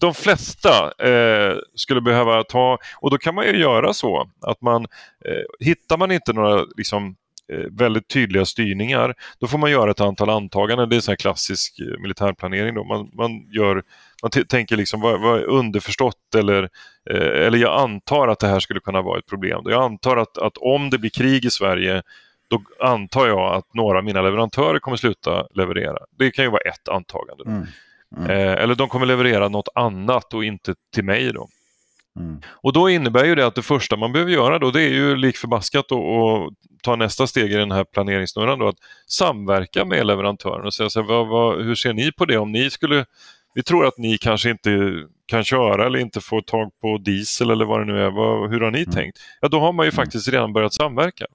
de 0.00 0.14
flesta 0.14 0.92
eh, 1.08 1.56
skulle 1.74 2.00
behöva 2.00 2.44
ta, 2.44 2.78
och 3.00 3.10
då 3.10 3.18
kan 3.18 3.34
man 3.34 3.44
ju 3.46 3.56
göra 3.56 3.92
så 3.92 4.30
att 4.40 4.62
man, 4.62 4.86
eh, 5.24 5.66
hittar 5.66 5.96
man 5.96 6.12
inte 6.12 6.32
några 6.32 6.64
liksom, 6.76 7.16
väldigt 7.70 8.08
tydliga 8.08 8.44
styrningar, 8.44 9.14
då 9.38 9.46
får 9.46 9.58
man 9.58 9.70
göra 9.70 9.90
ett 9.90 10.00
antal 10.00 10.30
antaganden. 10.30 10.88
Det 10.88 10.96
är 10.96 11.10
en 11.10 11.16
klassisk 11.16 11.80
eh, 11.80 12.00
militärplanering. 12.00 12.74
Då. 12.74 12.84
Man, 12.84 13.10
man, 13.12 13.30
gör, 13.50 13.82
man 14.22 14.30
tänker 14.30 14.76
liksom 14.76 15.00
vad, 15.00 15.20
vad 15.20 15.38
är 15.38 15.44
underförstått 15.44 16.34
eller, 16.36 16.62
eh, 17.10 17.46
eller 17.46 17.58
jag 17.58 17.80
antar 17.80 18.28
att 18.28 18.38
det 18.38 18.46
här 18.46 18.60
skulle 18.60 18.80
kunna 18.80 19.02
vara 19.02 19.18
ett 19.18 19.26
problem. 19.26 19.62
Jag 19.64 19.82
antar 19.82 20.16
att, 20.16 20.38
att 20.38 20.56
om 20.56 20.90
det 20.90 20.98
blir 20.98 21.10
krig 21.10 21.44
i 21.44 21.50
Sverige 21.50 22.02
då 22.48 22.62
antar 22.80 23.26
jag 23.26 23.54
att 23.54 23.74
några 23.74 23.98
av 23.98 24.04
mina 24.04 24.22
leverantörer 24.22 24.78
kommer 24.78 24.96
sluta 24.96 25.46
leverera. 25.54 25.98
Det 26.18 26.30
kan 26.30 26.44
ju 26.44 26.50
vara 26.50 26.62
ett 26.62 26.88
antagande. 26.88 27.44
Mm. 27.46 27.66
Mm. 28.16 28.30
Eh, 28.30 28.62
eller 28.62 28.74
de 28.74 28.88
kommer 28.88 29.06
leverera 29.06 29.48
något 29.48 29.68
annat 29.74 30.34
och 30.34 30.44
inte 30.44 30.74
till 30.94 31.04
mig. 31.04 31.32
Då. 31.32 31.48
Mm. 32.18 32.40
Och 32.46 32.72
då 32.72 32.90
innebär 32.90 33.24
ju 33.24 33.34
det 33.34 33.46
att 33.46 33.54
det 33.54 33.62
första 33.62 33.96
man 33.96 34.12
behöver 34.12 34.32
göra 34.32 34.58
då 34.58 34.70
det 34.70 34.82
är 34.82 34.88
ju 34.88 35.16
lik 35.16 35.36
förbaskat 35.36 35.92
att 35.92 35.98
ta 36.82 36.96
nästa 36.96 37.26
steg 37.26 37.52
i 37.52 37.56
den 37.56 37.70
här 37.70 37.84
planeringssnurran 37.84 38.58
då 38.58 38.68
att 38.68 38.78
samverka 39.06 39.84
med 39.84 40.06
leverantören 40.06 40.66
och 40.66 40.74
säga 40.74 40.90
så 40.90 41.00
här, 41.00 41.08
vad, 41.08 41.28
vad, 41.28 41.64
hur 41.64 41.74
ser 41.74 41.92
ni 41.92 42.12
på 42.12 42.24
det 42.24 42.38
om 42.38 42.52
ni 42.52 42.70
skulle 42.70 43.04
vi 43.54 43.62
tror 43.62 43.86
att 43.86 43.98
ni 43.98 44.18
kanske 44.18 44.50
inte 44.50 44.70
kan 45.26 45.44
köra 45.44 45.86
eller 45.86 45.98
inte 45.98 46.20
får 46.20 46.40
tag 46.40 46.70
på 46.80 46.98
diesel 46.98 47.50
eller 47.50 47.64
vad 47.64 47.80
det 47.80 47.92
nu 47.92 48.02
är. 48.02 48.10
Vad, 48.10 48.50
hur 48.50 48.60
har 48.60 48.70
ni 48.70 48.82
mm. 48.82 48.92
tänkt? 48.92 49.18
Ja, 49.40 49.48
då 49.48 49.60
har 49.60 49.72
man 49.72 49.86
ju 49.86 49.88
mm. 49.88 49.96
faktiskt 49.96 50.28
redan 50.28 50.52
börjat 50.52 50.74
samverka. 50.74 51.26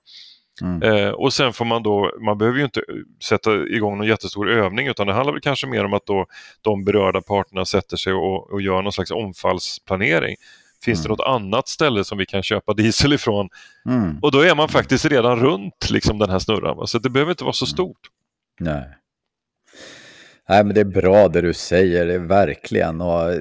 Mm. 0.62 0.84
Eh, 0.84 1.10
och 1.10 1.34
sen 1.34 1.54
får 1.54 1.66
man 1.66 1.84
då, 1.84 2.12
man 2.22 2.38
behöver 2.38 2.58
ju 2.58 2.64
inte 2.64 2.82
sätta 3.24 3.54
igång 3.54 3.98
någon 3.98 4.08
jättestor 4.08 4.50
övning 4.50 4.88
utan 4.88 5.08
det 5.08 5.14
handlar 5.14 5.34
väl 5.34 5.42
kanske 5.42 5.68
mer 5.68 5.86
om 5.86 5.94
att 5.94 6.06
då 6.06 6.26
de 6.62 6.84
berörda 6.84 7.22
parterna 7.22 7.66
sätter 7.66 7.98
sig 7.98 8.14
och, 8.14 8.52
och 8.52 8.62
gör 8.62 8.82
någon 8.82 8.92
slags 8.92 9.12
omfallsplanering. 9.12 10.36
Finns 10.84 11.00
mm. 11.00 11.04
det 11.04 11.10
något 11.10 11.28
annat 11.36 11.68
ställe 11.68 12.04
som 12.04 12.18
vi 12.18 12.26
kan 12.26 12.44
köpa 12.44 12.74
diesel 12.74 13.14
ifrån? 13.14 13.50
Mm. 13.86 14.20
Och 14.22 14.32
då 14.32 14.40
är 14.40 14.56
man 14.56 14.70
faktiskt 14.70 15.06
redan 15.06 15.40
runt 15.40 15.90
liksom, 15.90 16.20
den 16.20 16.30
här 16.30 16.40
snurran. 16.40 16.88
Så 16.88 17.00
det 17.00 17.10
behöver 17.10 17.32
inte 17.32 17.44
vara 17.44 17.54
så 17.54 17.66
mm. 17.66 17.74
stort. 17.74 18.00
Nej. 18.60 18.98
Nej, 20.50 20.64
men 20.64 20.76
det 20.76 20.82
är 20.82 20.86
bra 20.86 21.28
det 21.28 21.42
du 21.42 21.54
säger, 21.54 22.06
det 22.06 22.20
verkligen. 22.20 23.02
Och 23.02 23.32
eh, 23.32 23.40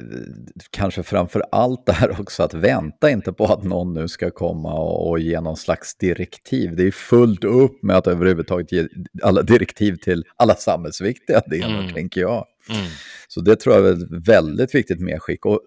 kanske 0.71 1.03
framför 1.03 1.43
allt 1.53 1.83
det 1.87 1.93
här 1.93 2.21
också 2.21 2.43
att 2.43 2.55
vänta 2.55 3.11
inte 3.11 3.33
på 3.33 3.45
att 3.45 3.65
någon 3.65 3.95
nu 3.95 4.09
ska 4.09 4.31
komma 4.31 4.75
och, 4.75 5.11
och 5.11 5.19
ge 5.19 5.41
någon 5.41 5.57
slags 5.57 5.97
direktiv. 5.97 6.77
Det 6.77 6.87
är 6.87 6.91
fullt 6.91 7.45
upp 7.45 7.83
med 7.83 7.97
att 7.97 8.07
överhuvudtaget 8.07 8.73
ge 8.73 8.87
alla 9.23 9.43
direktiv 9.43 9.97
till 9.97 10.25
alla 10.37 10.55
samhällsviktiga 10.55 11.41
delar, 11.41 11.79
mm. 11.79 11.95
tänker 11.95 12.21
jag. 12.21 12.47
Mm. 12.71 12.87
Så 13.29 13.41
det 13.41 13.57
tror 13.57 13.75
jag 13.75 13.87
är 13.87 13.93
ett 13.93 14.29
väldigt 14.29 14.75
viktigt 14.75 15.01
medskick. 15.01 15.47
Och 15.47 15.61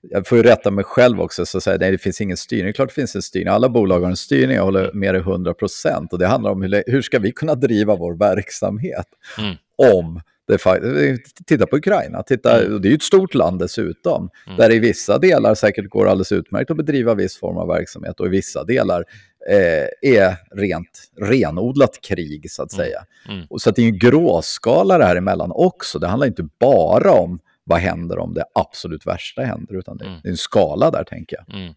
jag 0.00 0.26
får 0.26 0.38
ju 0.38 0.44
rätta 0.44 0.70
mig 0.70 0.84
själv 0.84 1.20
också, 1.20 1.46
så 1.46 1.60
säga, 1.60 1.76
nej, 1.80 1.90
det 1.90 1.98
finns 1.98 2.20
ingen 2.20 2.36
styrning. 2.36 2.72
Klart 2.72 2.88
det 2.88 2.94
finns 2.94 3.14
en 3.14 3.22
styrning. 3.22 3.48
Alla 3.48 3.68
bolag 3.68 4.00
har 4.00 4.08
en 4.08 4.16
styrning, 4.16 4.56
jag 4.56 4.64
håller 4.64 4.92
med 4.92 5.14
dig 5.14 5.20
100 5.20 5.54
procent. 5.54 6.12
Och 6.12 6.18
det 6.18 6.26
handlar 6.26 6.50
om 6.50 6.62
hur, 6.62 6.84
hur 6.86 7.02
ska 7.02 7.18
vi 7.18 7.32
kunna 7.32 7.54
driva 7.54 7.96
vår 7.96 8.14
verksamhet 8.14 9.06
mm. 9.38 9.54
om 9.96 10.20
det, 10.48 11.18
titta 11.46 11.66
på 11.66 11.76
Ukraina, 11.76 12.22
titta, 12.22 12.64
mm. 12.64 12.82
det 12.82 12.88
är 12.88 12.90
ju 12.90 12.96
ett 12.96 13.02
stort 13.02 13.34
land 13.34 13.58
dessutom, 13.58 14.30
mm. 14.46 14.56
där 14.56 14.72
i 14.72 14.78
vissa 14.78 15.18
delar 15.18 15.54
säkert 15.54 15.88
går 15.90 16.08
alldeles 16.08 16.32
utmärkt 16.32 16.70
att 16.70 16.76
bedriva 16.76 17.14
viss 17.14 17.36
form 17.36 17.56
av 17.56 17.68
verksamhet 17.68 18.20
och 18.20 18.26
i 18.26 18.28
vissa 18.28 18.64
delar 18.64 19.04
eh, 19.50 20.12
är 20.16 20.36
rent 20.50 21.10
renodlat 21.20 22.00
krig 22.00 22.50
så 22.50 22.62
att 22.62 22.72
mm. 22.72 22.86
säga. 22.86 23.04
Mm. 23.28 23.46
Och 23.50 23.60
så 23.60 23.70
att 23.70 23.76
det 23.76 23.82
är 23.82 23.86
en 23.86 23.98
gråskala 23.98 24.98
det 24.98 25.04
här 25.04 25.16
emellan 25.16 25.52
också. 25.54 25.98
Det 25.98 26.06
handlar 26.06 26.26
inte 26.26 26.48
bara 26.60 27.12
om 27.12 27.40
vad 27.64 27.78
händer 27.78 28.18
om 28.18 28.34
det 28.34 28.44
absolut 28.54 29.06
värsta 29.06 29.42
händer, 29.42 29.78
utan 29.78 29.96
det, 29.96 30.04
mm. 30.04 30.20
det 30.22 30.28
är 30.28 30.30
en 30.30 30.36
skala 30.36 30.90
där 30.90 31.04
tänker 31.04 31.36
jag. 31.36 31.56
Mm. 31.56 31.74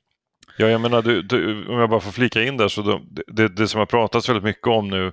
Ja, 0.57 0.67
jag 0.67 0.81
menar, 0.81 1.01
du, 1.01 1.21
du, 1.21 1.67
om 1.67 1.79
jag 1.79 1.89
bara 1.89 1.99
får 1.99 2.11
flika 2.11 2.43
in 2.43 2.57
där, 2.57 2.67
så 2.67 2.81
då, 2.81 3.01
det, 3.27 3.47
det 3.47 3.67
som 3.67 3.79
har 3.79 3.85
pratats 3.85 4.29
väldigt 4.29 4.43
mycket 4.43 4.67
om 4.67 4.89
nu 4.89 5.11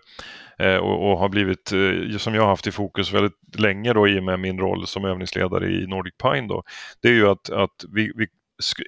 eh, 0.58 0.76
och, 0.76 1.10
och, 1.10 1.18
har 1.18 1.28
blivit, 1.28 1.72
eh, 1.72 2.18
som 2.18 2.34
jag 2.34 2.42
har 2.42 2.48
haft 2.48 2.66
i 2.66 2.72
fokus 2.72 3.12
väldigt 3.12 3.58
länge 3.58 3.92
då 3.92 4.08
i 4.08 4.18
och 4.18 4.24
med 4.24 4.40
min 4.40 4.58
roll 4.58 4.86
som 4.86 5.04
övningsledare 5.04 5.70
i 5.70 5.86
Nordic 5.86 6.14
Pine 6.22 6.48
då, 6.48 6.62
det 7.02 7.08
är 7.08 7.12
ju 7.12 7.28
att, 7.28 7.50
att 7.50 7.84
vi, 7.94 8.12
vi 8.16 8.26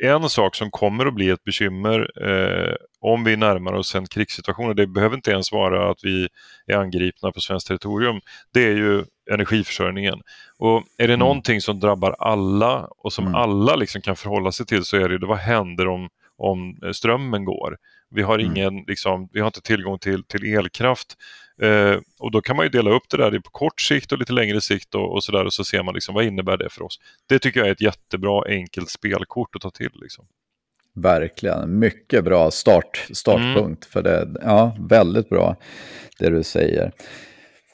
en 0.02 0.28
sak 0.28 0.54
som 0.54 0.70
kommer 0.70 1.06
att 1.06 1.14
bli 1.14 1.30
ett 1.30 1.44
bekymmer 1.44 2.10
eh, 2.28 2.74
om 3.00 3.24
vi 3.24 3.36
närmar 3.36 3.72
oss 3.72 3.94
en 3.94 4.06
krigssituation, 4.06 4.68
och 4.68 4.76
det 4.76 4.86
behöver 4.86 5.16
inte 5.16 5.30
ens 5.30 5.52
vara 5.52 5.90
att 5.90 5.98
vi 6.02 6.28
är 6.66 6.76
angripna 6.76 7.32
på 7.32 7.40
svenskt 7.40 7.66
territorium, 7.66 8.20
det 8.54 8.64
är 8.64 8.76
ju 8.76 9.04
energiförsörjningen. 9.30 10.20
Och 10.58 10.76
är 10.98 11.08
det 11.08 11.14
mm. 11.14 11.18
någonting 11.18 11.60
som 11.60 11.80
drabbar 11.80 12.16
alla 12.18 12.88
och 12.98 13.12
som 13.12 13.26
mm. 13.26 13.34
alla 13.34 13.76
liksom 13.76 14.02
kan 14.02 14.16
förhålla 14.16 14.52
sig 14.52 14.66
till 14.66 14.84
så 14.84 14.96
är 14.96 15.08
det, 15.08 15.18
det 15.18 15.26
vad 15.26 15.38
händer 15.38 15.88
om, 15.88 16.08
om 16.38 16.76
strömmen 16.92 17.44
går? 17.44 17.76
Vi 18.10 18.22
har, 18.22 18.38
mm. 18.38 18.50
ingen, 18.50 18.68
mm. 18.68 18.84
liksom, 18.86 19.28
vi 19.32 19.40
har 19.40 19.46
inte 19.46 19.62
tillgång 19.62 19.98
till, 19.98 20.24
till 20.24 20.54
elkraft. 20.54 21.14
Eh, 21.62 21.98
och 22.18 22.30
då 22.30 22.40
kan 22.40 22.56
man 22.56 22.66
ju 22.66 22.70
dela 22.70 22.90
upp 22.90 23.02
det 23.10 23.16
där 23.16 23.38
på 23.38 23.50
kort 23.50 23.80
sikt 23.80 24.12
och 24.12 24.18
lite 24.18 24.32
längre 24.32 24.60
sikt 24.60 24.94
och, 24.94 25.12
och 25.12 25.24
så 25.24 25.32
där 25.32 25.44
och 25.44 25.52
så 25.52 25.64
ser 25.64 25.82
man 25.82 25.94
liksom, 25.94 26.14
vad 26.14 26.24
innebär 26.24 26.56
det 26.56 26.70
för 26.70 26.82
oss. 26.82 27.00
Det 27.28 27.38
tycker 27.38 27.60
jag 27.60 27.68
är 27.68 27.72
ett 27.72 27.80
jättebra 27.80 28.42
enkelt 28.48 28.90
spelkort 28.90 29.56
att 29.56 29.62
ta 29.62 29.70
till. 29.70 29.92
Liksom. 29.94 30.26
Verkligen, 30.94 31.78
mycket 31.78 32.24
bra 32.24 32.50
start, 32.50 33.06
startpunkt 33.12 33.84
mm. 33.84 33.90
för 33.90 34.02
det. 34.02 34.40
Ja, 34.42 34.76
väldigt 34.88 35.28
bra 35.28 35.56
det 36.18 36.30
du 36.30 36.42
säger. 36.42 36.92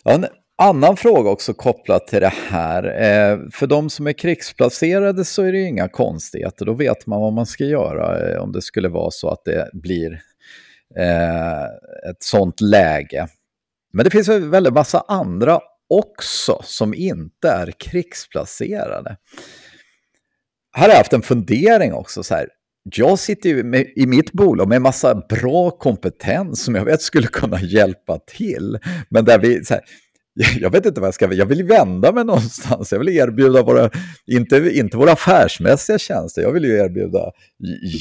En 0.05 0.27
annan 0.59 0.97
fråga 0.97 1.31
också 1.31 1.55
kopplat 1.55 2.07
till 2.07 2.21
det 2.21 2.33
här. 2.49 2.85
Eh, 2.85 3.39
för 3.53 3.67
de 3.67 3.91
som 3.91 4.07
är 4.07 4.13
krigsplacerade 4.13 5.25
så 5.25 5.43
är 5.43 5.53
det 5.53 5.61
inga 5.61 5.89
konstigheter. 5.89 6.67
Då 6.67 6.73
vet 6.73 7.07
man 7.07 7.21
vad 7.21 7.33
man 7.33 7.47
ska 7.47 7.65
göra 7.65 8.31
eh, 8.31 8.43
om 8.43 8.53
det 8.53 8.63
skulle 8.63 8.89
vara 8.89 9.11
så 9.11 9.29
att 9.29 9.45
det 9.45 9.71
blir 9.73 10.21
eh, 10.97 11.65
ett 12.11 12.23
sånt 12.23 12.61
läge. 12.61 13.29
Men 13.93 14.05
det 14.05 14.11
finns 14.11 14.29
en 14.29 14.51
väldigt 14.51 14.73
massa 14.73 15.05
andra 15.09 15.61
också 15.89 16.61
som 16.65 16.95
inte 16.95 17.49
är 17.49 17.73
krigsplacerade. 17.79 19.17
Här 20.73 20.83
har 20.83 20.89
jag 20.89 20.99
haft 20.99 21.13
en 21.13 21.23
fundering 21.23 21.93
också. 21.93 22.23
Så 22.23 22.35
här. 22.35 22.49
Jag 22.83 23.19
sitter 23.19 23.49
ju 23.49 23.65
med, 23.65 23.87
i 23.97 24.07
mitt 24.07 24.33
bolag 24.33 24.69
med 24.69 24.77
en 24.77 24.83
massa 24.83 25.15
bra 25.15 25.71
kompetens 25.71 26.65
som 26.65 26.75
jag 26.75 26.85
vet 26.85 27.03
skulle 27.03 27.27
kunna 27.27 27.61
hjälpa 27.61 28.19
till. 28.19 28.79
Men 29.09 29.25
där 29.25 29.39
vi, 29.39 29.65
så 29.65 29.75
här, 29.75 29.83
jag 30.61 30.71
vet 30.71 30.87
inte 30.87 31.01
vad 31.01 31.07
jag 31.07 31.15
ska, 31.15 31.33
jag 31.33 31.47
vill 31.47 31.65
vända 31.65 32.13
mig 32.13 32.25
någonstans. 32.25 32.93
Jag 32.93 32.99
vill 32.99 33.09
erbjuda 33.09 33.63
våra, 33.63 33.91
inte, 34.27 34.57
inte 34.57 34.97
våra 34.97 35.13
affärsmässiga 35.13 35.99
tjänster, 35.99 36.43
jag 36.43 36.53
vill 36.53 36.65
ju 36.65 36.77
erbjuda 36.77 37.31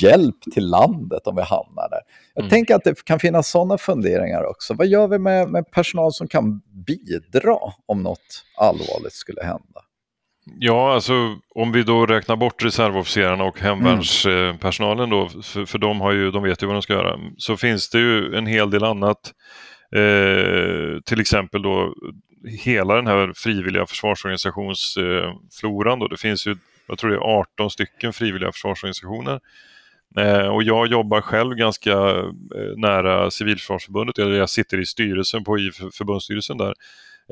hjälp 0.02 0.36
till 0.54 0.70
landet 0.70 1.28
om 1.28 1.36
vi 1.36 1.42
hamnar 1.42 1.90
där. 1.90 2.00
Jag 2.34 2.42
mm. 2.42 2.50
tänker 2.50 2.76
att 2.76 2.84
det 2.84 3.06
kan 3.06 3.20
finnas 3.20 3.50
sådana 3.50 3.78
funderingar 3.78 4.44
också. 4.44 4.74
Vad 4.74 4.88
gör 4.88 5.08
vi 5.08 5.20
med, 5.20 5.50
med 5.50 5.72
personal 5.72 6.14
som 6.14 6.28
kan 6.28 6.62
bidra 6.88 7.58
om 7.86 8.04
något 8.04 8.46
allvarligt 8.58 9.14
skulle 9.14 9.44
hända? 9.44 9.82
Ja, 10.60 10.94
alltså 10.94 11.14
om 11.56 11.72
vi 11.72 11.84
då 11.84 12.06
räknar 12.06 12.36
bort 12.36 12.64
reservofficerarna 12.64 13.44
och 13.44 13.60
hemvärnspersonalen 13.60 15.10
då, 15.10 15.30
för, 15.44 15.66
för 15.66 15.78
de, 15.78 16.02
har 16.02 16.12
ju, 16.12 16.32
de 16.32 16.44
vet 16.44 16.64
ju 16.64 16.68
vad 16.68 16.76
de 16.76 16.82
ska 16.82 16.94
göra, 16.94 17.20
så 17.38 17.58
finns 17.58 17.90
det 17.90 18.00
ju 18.00 18.36
en 18.36 18.46
hel 18.46 18.70
del 18.70 18.84
annat. 18.84 19.34
Eh, 19.96 21.02
till 21.06 21.22
exempel 21.22 21.62
då 21.62 21.94
hela 22.44 22.96
den 22.96 23.08
här 23.08 23.34
frivilliga 23.36 23.86
försvarsorganisationsfloran. 23.86 26.00
Det 26.10 26.18
finns 26.18 26.48
ju, 26.48 26.56
jag 26.88 26.98
tror 26.98 27.12
det 27.12 27.18
är 27.18 27.40
18 27.40 27.70
stycken 27.70 28.14
frivilliga 28.14 28.52
försvarsorganisationer. 28.52 29.40
Eh, 30.18 30.48
och 30.48 30.64
jag 30.64 30.88
jobbar 30.88 31.22
själv 31.22 31.56
ganska 31.56 31.92
eh, 31.92 32.32
nära 32.78 33.32
Civilförsvarsförbundet, 33.32 34.20
eller 34.20 34.38
jag 34.38 34.50
sitter 34.50 34.80
i 34.80 34.86
styrelsen 34.86 35.44
på 35.44 35.60
i 35.60 35.72
förbundsstyrelsen 35.94 36.58
där. 36.58 36.74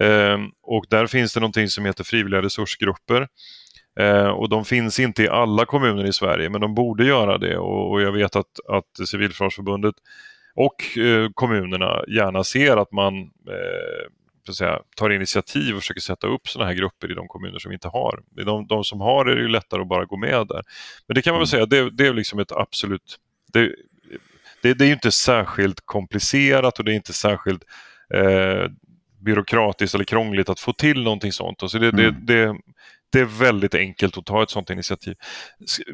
Eh, 0.02 0.40
och 0.64 0.86
där 0.90 1.08
finns 1.08 1.34
det 1.34 1.40
någonting 1.40 1.68
som 1.68 1.86
heter 1.86 2.04
frivilliga 2.04 2.42
resursgrupper. 2.42 3.28
Eh, 4.00 4.28
och 4.28 4.50
de 4.50 4.66
finns 4.66 5.00
inte 5.00 5.24
i 5.24 5.30
alla 5.30 5.66
kommuner 5.66 6.06
i 6.06 6.14
Sverige, 6.14 6.50
men 6.50 6.62
de 6.62 6.76
borde 6.76 7.06
göra 7.06 7.38
det. 7.38 7.58
Och, 7.58 7.92
och 7.92 8.02
jag 8.02 8.12
vet 8.12 8.36
att, 8.36 8.60
att 8.70 9.08
Civilförsvarsförbundet 9.08 9.96
och 10.56 10.98
eh, 10.98 11.30
kommunerna 11.34 12.04
gärna 12.08 12.44
ser 12.44 12.78
att 12.78 12.92
man 12.92 13.18
eh, 13.48 14.12
säga, 14.56 14.80
tar 14.96 15.10
initiativ 15.10 15.76
och 15.76 15.82
försöker 15.82 16.02
sätta 16.02 16.28
upp 16.28 16.48
sådana 16.48 16.70
här 16.70 16.78
grupper 16.78 17.12
i 17.12 17.14
de 17.14 17.28
kommuner 17.28 17.60
som 17.60 17.72
inte 17.72 17.88
har. 17.88 18.20
I 18.42 18.44
de, 18.44 18.68
de 18.68 18.84
som 18.84 19.02
har 19.02 19.26
det 19.26 19.32
är 19.32 19.36
det 19.36 19.42
ju 19.42 19.48
lättare 19.48 19.82
att 19.82 19.88
bara 19.88 20.06
gå 20.06 20.18
med 20.18 20.48
där. 20.48 20.64
Men 21.08 21.16
det 21.16 21.22
kan 21.22 21.34
man 21.34 21.40
väl 21.40 21.54
mm. 21.54 21.68
säga, 21.68 21.84
det, 21.84 21.90
det 21.90 22.08
är 22.08 22.14
liksom 22.14 22.40
ett 22.40 22.52
absolut... 22.52 23.18
Det, 23.54 23.72
det, 24.62 24.74
det, 24.74 24.86
är 24.86 24.92
inte 24.92 25.12
särskilt 25.12 25.82
komplicerat 25.86 26.80
och 26.80 26.86
det 26.86 26.92
är 26.92 26.96
inte 26.96 27.14
särskilt 27.14 27.64
eh, 28.14 28.72
byråkratiskt 29.20 29.96
eller 29.96 30.06
krångligt 30.06 30.50
att 30.50 30.60
få 30.60 30.74
till 30.74 31.04
någonting 31.04 31.32
sånt. 31.32 31.64
Alltså 31.64 31.80
det, 31.80 31.88
mm. 31.88 32.26
det, 32.26 32.56
det, 33.12 33.20
är 33.20 33.26
väldigt 33.26 33.76
enkelt 33.76 34.18
att 34.18 34.26
ta 34.26 34.44
ett 34.44 34.50
sånt 34.50 34.70
initiativ. 34.70 35.16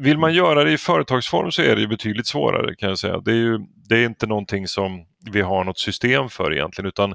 Vill 0.00 0.18
man 0.18 0.34
göra 0.34 0.64
det 0.64 0.72
i 0.72 0.78
företagsform 0.78 1.50
så 1.50 1.62
är 1.62 1.76
det 1.76 1.86
betydligt 1.86 2.26
svårare 2.26 2.74
kan 2.74 2.88
jag 2.88 2.98
säga. 2.98 3.20
Det 3.20 3.30
är, 3.30 3.36
ju, 3.36 3.58
det 3.88 3.96
är 3.96 4.04
inte 4.04 4.26
någonting 4.26 4.68
som 4.68 5.06
vi 5.30 5.40
har 5.40 5.64
något 5.64 5.78
system 5.78 6.28
för 6.28 6.52
egentligen 6.52 6.88
utan 6.88 7.14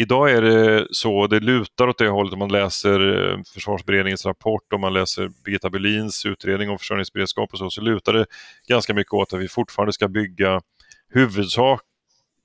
Idag 0.00 0.30
är 0.30 0.42
det 0.42 0.86
så, 0.90 1.26
det 1.26 1.40
lutar 1.40 1.88
åt 1.88 1.98
det 1.98 2.08
hållet 2.08 2.32
om 2.32 2.38
man 2.38 2.52
läser 2.52 3.30
eh, 3.30 3.38
försvarsberedningens 3.54 4.26
rapport, 4.26 4.72
om 4.72 4.80
man 4.80 4.92
läser 4.92 5.30
Birgitta 5.44 5.70
Berlins 5.70 6.26
utredning 6.26 6.70
om 6.70 6.78
försörjningsberedskap 6.78 7.52
och 7.52 7.58
så, 7.58 7.70
så 7.70 7.80
lutar 7.80 8.12
det 8.12 8.26
ganska 8.68 8.94
mycket 8.94 9.12
åt 9.12 9.32
att 9.32 9.40
vi 9.40 9.48
fortfarande 9.48 9.92
ska 9.92 10.08
bygga 10.08 10.60
huvudsak 11.10 11.80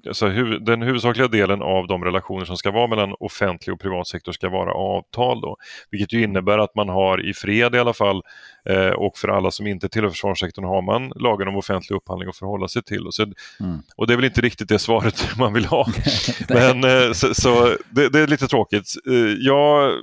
alltså, 0.08 0.28
huv, 0.28 0.64
den 0.64 0.82
huvudsakliga 0.82 1.28
delen 1.28 1.62
av 1.62 1.88
de 1.88 2.04
relationer 2.04 2.45
som 2.45 2.58
ska 2.58 2.72
vara 2.72 2.88
mellan 2.88 3.16
offentlig 3.20 3.74
och 3.74 3.80
privat 3.80 4.08
sektor 4.08 4.32
ska 4.32 4.49
vara 4.49 4.74
avtal. 4.74 5.41
Då, 5.41 5.58
vilket 5.91 6.14
ju 6.14 6.24
innebär 6.24 6.58
att 6.58 6.76
man 6.76 6.89
har 6.89 7.30
i 7.30 7.34
fred 7.34 7.76
i 7.76 7.80
alla 7.80 7.93
fall 7.93 8.22
eh, 8.70 8.89
och 8.89 9.18
för 9.18 9.28
alla 9.28 9.51
som 9.51 9.68
inte 9.68 9.89
tillhör 9.89 10.10
försvarssektorn 10.10 10.66
har 10.66 10.82
man 10.82 11.12
lagen 11.16 11.47
om 11.47 11.56
offentlig 11.56 11.95
upphandling 11.95 12.30
att 12.30 12.38
förhålla 12.38 12.68
sig 12.68 12.84
till. 12.84 13.08
Och, 13.08 13.14
så, 13.14 13.24
mm. 13.24 13.34
och 13.95 14.08
det 14.08 14.14
är 14.14 14.18
väl 14.18 14.26
inte 14.26 14.41
riktigt 14.41 14.70
det 14.70 14.80
svaret 14.80 15.28
man 15.38 15.54
vill 15.54 15.66
ha. 15.66 15.88
Men 16.49 16.84
eh, 16.84 17.12
så, 17.14 17.34
så 17.34 17.78
det, 17.89 18.10
det, 18.10 18.20
är 18.20 18.28
lite 18.28 18.47
tråkigt. 18.47 18.93
Eh, 19.10 19.16
jag, 19.39 19.93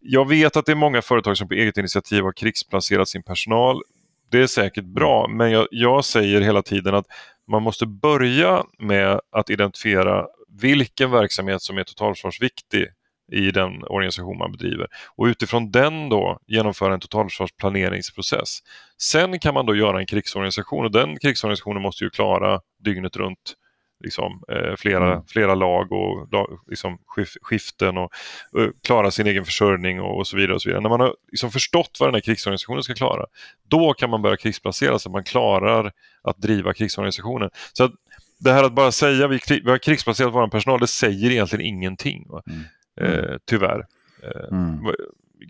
jag 0.00 0.28
vet 0.28 0.56
att 0.56 0.66
det 0.66 0.72
är 0.72 0.76
många 0.76 1.02
företag 1.02 1.36
som 1.36 1.48
på 1.48 1.54
eget 1.54 1.78
initiativ 1.78 2.22
har 2.22 2.32
krigsplacerat 2.32 3.08
sin 3.08 3.22
personal. 3.22 3.82
Det 4.30 4.38
är 4.42 4.46
säkert 4.46 4.84
bra, 4.84 5.28
men 5.28 5.50
jag, 5.50 5.68
jag 5.70 6.04
säger 6.04 6.40
hela 6.40 6.62
tiden 6.62 6.94
att 6.94 7.06
man 7.50 7.62
måste 7.62 7.86
börja 7.86 8.64
med 8.78 9.20
att 9.32 9.50
identifiera 9.50 10.26
vilken 10.60 11.10
verksamhet 11.10 11.62
som 11.62 11.78
är 11.78 11.84
totalförsvarsviktig 11.84 12.86
i 13.32 13.50
den 13.50 13.84
organisation 13.84 14.38
man 14.38 14.52
bedriver 14.52 14.86
och 15.16 15.24
utifrån 15.24 15.70
den 15.70 16.08
då 16.08 16.38
genomföra 16.46 16.94
en 16.94 17.00
totalförsvarsplaneringsprocess. 17.00 18.58
Sen 19.02 19.38
kan 19.38 19.54
man 19.54 19.66
då 19.66 19.76
göra 19.76 20.00
en 20.00 20.06
krigsorganisation 20.06 20.84
och 20.84 20.92
den 20.92 21.18
krigsorganisationen 21.18 21.82
måste 21.82 22.04
ju 22.04 22.10
klara 22.10 22.60
dygnet 22.84 23.16
runt 23.16 23.54
liksom, 24.00 24.42
eh, 24.48 24.76
flera, 24.76 25.12
mm. 25.12 25.24
flera 25.26 25.54
lag 25.54 25.92
och 25.92 26.28
liksom, 26.68 26.98
skiften 27.42 27.96
och 27.98 28.12
eh, 28.58 28.68
klara 28.84 29.10
sin 29.10 29.26
egen 29.26 29.44
försörjning 29.44 30.00
och, 30.00 30.18
och, 30.18 30.26
så 30.26 30.36
vidare. 30.36 30.54
och 30.54 30.62
så 30.62 30.68
vidare. 30.68 30.82
När 30.82 30.90
man 30.90 31.00
har 31.00 31.14
liksom, 31.32 31.50
förstått 31.50 31.96
vad 32.00 32.08
den 32.08 32.14
här 32.14 32.20
krigsorganisationen 32.20 32.82
ska 32.82 32.94
klara, 32.94 33.26
då 33.68 33.92
kan 33.92 34.10
man 34.10 34.22
börja 34.22 34.36
krigsplacera 34.36 34.98
så 34.98 35.08
att 35.08 35.12
man 35.12 35.24
klarar 35.24 35.92
att 36.22 36.38
driva 36.38 36.74
krigsorganisationen. 36.74 37.50
Så 37.72 37.84
att, 37.84 37.92
det 38.40 38.52
här 38.52 38.64
att 38.64 38.72
bara 38.72 38.92
säga 38.92 39.28
vi, 39.28 39.40
vi 39.48 39.70
har 39.70 39.78
krigsplacerat 39.78 40.34
vår 40.34 40.48
personal, 40.48 40.80
det 40.80 40.86
säger 40.86 41.30
egentligen 41.30 41.66
ingenting. 41.66 42.26
Mm. 42.46 42.60
Eh, 43.00 43.36
tyvärr. 43.44 43.86
Eh, 44.22 44.58
mm. 44.58 44.94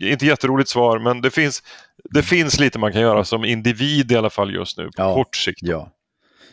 Inte 0.01 0.25
jätteroligt 0.25 0.69
svar, 0.69 0.99
men 0.99 1.21
det 1.21 1.31
finns, 1.31 1.63
det 2.03 2.23
finns 2.23 2.59
lite 2.59 2.79
man 2.79 2.91
kan 2.91 3.01
göra 3.01 3.23
som 3.23 3.45
individ 3.45 4.11
i 4.11 4.15
alla 4.15 4.29
fall 4.29 4.53
just 4.53 4.77
nu, 4.77 4.85
på 4.85 4.91
ja, 4.97 5.15
kort 5.15 5.35
sikt. 5.35 5.59
Ja. 5.61 5.91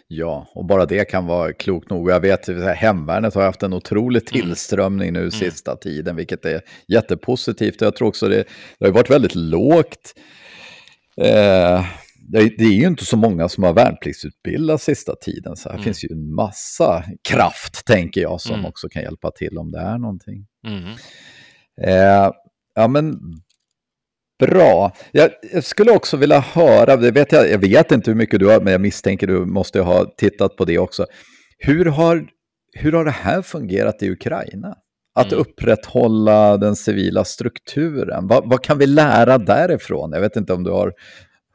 Ja, 0.09 0.47
och 0.55 0.65
bara 0.65 0.87
det 0.87 1.05
kan 1.05 1.27
vara 1.27 1.53
klokt 1.53 1.91
nog. 1.91 2.11
Jag 2.11 2.21
vet 2.21 2.49
att 2.49 2.77
hemvärnet 2.77 3.35
har 3.35 3.43
haft 3.43 3.63
en 3.63 3.73
otrolig 3.73 4.23
mm. 4.33 4.43
tillströmning 4.43 5.13
nu 5.13 5.19
mm. 5.19 5.31
sista 5.31 5.77
tiden, 5.77 6.17
vilket 6.17 6.45
är 6.45 6.61
jättepositivt. 6.89 7.81
Jag 7.81 7.97
tror 7.97 8.09
också 8.09 8.29
det, 8.29 8.45
det 8.79 8.87
har 8.87 8.93
varit 8.93 9.11
väldigt 9.11 9.35
lågt. 9.35 10.15
Eh, 11.17 11.85
det, 12.29 12.39
är 12.39 12.73
ju 12.73 12.87
inte 12.87 13.05
så 13.05 13.17
många 13.17 13.49
som 13.49 13.65
har 13.65 13.73
värnpliktsutbildat 13.73 14.83
sista 14.83 15.15
tiden, 15.17 15.57
så 15.57 15.69
här 15.69 15.77
mm. 15.77 15.85
finns 15.85 16.05
ju 16.05 16.09
en 16.13 16.35
massa 16.35 17.05
kraft, 17.29 17.87
tänker 17.87 18.21
jag, 18.21 18.41
som 18.41 18.55
mm. 18.55 18.67
också 18.67 18.89
kan 18.89 19.03
hjälpa 19.03 19.31
till 19.31 19.59
om 19.59 19.73
det 19.73 19.79
är 19.79 19.99
någonting. 19.99 20.47
Mm. 20.67 20.85
Eh, 21.83 22.31
ja, 22.75 22.89
men 22.89 23.21
Bra. 24.39 24.93
Jag, 25.13 25.31
jag, 25.53 25.65
skulle 25.65 25.93
också 25.93 26.17
vilja 26.17 26.41
höra, 26.41 26.97
det 26.97 27.11
vet 27.11 27.33
jag, 27.33 27.51
jag 27.51 27.59
vet 27.59 27.93
inte 27.93 28.11
hur 28.11 28.17
mycket 28.17 28.41
du 28.41 28.47
har, 28.47 28.61
men 28.61 28.73
jag 28.73 28.81
misstänker 28.81 29.27
du 29.27 29.45
måste 29.45 29.81
ha 29.81 30.05
tittat 30.17 30.57
på 30.57 30.65
det 30.65 30.79
också. 30.79 31.07
Hur 31.59 31.85
har, 31.85 32.29
hur 32.73 32.93
har 32.93 33.05
det 33.05 33.11
här 33.11 33.43
fungerat 33.43 34.03
i 34.03 34.11
Ukraina? 34.11 34.75
Att 35.15 35.33
mm. 35.33 35.41
upprätthålla 35.41 36.57
den 36.57 36.77
civila 36.77 37.25
strukturen. 37.25 38.27
Vad, 38.27 38.49
vad, 38.49 38.65
kan 38.65 38.79
vi 38.79 38.87
lära 38.87 39.39
därifrån? 39.39 40.13
Jag 40.13 40.21
vet 40.21 40.37
inte 40.37 40.53
om 40.53 40.65
du 40.65 40.71
har 40.71 40.93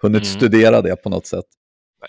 hunnit 0.02 0.24
mm. 0.24 0.40
studera 0.40 0.82
det 0.82 0.96
på 0.96 1.10
något 1.10 1.28
sätt. 1.28 1.46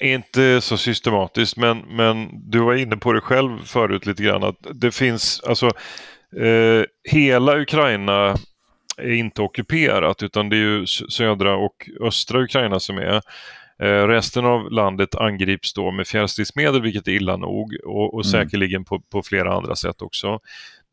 Inte 0.01 0.61
så 0.61 0.77
systematiskt, 0.77 1.57
men, 1.57 1.79
men 1.79 2.29
du 2.51 2.59
var 2.59 2.75
inne 2.75 2.97
på 2.97 3.13
det 3.13 3.21
själv 3.21 3.59
förut 3.65 4.07
lite 4.07 4.23
grann. 4.23 4.45
Att 4.45 4.57
det 4.75 4.91
finns, 4.91 5.41
alltså 5.47 5.67
eh, 6.37 6.85
hela 7.11 7.61
Ukraina 7.61 8.37
är 8.97 9.13
inte 9.13 9.43
ockuperat 9.43 10.23
utan 10.23 10.49
det 10.49 10.57
är 10.57 10.59
ju 10.59 10.87
södra 10.87 11.57
och 11.57 11.91
östra 12.01 12.43
Ukraina 12.43 12.81
som 12.81 12.99
är. 12.99 13.23
Eh, 13.79 14.07
resten 14.07 14.45
av 14.45 14.71
landet 14.71 15.15
angrips 15.15 15.73
då 15.73 15.91
med 15.91 16.07
fjärrstridsmedel 16.07 16.83
vilket 16.83 17.09
är 17.09 17.13
illa 17.13 17.37
nog 17.37 17.77
och, 17.85 18.15
och 18.15 18.25
mm. 18.25 18.31
säkerligen 18.33 18.85
på, 18.85 19.01
på, 19.01 19.23
flera 19.23 19.55
andra 19.55 19.77
sätt 19.77 20.03
också. 20.03 20.41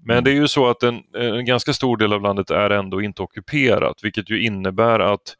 Men 0.04 0.14
mm. 0.14 0.24
det 0.24 0.32
är 0.32 0.36
ju 0.36 0.47
så 0.47 0.70
att 0.70 0.84
en, 0.84 1.04
en 1.14 1.45
ganska 1.45 1.74
stor 1.74 1.97
del 1.97 2.14
av 2.14 2.22
landet 2.22 2.52
är 2.52 2.70
ändå 2.70 3.02
inte 3.02 3.22
ockuperat 3.22 4.04
vilket 4.04 4.30
ju 4.30 4.41
innebär 4.45 5.00
att 5.00 5.36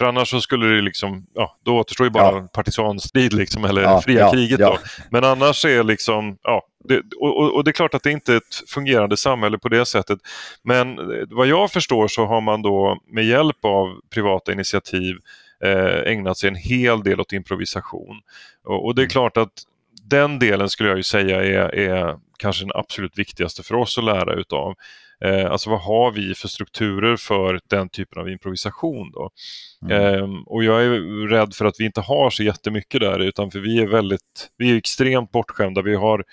för 0.00 0.04
annars 0.04 0.28
så 0.30 0.40
skulle 0.40 0.66
det 0.66 0.82
liksom, 0.82 1.26
ja, 1.34 1.58
då 1.64 1.78
återstår 1.78 2.06
ju 2.06 2.10
bara 2.10 2.36
ja. 2.36 2.48
partisanstrid 2.52 3.32
liksom, 3.32 3.64
eller 3.64 3.82
ja, 3.82 4.02
fria 4.02 4.20
ja, 4.20 4.32
kriget. 4.32 4.58
Då. 4.58 4.78
Men 5.10 5.24
annars 5.24 5.64
är 5.64 5.82
liksom, 5.82 6.38
ja, 6.42 6.62
det, 6.84 7.02
och, 7.20 7.54
och, 7.54 7.64
det 7.64 7.70
är 7.70 7.72
klart 7.72 7.94
att 7.94 8.02
det 8.02 8.10
inte 8.10 8.32
är 8.32 8.36
ett 8.36 8.62
fungerande 8.68 9.16
samhälle 9.16 9.58
på 9.58 9.68
det 9.68 9.86
sättet. 9.86 10.18
Men 10.62 10.98
eh, 10.98 11.26
vad 11.30 11.46
jag 11.46 11.70
förstår 11.70 12.08
så 12.08 12.26
har 12.26 12.40
man 12.40 12.62
då 12.62 12.98
med 13.06 13.24
hjälp 13.24 13.64
av 13.64 14.00
privata 14.14 14.52
initiativ 14.52 15.16
eh, 15.64 16.12
ägnat 16.12 16.38
sig 16.38 16.48
en 16.48 16.54
hel 16.54 17.02
del 17.02 17.20
åt 17.20 17.32
improvisation. 17.32 18.20
Och, 18.64 18.86
och, 18.86 18.94
det 18.94 19.00
är 19.00 19.04
mm. 19.04 19.10
klart 19.10 19.36
att 19.36 19.52
den 20.02 20.38
delen 20.38 20.68
skulle 20.68 20.88
jag 20.88 20.96
ju 20.96 21.02
säga 21.02 21.44
är, 21.44 21.74
är 21.74 22.18
kanske 22.38 22.64
den 22.64 22.72
absolut 22.74 23.18
viktigaste 23.18 23.62
för 23.62 23.74
oss 23.74 23.98
att 23.98 24.04
lära 24.04 24.34
utav. 24.34 24.74
Eh, 25.24 25.50
alltså 25.50 25.70
vad 25.70 25.80
har 25.80 26.12
vi 26.12 26.34
för 26.34 26.48
strukturer 26.48 27.16
för 27.16 27.60
den 27.70 27.88
typen 27.88 28.20
av 28.20 28.28
improvisation 28.28 29.10
då? 29.12 29.30
Mm. 29.84 30.14
Eh, 30.14 30.28
och 30.46 30.64
jag 30.64 30.84
är 30.84 31.28
rädd 31.28 31.54
för 31.54 31.64
att 31.64 31.74
vi 31.78 31.84
inte 31.84 32.00
har 32.00 32.30
så 32.30 32.42
jättemycket 32.42 33.00
där 33.00 33.18
utan 33.18 33.50
för 33.50 33.58
vi 33.58 33.78
är 33.78 33.86
väldigt, 33.86 34.50
vi 34.56 34.70
är 34.70 34.76
extremt 34.76 35.32
bortskämda. 35.32 35.82
Vi 35.82 35.94
har 35.94 36.24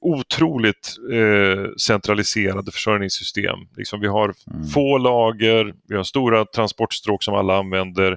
otroligt 0.00 0.96
eh, 1.12 1.72
centraliserade 1.80 2.72
försörjningssystem. 2.72 3.58
Liksom 3.76 4.00
vi 4.00 4.06
har 4.06 4.34
mm. 4.54 4.66
få 4.66 4.98
lager, 4.98 5.74
vi 5.88 5.96
har 5.96 6.04
stora 6.04 6.44
transportstråk 6.44 7.22
som 7.22 7.34
alla 7.34 7.58
använder 7.58 8.16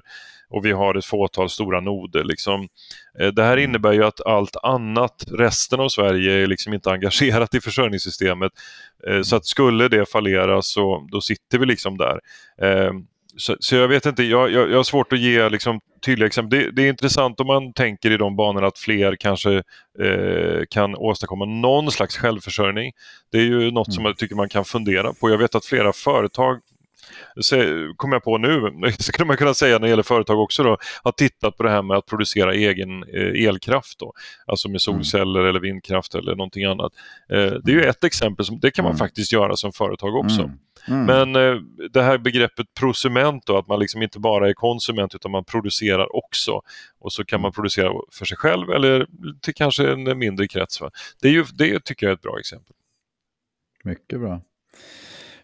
och 0.50 0.64
vi 0.64 0.72
har 0.72 0.94
ett 0.94 1.04
fåtal 1.04 1.50
stora 1.50 1.80
noder. 1.80 2.24
Liksom. 2.24 2.68
Eh, 3.20 3.28
det 3.28 3.42
här 3.42 3.52
mm. 3.52 3.64
innebär 3.64 3.92
ju 3.92 4.04
att 4.04 4.26
allt 4.26 4.56
annat, 4.62 5.24
resten 5.38 5.80
av 5.80 5.88
Sverige, 5.88 6.32
är 6.32 6.46
liksom 6.46 6.74
inte 6.74 6.90
engagerat 6.90 7.54
i 7.54 7.60
försörjningssystemet. 7.60 8.52
Eh, 9.08 9.22
så 9.22 9.36
att 9.36 9.46
skulle 9.46 9.88
det 9.88 10.10
fallera 10.10 10.62
så 10.62 11.08
då 11.12 11.20
sitter 11.20 11.58
vi 11.58 11.66
liksom 11.66 11.96
där. 11.96 12.20
Eh, 12.62 12.92
så, 13.36 13.56
så 13.60 13.74
jag 13.74 13.88
vet 13.88 14.06
inte, 14.06 14.22
jag, 14.22 14.50
jag, 14.50 14.70
jag 14.70 14.76
har 14.76 14.84
svårt 14.84 15.12
att 15.12 15.18
ge 15.18 15.48
liksom, 15.48 15.80
tydliga 16.06 16.26
exempel. 16.26 16.58
Det, 16.58 16.70
det, 16.70 16.82
är 16.82 16.88
intressant 16.88 17.40
om 17.40 17.46
man 17.46 17.72
tänker 17.72 18.10
i 18.10 18.16
de 18.16 18.36
banorna 18.36 18.66
att 18.66 18.78
fler 18.78 19.16
kanske 19.16 19.62
eh, 20.02 20.62
kan 20.70 20.94
åstadkomma 20.94 21.44
någon 21.44 21.90
slags 21.90 22.16
självförsörjning. 22.16 22.92
Det 23.32 23.38
är 23.38 23.42
ju 23.42 23.70
något 23.70 23.88
mm. 23.88 23.94
som 23.94 24.04
jag 24.04 24.16
tycker 24.16 24.34
man 24.34 24.48
kan 24.48 24.64
fundera 24.64 25.12
på. 25.12 25.30
Jag 25.30 25.38
vet 25.38 25.54
att 25.54 25.64
flera 25.64 25.92
företag 25.92 26.60
kommer 27.96 28.14
jag 28.14 28.22
på 28.22 28.38
nu, 28.38 28.72
skulle 28.98 29.26
man 29.26 29.36
kunna 29.36 29.54
säga 29.54 29.74
när 29.74 29.80
det 29.80 29.88
gäller 29.88 30.02
företag 30.02 30.40
också 30.40 30.62
då, 30.62 30.76
har 31.02 31.12
tittat 31.12 31.56
på 31.56 31.62
det 31.62 31.70
här 31.70 31.82
med 31.82 31.96
att 31.96 32.06
producera 32.06 32.54
egen 32.54 33.02
eh, 33.02 33.46
elkraft 33.48 33.98
då, 33.98 34.12
alltså 34.46 34.68
med 34.68 34.72
mm. 34.72 34.80
solceller 34.80 35.40
mm. 35.40 35.50
eller 35.50 35.60
vindkraft 35.60 36.14
eller 36.14 36.34
någonting 36.36 36.64
annat. 36.64 36.92
Eh, 37.28 37.52
det 37.64 37.72
är 37.72 37.74
ju 37.74 37.82
ett 37.82 38.04
exempel, 38.04 38.46
som, 38.46 38.60
det 38.60 38.70
kan 38.70 38.82
man 38.82 38.92
mm. 38.92 38.98
faktiskt 38.98 39.32
göra 39.32 39.56
som 39.56 39.72
företag 39.72 40.14
också. 40.14 40.40
Mm. 40.40 40.58
Mm. 40.88 41.04
Men 41.06 41.36
eh, 41.36 41.60
det 41.90 42.02
här 42.02 42.18
begreppet 42.18 42.74
prosument 42.74 43.46
då, 43.46 43.58
att 43.58 43.68
man 43.68 43.80
liksom 43.80 44.02
inte 44.02 44.18
bara 44.18 44.48
är 44.48 44.52
konsument 44.52 45.14
utan 45.14 45.30
man 45.30 45.44
producerar 45.44 46.16
också. 46.16 46.62
Och 46.98 47.12
så 47.12 47.24
kan 47.24 47.40
man 47.40 47.52
producera 47.52 47.92
för 48.12 48.24
sig 48.24 48.36
själv 48.36 48.70
eller 48.70 49.06
till 49.40 49.54
kanske 49.54 49.92
en 49.92 50.18
mindre 50.18 50.48
krets. 50.48 50.80
Va? 50.80 50.90
Det, 51.22 51.28
är 51.28 51.32
ju, 51.32 51.44
det 51.54 51.84
tycker 51.84 52.06
jag 52.06 52.10
är 52.10 52.14
ett 52.14 52.22
bra 52.22 52.38
exempel. 52.38 52.76
Mycket 53.84 54.20
bra. 54.20 54.40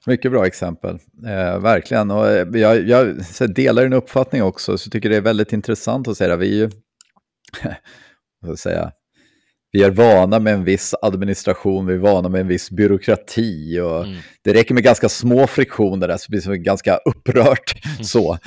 Mycket 0.06 0.30
bra 0.30 0.46
exempel, 0.46 0.98
eh, 1.26 1.58
verkligen. 1.58 2.10
Och 2.10 2.28
eh, 2.28 2.48
jag, 2.52 2.88
jag 2.88 3.16
delar 3.54 3.82
din 3.82 3.92
uppfattning 3.92 4.42
också, 4.42 4.78
så 4.78 4.90
tycker 4.90 5.10
det 5.10 5.16
är 5.16 5.20
väldigt 5.20 5.52
intressant 5.52 6.08
att 6.08 6.16
säga. 6.16 6.36
Vi 6.36 6.48
är 6.48 6.56
ju, 6.56 6.70
vad 8.40 8.58
säga, 8.58 8.92
vi 9.72 9.82
är 9.82 9.90
vana 9.90 10.38
med 10.38 10.54
en 10.54 10.64
viss 10.64 10.94
administration, 11.02 11.86
vi 11.86 11.94
är 11.94 11.98
vana 11.98 12.28
med 12.28 12.40
en 12.40 12.48
viss 12.48 12.70
byråkrati 12.70 13.80
och 13.80 14.04
mm. 14.04 14.16
det 14.42 14.54
räcker 14.54 14.74
med 14.74 14.82
ganska 14.82 15.08
små 15.08 15.46
friktioner 15.46 16.08
där 16.08 16.16
så 16.16 16.30
blir 16.30 16.50
det 16.50 16.58
ganska 16.58 16.96
upprört. 16.96 17.84
Mm. 17.84 18.04
så. 18.04 18.32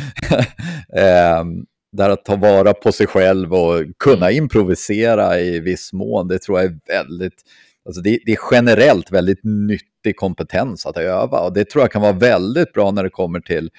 eh, 0.95 1.43
där 1.91 2.10
att 2.10 2.26
ta 2.26 2.36
vara 2.36 2.74
på 2.74 2.91
sig 2.91 3.08
själv 3.08 3.53
och 3.53 3.84
kunna 3.99 4.32
improvisera 4.32 5.39
i 5.39 5.60
viss 5.60 5.93
mån, 5.93 6.28
det 6.28 6.39
tror 6.39 6.60
jag 6.60 6.66
är 6.66 6.80
väldigt, 6.88 7.43
alltså 7.88 8.01
det, 8.01 8.19
det 8.25 8.31
är 8.31 8.39
generellt 8.51 9.11
väldigt 9.11 9.43
nytt 9.43 9.81
nyttig 10.07 10.17
kompetens 10.17 10.85
att 10.85 10.97
öva. 10.97 11.39
Och 11.39 11.53
det 11.53 11.69
tror 11.69 11.83
jag 11.83 11.91
kan 11.91 12.01
vara 12.01 12.13
väldigt 12.13 12.73
bra 12.73 12.91
när 12.91 13.03
det 13.03 13.09
kommer 13.09 13.39
till 13.39 13.69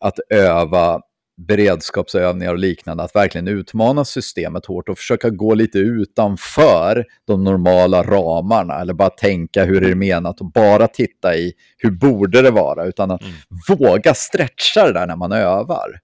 att 0.00 0.18
öva 0.30 1.00
beredskapsövningar 1.48 2.52
och 2.52 2.58
liknande, 2.58 3.02
att 3.02 3.14
verkligen 3.14 3.48
utmana 3.48 4.04
systemet 4.04 4.66
hårt 4.66 4.88
och 4.88 4.98
försöka 4.98 5.30
gå 5.30 5.54
lite 5.54 5.78
utanför 5.78 7.04
de 7.26 7.44
normala 7.44 8.02
ramarna 8.02 8.80
eller 8.80 8.94
bara 8.94 9.10
tänka 9.10 9.64
hur 9.64 9.84
är 9.84 9.88
det 9.88 9.94
menat 9.94 10.40
och 10.40 10.52
bara 10.52 10.88
titta 10.88 11.36
i 11.36 11.52
hur 11.78 11.90
borde 11.90 12.42
det 12.42 12.50
vara, 12.50 12.84
utan 12.84 13.10
att 13.10 13.22
mm. 13.22 13.34
våga 13.68 14.14
stretcha 14.14 14.86
det 14.86 14.92
där 14.92 15.06
när 15.06 15.16
man 15.16 15.32
övar. 15.32 16.00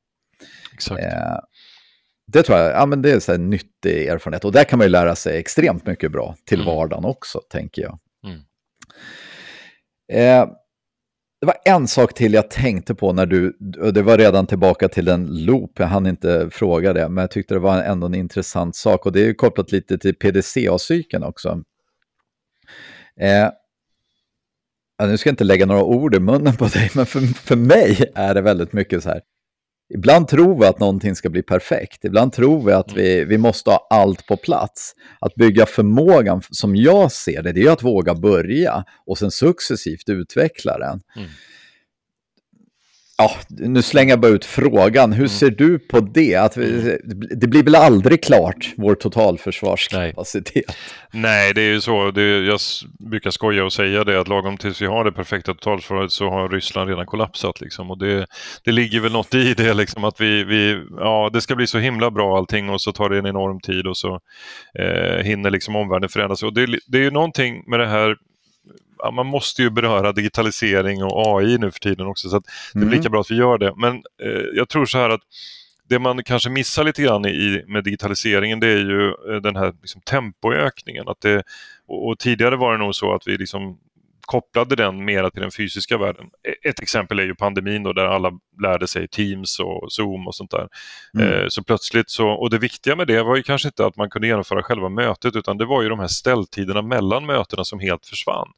Exakt. 0.74 1.02
Eh, 1.02 1.38
det 2.26 2.42
tror 2.42 2.58
jag 2.58 2.72
ja, 2.72 2.86
men 2.86 3.02
det 3.02 3.28
är 3.28 3.34
en 3.34 3.50
nyttig 3.50 4.06
erfarenhet 4.06 4.44
och 4.44 4.52
där 4.52 4.64
kan 4.64 4.78
man 4.78 4.86
ju 4.86 4.90
lära 4.90 5.16
sig 5.16 5.38
extremt 5.38 5.86
mycket 5.86 6.12
bra 6.12 6.36
till 6.44 6.60
mm. 6.60 6.74
vardagen 6.74 7.04
också, 7.04 7.40
tänker 7.50 7.82
jag. 7.82 7.98
Mm. 8.24 8.40
Eh, 10.12 10.48
det 11.40 11.46
var 11.46 11.56
en 11.64 11.88
sak 11.88 12.14
till 12.14 12.34
jag 12.34 12.50
tänkte 12.50 12.94
på 12.94 13.12
när 13.12 13.26
du, 13.26 13.56
det 13.92 14.02
var 14.02 14.18
redan 14.18 14.46
tillbaka 14.46 14.88
till 14.88 15.08
en 15.08 15.44
loop, 15.44 15.70
jag 15.78 15.86
hann 15.86 16.06
inte 16.06 16.50
fråga 16.50 16.92
det, 16.92 17.08
men 17.08 17.22
jag 17.22 17.30
tyckte 17.30 17.54
det 17.54 17.60
var 17.60 17.82
ändå 17.82 18.06
en 18.06 18.14
intressant 18.14 18.76
sak 18.76 19.06
och 19.06 19.12
det 19.12 19.26
är 19.26 19.34
kopplat 19.34 19.72
lite 19.72 19.98
till 19.98 20.14
PDCA-cykeln 20.14 21.22
också. 21.22 21.62
Eh, 23.20 23.48
nu 25.06 25.16
ska 25.16 25.28
jag 25.28 25.32
inte 25.32 25.44
lägga 25.44 25.66
några 25.66 25.84
ord 25.84 26.14
i 26.14 26.20
munnen 26.20 26.56
på 26.56 26.64
dig, 26.64 26.90
men 26.94 27.06
för, 27.06 27.20
för 27.20 27.56
mig 27.56 28.12
är 28.14 28.34
det 28.34 28.40
väldigt 28.40 28.72
mycket 28.72 29.02
så 29.02 29.08
här, 29.08 29.20
Ibland 29.94 30.28
tror 30.28 30.60
vi 30.60 30.66
att 30.66 30.80
någonting 30.80 31.14
ska 31.14 31.30
bli 31.30 31.42
perfekt. 31.42 32.04
Ibland 32.04 32.32
tror 32.32 32.66
vi 32.66 32.72
att 32.72 32.92
mm. 32.92 33.04
vi, 33.04 33.24
vi 33.24 33.38
måste 33.38 33.70
ha 33.70 33.86
allt 33.90 34.26
på 34.26 34.36
plats. 34.36 34.94
Att 35.18 35.34
bygga 35.34 35.66
förmågan, 35.66 36.42
som 36.50 36.76
jag 36.76 37.12
ser 37.12 37.42
det, 37.42 37.52
det 37.52 37.62
är 37.62 37.70
att 37.70 37.82
våga 37.82 38.14
börja 38.14 38.84
och 39.06 39.18
sen 39.18 39.30
successivt 39.30 40.08
utveckla 40.08 40.78
den. 40.78 41.00
Mm 41.16 41.28
ja, 43.18 43.30
nu 43.48 43.82
slänger 43.82 44.12
jag 44.12 44.20
bara 44.20 44.32
ut 44.32 44.44
frågan. 44.44 45.12
Hur 45.12 45.24
mm. 45.24 45.28
ser 45.28 45.50
du 45.50 45.78
på 45.78 46.00
det? 46.00 46.34
Att 46.34 46.56
vi, 46.56 46.98
det 47.36 47.46
blir 47.46 47.62
väl 47.62 47.74
aldrig 47.74 48.22
klart, 48.22 48.72
vår 48.76 48.94
totalförsvarskapacitet? 48.94 50.64
Nej, 50.66 51.22
Nej 51.22 51.54
det 51.54 51.62
är 51.62 51.72
ju 51.72 51.80
så. 51.80 52.10
Det, 52.10 52.22
jag 52.22 52.60
brukar 53.10 53.30
skoja 53.30 53.64
och 53.64 53.72
säga 53.72 54.04
det 54.04 54.20
att 54.20 54.28
lagom 54.28 54.56
tills 54.56 54.82
vi 54.82 54.86
har 54.86 55.04
det 55.04 55.12
perfekta 55.12 55.54
totalförsvaret 55.54 56.12
så 56.12 56.30
har 56.30 56.48
Ryssland 56.48 56.88
redan 56.88 57.06
kollapsat. 57.06 57.60
Liksom. 57.60 57.90
Och 57.90 57.98
det, 57.98 58.26
det 58.64 58.72
ligger 58.72 59.00
väl 59.00 59.12
något 59.12 59.34
i 59.34 59.54
det, 59.54 59.74
liksom, 59.74 60.04
att 60.04 60.20
vi, 60.20 60.44
vi, 60.44 60.84
ja, 60.98 61.30
det 61.32 61.40
ska 61.40 61.54
bli 61.54 61.66
så 61.66 61.78
himla 61.78 62.10
bra 62.10 62.36
allting 62.36 62.70
och 62.70 62.80
så 62.80 62.92
tar 62.92 63.08
det 63.08 63.18
en 63.18 63.26
enorm 63.26 63.60
tid 63.60 63.86
och 63.86 63.96
så 63.96 64.20
eh, 64.78 65.24
hinner 65.24 65.50
liksom 65.50 65.76
omvärlden 65.76 66.08
förändras. 66.08 66.42
Och 66.42 66.54
det, 66.54 66.66
det 66.86 66.98
är 66.98 67.02
ju 67.02 67.10
någonting 67.10 67.64
med 67.66 67.80
det 67.80 67.86
här 67.86 68.16
ja, 69.02 69.10
man 69.10 69.26
måste 69.26 69.62
ju 69.62 69.70
beröra 69.70 70.12
digitalisering 70.12 71.04
och 71.04 71.38
AI 71.38 71.58
nu 71.58 71.70
för 71.70 71.80
tiden 71.80 72.06
också 72.06 72.28
så 72.28 72.38
det 72.38 72.78
är 72.78 72.82
mm. 72.82 72.94
lika 72.94 73.08
bra 73.08 73.20
att 73.20 73.30
vi 73.30 73.36
gör 73.36 73.58
det. 73.58 73.74
Men 73.76 73.94
eh, 73.96 74.42
jag 74.54 74.68
tror 74.68 74.86
så 74.86 74.98
här 74.98 75.10
att 75.10 75.22
det 75.88 75.98
man 75.98 76.24
kanske 76.24 76.50
missar 76.50 76.84
lite 76.84 77.02
grann 77.02 77.26
i, 77.26 77.64
med 77.66 77.84
digitaliseringen 77.84 78.60
det 78.60 78.66
är 78.66 78.78
ju 78.78 79.08
eh, 79.08 79.40
den 79.42 79.56
här 79.56 79.74
liksom, 79.80 80.00
tempoökningen. 80.00 81.08
Att 81.08 81.20
det, 81.20 81.42
och, 81.88 82.08
och, 82.08 82.18
tidigare 82.18 82.56
var 82.56 82.72
det 82.72 82.78
nog 82.78 82.94
så 82.94 83.14
att 83.14 83.26
vi 83.26 83.36
liksom 83.36 83.78
kopplade 84.32 84.76
den 84.76 85.04
mera 85.04 85.30
till 85.30 85.42
den 85.42 85.50
fysiska 85.50 85.98
världen. 85.98 86.26
E-, 86.48 86.68
ett 86.68 86.80
exempel 86.80 87.18
är 87.18 87.22
ju 87.22 87.34
pandemin 87.34 87.82
då, 87.82 87.92
där 87.92 88.04
alla 88.04 88.32
lärde 88.62 88.86
sig 88.86 89.08
Teams 89.08 89.60
och 89.60 89.92
Zoom 89.92 90.26
och 90.26 90.34
sånt 90.34 90.50
där. 90.50 90.68
Mm. 91.18 91.32
Eh, 91.32 91.48
så 91.48 91.62
plötsligt 91.62 92.10
så, 92.10 92.28
och 92.28 92.50
det 92.50 92.58
viktiga 92.58 92.96
med 92.96 93.06
det 93.06 93.22
var 93.22 93.36
ju 93.36 93.42
kanske 93.42 93.68
inte 93.68 93.86
att 93.86 93.96
man 93.96 94.10
kunde 94.10 94.28
genomföra 94.28 94.62
själva 94.62 94.88
mötet 94.88 95.36
utan 95.36 95.58
det 95.58 95.64
var 95.64 95.82
ju 95.82 95.88
de 95.88 95.98
här 95.98 96.06
ställtiderna 96.06 96.82
mellan 96.82 97.26
mötena 97.26 97.64
som 97.64 97.80
helt 97.80 98.06
försvann. 98.06 98.48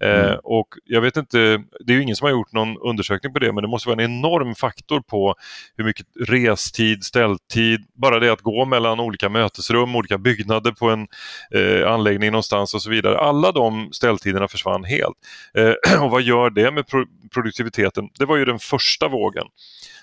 Eh, 0.00 0.24
mm. 0.24 0.38
Och 0.44 0.68
jag 0.84 1.00
vet 1.00 1.16
inte, 1.16 1.38
det 1.80 1.92
är 1.92 1.96
ju 1.96 2.02
ingen 2.02 2.16
som 2.16 2.24
har 2.24 2.32
gjort 2.32 2.52
någon 2.52 2.78
undersökning 2.78 3.32
på 3.32 3.38
det 3.38 3.52
men 3.52 3.62
det 3.62 3.68
måste 3.68 3.88
vara 3.88 4.02
en 4.02 4.10
enorm 4.10 4.54
faktor 4.54 5.00
på 5.00 5.34
hur 5.76 5.84
mycket 5.84 6.06
restid, 6.28 7.04
ställtid, 7.04 7.80
bara 7.94 8.18
det 8.18 8.32
att 8.32 8.42
gå 8.42 8.64
mellan 8.64 9.00
olika 9.00 9.28
mötesrum, 9.28 9.96
olika 9.96 10.18
byggnader 10.18 10.72
på 10.72 10.90
en 10.90 11.06
eh, 11.54 11.92
anläggning 11.92 12.30
någonstans 12.32 12.74
och 12.74 12.82
så 12.82 12.90
vidare. 12.90 13.18
Alla 13.18 13.52
de 13.52 13.88
ställtiderna 13.92 14.48
försvann 14.48 14.84
helt. 14.84 15.17
Eh, 15.54 16.02
och 16.02 16.10
vad 16.10 16.22
gör 16.22 16.50
det 16.50 16.70
med 16.70 16.86
pro 16.86 17.04
produktiviteten? 17.34 18.08
Det 18.18 18.24
var 18.24 18.36
ju 18.36 18.44
den 18.44 18.58
första 18.58 19.08
vågen. 19.08 19.46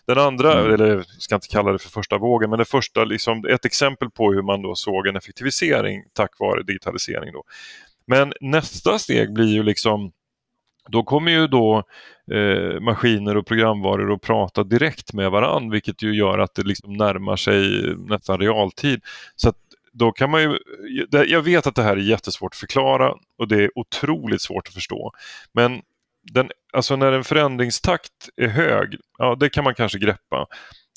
Den 0.08 0.18
andra, 0.18 0.60
mm. 0.60 0.74
eller 0.74 0.88
jag 0.88 1.06
ska 1.06 1.36
inte 1.36 1.48
kalla 1.48 1.72
det 1.72 1.80
för 1.80 1.90
första 1.90 2.18
vågen, 2.18 2.50
men 2.50 2.60
det 2.60 2.66
första, 2.66 3.04
liksom, 3.04 3.46
ett 3.50 3.66
exempel 3.66 4.10
på 4.10 4.34
hur 4.34 4.42
man 4.42 4.62
då 4.62 4.76
såg 4.76 5.08
en 5.08 5.16
effektivisering 5.16 6.04
tack 6.14 6.40
vare 6.40 6.64
digitalisering. 6.64 7.34
Då. 7.34 7.44
Men 8.08 8.34
nästa 8.42 9.00
steg 9.00 9.34
blir 9.34 9.54
ju 9.54 9.64
liksom 9.64 10.12
då 10.90 11.04
kommer 11.04 11.32
ju 11.32 11.48
då 11.48 11.84
eh, 12.32 12.80
maskiner 12.80 13.38
och 13.38 13.48
programvaror 13.48 14.14
att 14.14 14.22
prata 14.22 14.64
direkt 14.64 15.14
med 15.14 15.32
varann 15.32 15.70
vilket 15.70 16.02
ju 16.04 16.16
gör 16.16 16.40
att 16.40 16.56
det 16.56 16.64
liksom 16.64 16.94
närmar 16.94 17.36
sig 17.36 17.96
nästan 17.98 18.40
realtid. 18.40 19.02
Så 19.36 19.54
då 20.00 20.12
kan 20.12 20.30
man 20.30 20.42
ju, 20.42 20.58
jag 21.10 21.42
vet 21.42 21.68
att 21.68 21.76
det 21.76 21.84
här 21.84 21.98
är 21.98 22.02
jättesvårt 22.02 22.54
att 22.54 22.60
förklara 22.60 23.14
och 23.38 23.48
det 23.48 23.64
är 23.64 23.72
otroligt 23.76 24.42
svårt 24.42 24.68
att 24.68 24.74
förstå. 24.74 25.12
Men 25.54 25.82
den, 26.32 26.50
alltså 26.74 26.96
när 26.96 27.12
en 27.12 27.24
förändringstakt 27.24 28.30
är 28.36 28.48
hög, 28.48 28.96
ja 29.18 29.36
det 29.40 29.50
kan 29.50 29.64
man 29.64 29.76
kanske 29.76 30.00
greppa. 30.00 30.48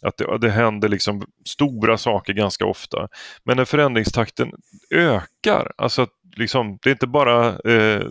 Att 0.03 0.17
det, 0.17 0.39
det 0.39 0.51
händer 0.51 0.89
liksom 0.89 1.23
stora 1.49 1.99
saker 1.99 2.33
ganska 2.33 2.67
ofta. 2.67 3.09
Men 3.45 3.57
när 3.57 3.65
förändringstakten 3.65 4.53
ökar, 4.95 5.73
alltså 5.77 6.03
att 6.03 6.13
liksom, 6.39 6.79
det 6.83 6.91
är 6.91 6.93
inte 6.93 7.07
bara, 7.07 7.47
eh, 7.49 8.03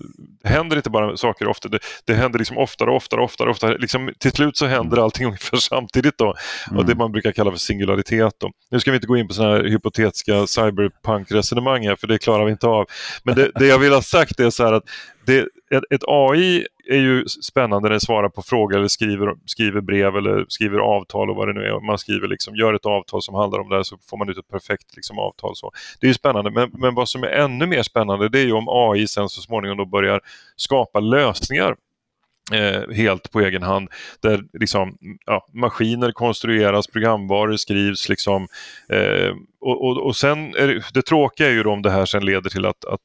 det 0.44 0.50
händer 0.50 0.78
inte 0.78 0.90
bara 0.90 1.18
saker 1.18 1.48
ofta, 1.48 1.70
det, 1.70 1.80
det 2.06 2.14
händer 2.14 2.40
liksom 2.40 2.58
oftare 2.58 2.90
och 2.90 2.96
oftare, 2.96 3.22
oftare, 3.22 3.50
oftare. 3.50 3.78
Liksom, 3.78 4.12
till 4.20 4.32
slut 4.32 4.58
så 4.58 4.66
händer 4.66 4.98
allting 4.98 5.26
ungefär 5.26 5.58
samtidigt 5.58 6.18
då. 6.18 6.34
Mm. 6.68 6.80
Och 6.80 6.86
det 6.86 6.96
man 6.96 7.12
brukar 7.12 7.32
kalla 7.32 7.52
för 7.52 7.58
singularitet. 7.58 8.34
Då. 8.40 8.52
Nu 8.72 8.80
ska 8.80 8.92
vi 8.92 8.96
inte 8.96 9.08
gå 9.08 9.18
in 9.18 9.28
på 9.28 9.34
sådana 9.34 9.56
här 9.56 9.64
hypotetiska 9.64 10.48
cyberpunk-resonemang 10.48 11.88
här, 11.88 11.96
för 11.96 12.08
det 12.08 12.18
klarar 12.18 12.46
vi 12.46 12.52
inte 12.52 12.68
av. 12.68 12.86
Men 13.24 13.36
det, 13.36 13.52
det 13.56 13.68
jag 13.68 13.80
vill 13.80 13.94
ha 13.94 14.02
sagt 14.02 14.40
är 14.40 14.50
så 14.50 14.64
här 14.64 14.74
att 14.74 14.84
det, 15.28 15.40
ett, 15.78 15.84
ett, 15.90 16.04
AI 16.08 16.68
är 16.90 16.98
ju 16.98 17.26
spännande 17.26 17.90
när 17.90 17.94
det 17.94 18.00
svarar 18.00 18.30
på 18.30 18.42
frågor 18.42 18.78
eller 18.78 18.88
skriver, 18.88 19.36
skriver 19.46 19.82
brev 19.82 20.16
eller 20.16 20.46
skriver 20.48 20.80
avtal 20.80 21.30
och 21.30 21.36
vad 21.36 21.48
det 21.48 21.54
nu 21.54 21.66
är. 21.66 21.80
Man 21.80 21.98
skriver 21.98 22.28
liksom, 22.28 22.56
gör 22.56 22.74
ett 22.74 22.86
avtal 22.86 23.22
som 23.22 23.36
handlar 23.36 23.60
om 23.60 23.70
det 23.70 23.76
här 23.76 23.84
så 23.84 23.98
får 24.10 24.18
man 24.18 24.30
ut 24.30 24.38
ett 24.38 24.48
perfekt 24.48 24.96
liksom, 24.96 25.20
avtal. 25.20 25.56
Så. 25.56 25.72
Det 26.00 26.08
är 26.08 26.10
ju 26.10 26.14
spännande, 26.14 26.52
men, 26.52 26.70
men 26.74 26.96
vad 26.96 27.10
som 27.10 27.24
är 27.24 27.28
ännu 27.28 27.66
mer 27.66 27.84
spännande 27.84 28.30
det 28.30 28.40
är 28.40 28.46
ju 28.46 28.54
om 28.54 28.68
AI 28.70 29.08
sen 29.08 29.30
så 29.30 29.42
småningom 29.42 29.78
då 29.78 29.86
börjar 29.86 30.22
skapa 30.56 31.00
lösningar 31.00 31.76
Eh, 32.54 32.96
helt 32.96 33.32
på 33.32 33.40
egen 33.42 33.64
hand. 33.64 33.90
Där 34.22 34.44
liksom, 34.54 34.98
ja, 35.26 35.48
maskiner 35.54 36.12
konstrueras, 36.12 36.88
programvaror 36.88 37.56
skrivs. 37.56 38.10
Liksom, 38.10 38.48
eh, 38.90 39.36
och, 39.60 39.86
och, 39.86 40.06
och 40.06 40.16
sen 40.16 40.56
är 40.56 40.68
det, 40.68 40.84
det 40.94 41.02
tråkiga 41.02 41.48
är 41.48 41.52
ju 41.52 41.64
om 41.64 41.82
det 41.82 41.92
här 41.92 42.06
sen 42.06 42.26
leder 42.26 42.50
till 42.50 42.66
att, 42.66 42.86
att 42.86 43.00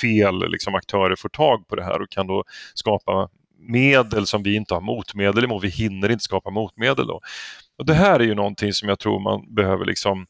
fel 0.00 0.50
liksom, 0.50 0.74
aktörer 0.74 1.16
får 1.16 1.28
tag 1.28 1.68
på 1.68 1.76
det 1.76 1.84
här 1.84 2.02
och 2.02 2.10
kan 2.10 2.26
då 2.26 2.44
skapa 2.74 3.28
medel 3.68 4.26
som 4.26 4.42
vi 4.42 4.54
inte 4.54 4.74
har 4.74 4.80
motmedel 4.80 5.44
emot. 5.44 5.64
Vi 5.64 5.68
hinner 5.68 6.10
inte 6.10 6.24
skapa 6.24 6.50
motmedel. 6.50 7.06
Då. 7.06 7.20
Och 7.78 7.86
Det 7.86 7.94
här 7.94 8.20
är 8.20 8.24
ju 8.24 8.34
någonting 8.34 8.72
som 8.72 8.88
jag 8.88 8.98
tror 8.98 9.20
man 9.20 9.54
behöver 9.54 9.84
liksom 9.84 10.26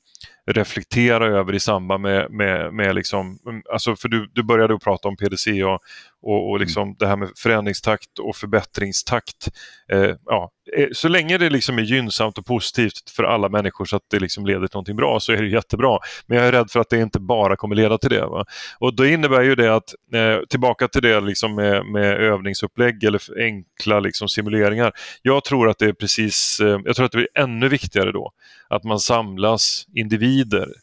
reflektera 0.47 1.27
över 1.27 1.55
i 1.55 1.61
samband 1.61 2.03
med, 2.03 2.31
med, 2.31 2.75
med 2.75 2.95
liksom, 2.95 3.39
alltså 3.73 3.97
för 3.97 4.09
du, 4.09 4.31
du 4.33 4.43
började 4.43 4.75
att 4.75 4.85
prata 4.85 5.09
om 5.09 5.17
PDC 5.17 5.65
och, 5.65 5.81
och, 6.23 6.51
och 6.51 6.61
liksom 6.61 6.83
mm. 6.83 6.97
det 6.99 7.07
här 7.07 7.17
med 7.17 7.29
förändringstakt 7.37 8.19
och 8.19 8.37
förbättringstakt. 8.37 9.49
Eh, 9.93 10.11
ja, 10.25 10.51
eh, 10.77 10.89
så 10.93 11.09
länge 11.09 11.39
det 11.39 11.51
liksom 11.51 11.79
är 11.79 11.83
gynnsamt 11.83 12.39
och 12.39 12.47
positivt 12.47 13.11
för 13.17 13.25
alla 13.25 13.49
människor 13.49 13.85
så 13.85 13.97
att 13.97 14.03
det 14.11 14.19
liksom 14.19 14.47
leder 14.47 14.67
till 14.67 14.75
någonting 14.75 14.97
bra 14.97 15.21
så 15.21 15.33
är 15.33 15.37
det 15.37 15.49
jättebra. 15.49 15.99
Men 16.27 16.39
jag 16.39 16.47
är 16.47 16.53
rädd 16.53 16.71
för 16.71 16.81
att 16.81 16.91
det 16.91 16.99
inte 16.99 17.21
bara 17.21 17.57
kommer 17.57 17.77
leda 17.77 17.99
till 17.99 18.11
det. 18.11 18.27
Va? 18.27 18.45
Och 18.79 18.97
då 18.97 19.07
innebär 19.07 19.43
ju 19.43 19.55
det 19.55 19.75
att, 19.75 19.95
eh, 20.15 20.39
tillbaka 20.49 20.89
till 20.89 21.03
det 21.03 21.21
liksom 21.21 21.55
med, 21.55 21.87
med 21.87 22.21
övningsupplägg 22.21 23.05
eller 23.05 23.21
enkla 23.39 24.01
liksom 24.01 24.29
simuleringar. 24.29 24.93
Jag 25.23 25.45
tror 25.45 25.69
att 25.69 25.79
det 25.79 25.87
är 25.87 25.93
precis, 25.93 26.61
eh, 26.61 26.81
jag 26.85 26.97
tror 26.97 27.07
att 27.07 27.13
det 27.13 27.19
blir 27.19 27.29
ännu 27.35 27.69
viktigare 27.69 28.13
då 28.13 28.33
att 28.69 28.85
man 28.85 28.99
samlas 28.99 29.87
individer 29.95 30.34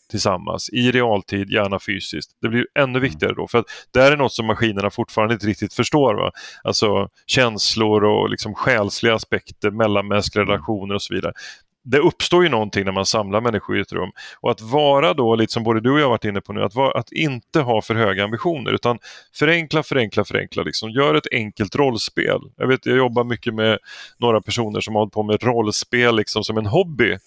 tillsammans 0.10 0.70
i 0.70 0.91
realtid, 0.91 1.49
gärna 1.49 1.80
fysiskt. 1.80 2.32
Det 2.41 2.49
blir 2.49 2.68
ännu 2.76 2.89
mm. 2.89 3.02
viktigare 3.02 3.34
då 3.34 3.47
för 3.47 3.58
att 3.58 3.66
det 3.93 3.99
är 3.99 4.18
något 4.18 4.34
som 4.34 4.45
maskinerna 4.45 4.89
fortfarande 4.89 5.34
inte 5.34 5.47
riktigt 5.47 5.74
förstår. 5.74 6.16
Va? 6.16 6.32
Alltså 6.64 7.10
känslor 7.26 8.04
och 8.04 8.30
liksom 8.30 8.54
själsliga 8.54 9.16
aspekter, 9.16 9.72
mellanmänskliga 9.72 10.43
mm. 10.43 10.52
relationer 10.52 10.95
och 10.95 11.02
så 11.02 11.14
vidare 11.14 11.34
det 11.84 11.99
uppstår 11.99 12.43
ju 12.43 12.49
någonting 12.49 12.86
när 12.86 12.91
man 12.91 13.06
samlar 13.06 13.41
människor 13.41 13.78
i 13.78 13.82
ett 13.82 13.91
rum. 13.93 14.12
Och 14.41 14.52
att 14.52 14.62
vara 14.62 15.14
då, 15.14 15.36
lite 15.36 15.54
som 15.54 15.64
både 15.64 15.82
du 15.82 15.91
och 15.91 15.99
jag 15.99 16.10
varit 16.10 16.26
inne 16.26 16.41
på 16.41 16.54
nu, 16.54 16.64
att, 16.64 16.76
vara, 16.76 16.99
att 16.99 17.12
inte 17.12 17.60
ha 17.60 17.82
för 17.82 17.95
höga 17.95 18.24
ambitioner 18.24 18.74
utan 18.74 18.99
förenkla, 19.36 19.84
förenkla, 19.84 20.26
förenkla. 20.26 20.64
Liksom. 20.64 20.89
Gör 20.89 21.16
ett 21.16 21.28
enkelt 21.32 21.76
rollspel. 21.76 22.41
Jag, 22.58 22.68
vet, 22.68 22.86
jag 22.86 22.97
jobbar 22.97 23.24
mycket 23.24 23.54
med 23.54 23.78
några 24.18 24.41
personer 24.41 24.82
som 24.82 24.95
har 24.95 25.02
hållit 25.02 25.14
på 25.14 25.24
med 25.24 25.43
rollspel 25.43 26.16
liksom, 26.16 26.43
som 26.43 26.58
en 26.58 26.66
hobby. 26.66 27.18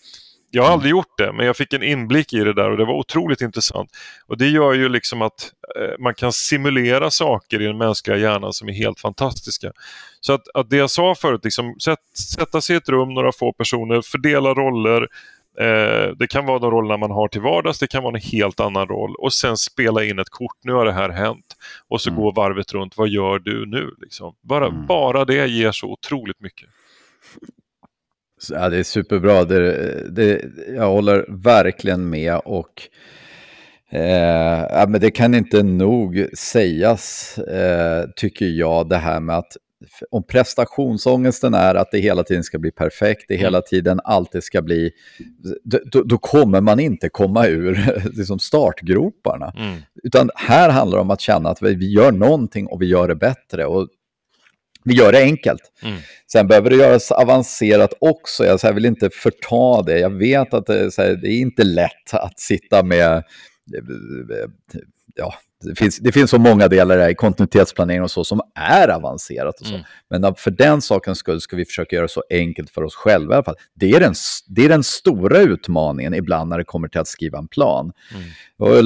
Jag 0.54 0.62
har 0.62 0.72
aldrig 0.72 0.90
gjort 0.90 1.18
det, 1.18 1.32
men 1.32 1.46
jag 1.46 1.56
fick 1.56 1.72
en 1.72 1.82
inblick 1.82 2.32
i 2.32 2.38
det 2.38 2.52
där 2.52 2.70
och 2.70 2.76
det 2.76 2.84
var 2.84 2.94
otroligt 2.94 3.40
intressant. 3.40 3.90
Och 4.26 4.38
Det 4.38 4.48
gör 4.48 4.72
ju 4.72 4.88
liksom 4.88 5.22
att 5.22 5.52
eh, 5.78 5.98
man 5.98 6.14
kan 6.14 6.32
simulera 6.32 7.10
saker 7.10 7.62
i 7.62 7.66
den 7.66 7.78
mänskliga 7.78 8.16
hjärnan 8.16 8.52
som 8.52 8.68
är 8.68 8.72
helt 8.72 9.00
fantastiska. 9.00 9.72
Så 10.20 10.32
att, 10.32 10.42
att 10.54 10.70
det 10.70 10.76
jag 10.76 10.90
sa 10.90 11.14
förut, 11.14 11.44
liksom, 11.44 11.74
sätt, 11.80 11.98
sätta 12.34 12.60
sig 12.60 12.74
i 12.74 12.76
ett 12.76 12.88
rum, 12.88 13.14
några 13.14 13.32
få 13.32 13.52
personer, 13.52 14.02
fördela 14.02 14.54
roller. 14.54 15.08
Eh, 15.60 16.10
det 16.16 16.26
kan 16.30 16.46
vara 16.46 16.58
de 16.58 16.70
rollerna 16.70 16.96
man 16.96 17.10
har 17.10 17.28
till 17.28 17.40
vardags, 17.40 17.78
det 17.78 17.86
kan 17.86 18.02
vara 18.02 18.16
en 18.16 18.22
helt 18.22 18.60
annan 18.60 18.88
roll 18.88 19.14
och 19.14 19.32
sen 19.32 19.56
spela 19.56 20.04
in 20.04 20.18
ett 20.18 20.30
kort. 20.30 20.56
Nu 20.62 20.72
har 20.72 20.84
det 20.84 20.92
här 20.92 21.08
hänt. 21.08 21.56
Och 21.88 22.00
så 22.00 22.10
mm. 22.10 22.22
gå 22.22 22.30
varvet 22.30 22.72
runt, 22.72 22.96
vad 22.96 23.08
gör 23.08 23.38
du 23.38 23.66
nu? 23.66 23.94
Liksom. 23.98 24.34
Bara, 24.40 24.66
mm. 24.66 24.86
bara 24.86 25.24
det 25.24 25.46
ger 25.46 25.72
så 25.72 25.86
otroligt 25.86 26.40
mycket. 26.40 26.68
Ja, 28.50 28.68
det 28.68 28.78
är 28.78 28.82
superbra. 28.82 29.44
Det, 29.44 30.10
det, 30.10 30.44
jag 30.76 30.90
håller 30.90 31.26
verkligen 31.28 32.10
med. 32.10 32.40
och 32.44 32.82
eh, 33.90 34.66
ja, 34.70 34.86
men 34.88 35.00
Det 35.00 35.10
kan 35.10 35.34
inte 35.34 35.62
nog 35.62 36.26
sägas, 36.38 37.38
eh, 37.38 38.04
tycker 38.16 38.46
jag, 38.46 38.88
det 38.88 38.96
här 38.96 39.20
med 39.20 39.36
att 39.36 39.56
om 40.10 40.22
prestationsångesten 40.26 41.54
är 41.54 41.74
att 41.74 41.90
det 41.90 41.98
hela 41.98 42.22
tiden 42.22 42.44
ska 42.44 42.58
bli 42.58 42.70
perfekt, 42.70 43.24
det 43.28 43.36
hela 43.36 43.58
mm. 43.58 43.64
tiden 43.70 44.00
alltid 44.04 44.42
ska 44.42 44.62
bli, 44.62 44.90
då, 45.92 46.02
då 46.02 46.18
kommer 46.18 46.60
man 46.60 46.80
inte 46.80 47.08
komma 47.08 47.46
ur 47.46 48.00
liksom 48.16 48.38
startgroparna. 48.38 49.52
Mm. 49.56 49.82
Utan 50.02 50.30
här 50.34 50.70
handlar 50.70 50.98
det 50.98 51.02
om 51.02 51.10
att 51.10 51.20
känna 51.20 51.50
att 51.50 51.62
vi 51.62 51.92
gör 51.92 52.12
någonting 52.12 52.66
och 52.66 52.82
vi 52.82 52.86
gör 52.86 53.08
det 53.08 53.14
bättre. 53.14 53.66
Och 53.66 53.88
vi 54.84 54.94
gör 54.94 55.12
det 55.12 55.22
enkelt. 55.22 55.72
Mm. 55.82 55.98
Sen 56.32 56.46
behöver 56.46 56.70
det 56.70 56.76
göras 56.76 57.12
avancerat 57.12 57.94
också. 58.00 58.44
Jag, 58.44 58.72
vill 58.72 58.84
inte 58.84 59.10
förta 59.10 59.82
det. 59.82 59.98
Jag 59.98 60.10
vet 60.10 60.54
att 60.54 60.66
det, 60.66 60.96
här, 60.98 61.16
det 61.16 61.28
är 61.28 61.40
inte 61.40 61.64
lätt 61.64 62.14
att 62.14 62.40
sitta 62.40 62.82
med... 62.82 63.22
Ja, 65.14 65.34
det 65.64 65.74
finns, 65.74 65.98
det 65.98 66.12
finns 66.12 66.30
så 66.30 66.38
många 66.38 66.68
delar 66.68 67.08
i 67.08 67.14
kontinuitetsplanering 67.14 68.02
och 68.02 68.10
så 68.10 68.24
som 68.24 68.40
är 68.54 68.88
avancerat. 68.88 69.60
Och 69.60 69.66
så. 69.66 69.74
Mm. 69.74 69.86
Men 70.10 70.34
för 70.34 70.50
den 70.50 70.82
sakens 70.82 71.18
skull 71.18 71.40
ska 71.40 71.56
vi 71.56 71.64
försöka 71.64 71.96
göra 71.96 72.06
det 72.06 72.12
så 72.12 72.22
enkelt 72.30 72.70
för 72.70 72.82
oss 72.82 72.94
själva 72.94 73.34
i 73.34 73.36
alla 73.36 73.44
fall. 73.44 73.56
Det 73.74 73.90
är 73.90 74.00
den, 74.00 74.14
det 74.48 74.64
är 74.64 74.68
den 74.68 74.82
stora 74.82 75.38
utmaningen 75.38 76.14
ibland 76.14 76.50
när 76.50 76.58
det 76.58 76.64
kommer 76.64 76.88
till 76.88 77.00
att 77.00 77.08
skriva 77.08 77.38
en 77.38 77.48
plan. 77.48 77.92
Mm. 78.14 78.24
Och 78.58 78.84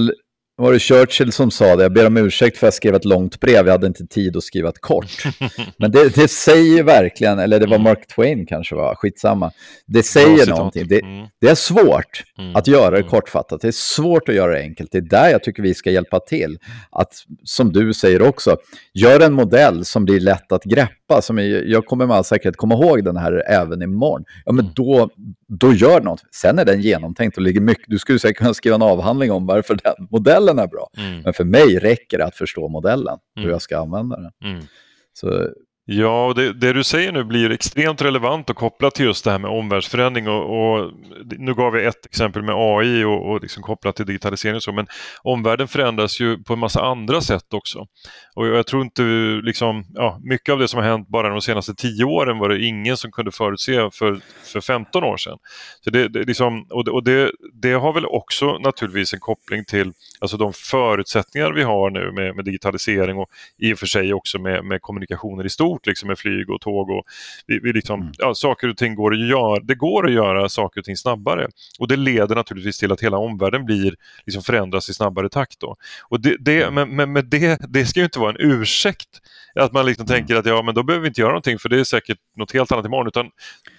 var 0.62 0.72
det 0.72 0.78
Churchill 0.78 1.32
som 1.32 1.50
sa 1.50 1.76
det, 1.76 1.82
jag 1.82 1.92
ber 1.92 2.06
om 2.06 2.16
ursäkt 2.16 2.58
för 2.58 2.66
att 2.66 2.68
jag 2.68 2.74
skrev 2.74 2.94
ett 2.94 3.04
långt 3.04 3.40
brev, 3.40 3.66
jag 3.66 3.72
hade 3.72 3.86
inte 3.86 4.06
tid 4.06 4.36
att 4.36 4.42
skriva 4.42 4.68
ett 4.68 4.80
kort. 4.80 5.24
Men 5.78 5.90
det, 5.90 6.14
det 6.14 6.28
säger 6.28 6.82
verkligen, 6.82 7.38
eller 7.38 7.60
det 7.60 7.66
var 7.66 7.76
mm. 7.76 7.84
Mark 7.84 8.06
Twain 8.06 8.46
kanske 8.46 8.74
var, 8.74 8.94
skitsamma. 8.94 9.50
Det 9.86 10.02
säger 10.02 10.46
Bra 10.46 10.56
någonting. 10.56 10.88
Det, 10.88 11.00
mm. 11.00 11.26
det, 11.40 11.48
är 11.48 11.54
svårt 11.54 12.24
mm. 12.38 12.56
att 12.56 12.66
göra 12.66 12.96
det 12.96 13.02
kortfattat, 13.02 13.60
det 13.60 13.68
är 13.68 13.72
svårt 13.72 14.28
att 14.28 14.34
göra 14.34 14.52
det 14.52 14.60
enkelt. 14.60 14.92
Det 14.92 14.98
är 14.98 15.02
där 15.02 15.30
jag 15.30 15.42
tycker 15.42 15.62
vi 15.62 15.74
ska 15.74 15.90
hjälpa 15.90 16.20
till. 16.20 16.58
Att, 16.90 17.12
som 17.44 17.72
du 17.72 17.94
säger 17.94 18.22
också, 18.22 18.56
gör 18.94 19.20
en 19.20 19.32
modell 19.32 19.84
som 19.84 20.04
blir 20.04 20.20
lätt 20.20 20.52
att 20.52 20.64
greppa. 20.64 21.22
Som 21.22 21.38
är, 21.38 21.42
jag 21.42 21.86
kommer 21.86 22.06
med 22.06 22.16
all 22.16 22.24
säkerhet 22.24 22.56
komma 22.56 22.74
ihåg 22.74 23.04
den 23.04 23.16
här 23.16 23.42
även 23.48 23.82
imorgon. 23.82 24.24
Ja, 24.44 24.52
men 24.52 24.70
då, 24.74 25.10
då 25.48 25.72
gör 25.72 26.00
något. 26.00 26.22
Sen 26.34 26.58
är 26.58 26.64
den 26.64 26.80
genomtänkt 26.80 27.36
och 27.36 27.42
ligger 27.42 27.60
mycket, 27.60 27.84
du 27.86 27.98
skulle 27.98 28.18
säkert 28.18 28.38
kunna 28.38 28.54
skriva 28.54 28.74
en 28.74 28.82
avhandling 28.82 29.32
om 29.32 29.46
varför 29.46 29.78
den 29.84 30.08
modellen 30.10 30.47
modellen 30.48 30.64
är 30.64 30.68
bra. 30.68 30.90
Mm. 30.96 31.20
Men 31.20 31.32
för 31.32 31.44
mig 31.44 31.78
räcker 31.78 32.18
det 32.18 32.24
att 32.24 32.36
förstå 32.36 32.68
modellen, 32.68 33.18
hur 33.34 33.42
mm. 33.42 33.52
jag 33.52 33.62
ska 33.62 33.78
använda 33.78 34.16
den. 34.16 34.32
Mm. 34.44 34.64
Så 35.12 35.48
Ja, 35.90 36.26
och 36.26 36.34
det, 36.34 36.52
det, 36.52 36.72
du 36.72 36.84
säger 36.84 37.12
nu 37.12 37.24
blir 37.24 37.50
extremt 37.50 38.02
relevant 38.02 38.50
och 38.50 38.56
kopplat 38.56 38.94
till 38.94 39.04
just 39.04 39.24
det 39.24 39.30
här 39.30 39.38
med 39.38 39.50
omvärldsförändring. 39.50 40.28
Och, 40.28 40.74
och 40.74 40.92
nu 41.38 41.54
gav 41.54 41.72
vi 41.72 41.84
ett 41.84 42.06
exempel 42.06 42.42
med 42.42 42.54
AI 42.54 43.04
och, 43.04 43.30
och 43.30 43.40
liksom 43.42 43.62
kopplat 43.62 43.96
till 43.96 44.06
digitalisering 44.06 44.56
och 44.56 44.62
så, 44.62 44.72
men 44.72 44.86
omvärlden 45.22 45.68
förändras 45.68 46.20
ju 46.20 46.42
på 46.42 46.52
en 46.52 46.58
massa 46.58 46.82
andra 46.82 47.20
sätt 47.20 47.54
också. 47.54 47.86
Och 48.34 48.46
jag 48.46 48.66
tror 48.66 48.82
inte, 48.82 49.02
liksom, 49.42 49.84
ja, 49.94 50.20
mycket 50.22 50.52
av 50.52 50.58
det 50.58 50.68
som 50.68 50.80
har 50.80 50.88
hänt 50.88 51.08
bara 51.08 51.28
de 51.28 51.40
senaste 51.40 51.74
tio 51.74 52.04
åren 52.04 52.38
var 52.38 52.48
det 52.48 52.64
ingen 52.64 52.96
som 52.96 53.10
kunde 53.10 53.32
förutse 53.32 53.90
för, 53.90 54.20
för 54.44 54.60
15 54.60 55.04
år 55.04 55.16
sedan. 55.16 55.38
Så 55.84 55.90
det, 55.90 56.08
det 56.08 56.22
liksom, 56.24 56.66
och 56.70 56.84
det, 56.84 56.90
och 56.90 57.04
det, 57.04 57.32
det 57.52 57.72
har 57.72 57.92
väl 57.92 58.06
också 58.06 58.58
naturligtvis 58.58 59.14
en 59.14 59.20
koppling 59.20 59.64
till 59.64 59.92
alltså 60.20 60.36
de 60.36 60.52
förutsättningar 60.52 61.52
vi 61.52 61.62
har 61.62 61.90
nu 61.90 62.12
med, 62.12 62.36
med 62.36 62.44
digitalisering 62.44 63.18
och 63.18 63.28
i 63.58 63.74
och 63.74 63.78
för 63.78 63.86
sig 63.86 64.14
också 64.14 64.38
med, 64.38 64.64
med 64.64 64.82
kommunikationer 64.82 65.46
i 65.46 65.50
stort 65.50 65.77
stort 65.78 65.86
liksom 65.86 66.06
med 66.06 66.18
flyg 66.18 66.50
och 66.50 66.60
tåg. 66.60 66.90
Och 66.90 67.04
vi, 67.46 67.58
vi 67.62 67.72
liksom, 67.72 68.00
mm. 68.00 68.12
ja, 68.18 68.34
saker 68.34 68.68
och 68.68 68.76
ting 68.76 68.94
går 68.94 69.12
att 69.12 69.28
göra, 69.28 69.60
det 69.60 69.74
går 69.74 70.06
att 70.06 70.12
göra 70.12 70.48
saker 70.48 70.80
och 70.80 70.84
ting 70.84 70.96
snabbare. 70.96 71.48
Och 71.78 71.88
det 71.88 71.96
leder 71.96 72.34
naturligtvis 72.34 72.78
till 72.78 72.92
att 72.92 73.00
hela 73.00 73.18
omvärlden 73.18 73.64
blir, 73.64 73.94
liksom 74.26 74.42
förändras 74.42 74.88
i 74.88 74.94
snabbare 74.94 75.28
takt. 75.28 75.60
Då. 75.60 75.76
Och 76.08 76.20
det, 76.20 76.36
det, 76.40 76.70
men, 76.70 76.96
men, 76.96 77.12
men 77.12 77.28
det, 77.28 77.60
det 77.68 77.86
ska 77.86 78.00
ju 78.00 78.04
inte 78.04 78.18
vara 78.18 78.30
en 78.30 78.52
ursäkt 78.52 79.08
att 79.54 79.72
man 79.72 79.86
liksom 79.86 80.06
mm. 80.06 80.18
tänker 80.18 80.36
att 80.36 80.46
ja, 80.46 80.62
men 80.62 80.74
då 80.74 80.82
behöver 80.82 81.02
vi 81.02 81.08
inte 81.08 81.20
göra 81.20 81.30
någonting 81.30 81.58
för 81.58 81.68
det 81.68 81.80
är 81.80 81.84
säkert 81.84 82.18
något 82.36 82.52
helt 82.52 82.72
annat 82.72 82.86
imorgon. 82.86 83.06
Utan 83.06 83.30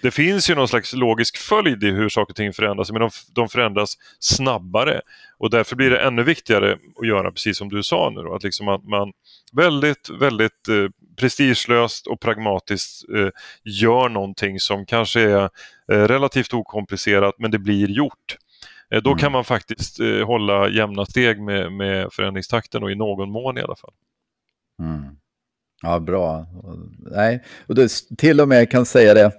det 0.02 0.10
finns 0.10 0.50
ju 0.50 0.54
någon 0.54 0.68
slags 0.68 0.92
logisk 0.92 1.36
följd 1.36 1.84
i 1.84 1.90
hur 1.90 2.08
saker 2.08 2.32
och 2.32 2.36
ting 2.36 2.52
förändras, 2.52 2.92
men 2.92 3.00
de, 3.00 3.10
de 3.34 3.48
förändras 3.48 3.94
snabbare. 4.20 5.00
Och 5.38 5.50
därför 5.50 5.76
blir 5.76 5.90
det 5.90 5.98
ännu 5.98 6.22
viktigare 6.22 6.78
att 7.00 7.06
göra 7.06 7.30
precis 7.30 7.58
som 7.58 7.68
du 7.68 7.82
sa 7.82 8.10
nu, 8.10 8.22
då, 8.22 8.34
att 8.34 8.42
liksom 8.42 8.68
att 8.68 8.84
man 8.84 9.12
väldigt, 9.52 10.10
väldigt 10.20 10.68
eh, 10.68 10.88
prestigelöst 11.16 12.06
och 12.06 12.20
pragmatiskt 12.20 13.08
eh, 13.08 13.28
gör 13.64 14.08
någonting 14.08 14.60
som 14.60 14.86
kanske 14.86 15.20
är 15.20 15.42
eh, 15.92 16.08
relativt 16.08 16.54
okomplicerat 16.54 17.34
men 17.38 17.50
det 17.50 17.58
blir 17.58 17.90
gjort. 17.90 18.36
Eh, 18.90 19.02
då 19.02 19.10
mm. 19.10 19.18
kan 19.18 19.32
man 19.32 19.44
faktiskt 19.44 20.00
eh, 20.00 20.26
hålla 20.26 20.68
jämna 20.68 21.06
steg 21.06 21.40
med, 21.40 21.72
med 21.72 22.12
förändringstakten 22.12 22.82
och 22.82 22.90
i 22.90 22.94
någon 22.94 23.30
mån 23.30 23.58
i 23.58 23.60
alla 23.60 23.76
fall. 23.76 23.92
Mm. 24.82 25.19
Ja, 25.82 26.00
bra. 26.00 26.46
Nej, 27.10 27.42
och 27.66 27.74
det, 27.74 27.88
till 28.18 28.40
och 28.40 28.48
med 28.48 28.70
kan 28.70 28.86
säga 28.86 29.14
det 29.14 29.32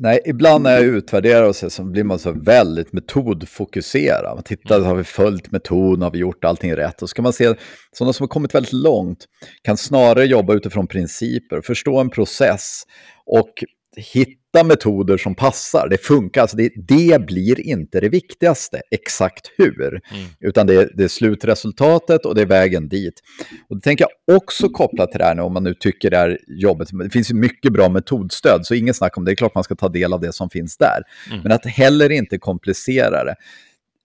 Nej, 0.00 0.20
ibland 0.24 0.64
när 0.64 0.70
jag 0.70 0.84
utvärderar 0.84 1.42
och 1.42 1.56
så, 1.56 1.70
så 1.70 1.84
blir 1.84 2.04
man 2.04 2.18
så 2.18 2.32
väldigt 2.32 2.92
metodfokuserad. 2.92 4.34
Man 4.34 4.42
tittar, 4.42 4.80
har 4.80 4.94
vi 4.94 5.04
följt 5.04 5.52
metoden, 5.52 6.02
har 6.02 6.10
vi 6.10 6.18
gjort 6.18 6.44
allting 6.44 6.76
rätt? 6.76 7.02
Och 7.02 7.10
ska 7.10 7.22
man 7.22 7.32
se, 7.32 7.54
sådana 7.92 8.12
som 8.12 8.24
har 8.24 8.28
kommit 8.28 8.54
väldigt 8.54 8.72
långt 8.72 9.24
kan 9.62 9.76
snarare 9.76 10.26
jobba 10.26 10.54
utifrån 10.54 10.86
principer, 10.86 11.60
förstå 11.60 12.00
en 12.00 12.10
process 12.10 12.82
och 13.26 13.52
hitta 13.96 14.64
metoder 14.64 15.16
som 15.16 15.34
passar. 15.34 15.88
Det 15.90 15.98
funkar, 15.98 16.40
alltså 16.40 16.56
det, 16.56 16.72
det 16.88 17.26
blir 17.26 17.60
inte 17.60 18.00
det 18.00 18.08
viktigaste, 18.08 18.80
exakt 18.90 19.50
hur. 19.56 19.88
Mm. 19.88 20.26
Utan 20.40 20.66
det 20.66 20.88
det 20.94 21.04
är, 21.04 21.08
slutresultatet 21.08 22.26
och 22.26 22.34
det 22.34 22.42
är 22.42 22.46
vägen 22.46 22.88
dit. 22.88 23.20
Och 23.68 23.76
det 23.76 23.82
tänker 23.82 24.04
jag 24.04 24.10
också 24.28 24.68
koppla 24.68 25.06
till 25.06 25.18
det 25.18 25.24
här 25.24 25.34
nu, 25.34 25.42
om 25.42 25.52
man 25.52 25.64
nu 25.64 25.74
tycker 25.74 26.10
det 26.10 26.16
är 26.16 26.38
jobbigt. 26.46 26.88
Det 26.92 27.10
finns 27.10 27.30
ju 27.30 27.34
mycket 27.34 27.72
bra 27.72 27.88
metodstöd, 27.88 28.66
så 28.66 28.74
ingen 28.74 28.94
snack 28.94 29.16
om 29.16 29.24
det. 29.24 29.30
Det 29.30 29.34
är 29.34 29.36
klart 29.36 29.54
man 29.54 29.64
ska 29.64 29.74
ta 29.74 29.88
del 29.88 30.12
av 30.12 30.20
det 30.20 30.32
som 30.32 30.50
finns 30.50 30.76
där. 30.76 31.02
Mm. 31.30 31.40
Men 31.42 31.52
att 31.52 31.66
heller 31.66 32.10
inte 32.10 32.38
komplicera 32.38 33.24
det. 33.24 33.34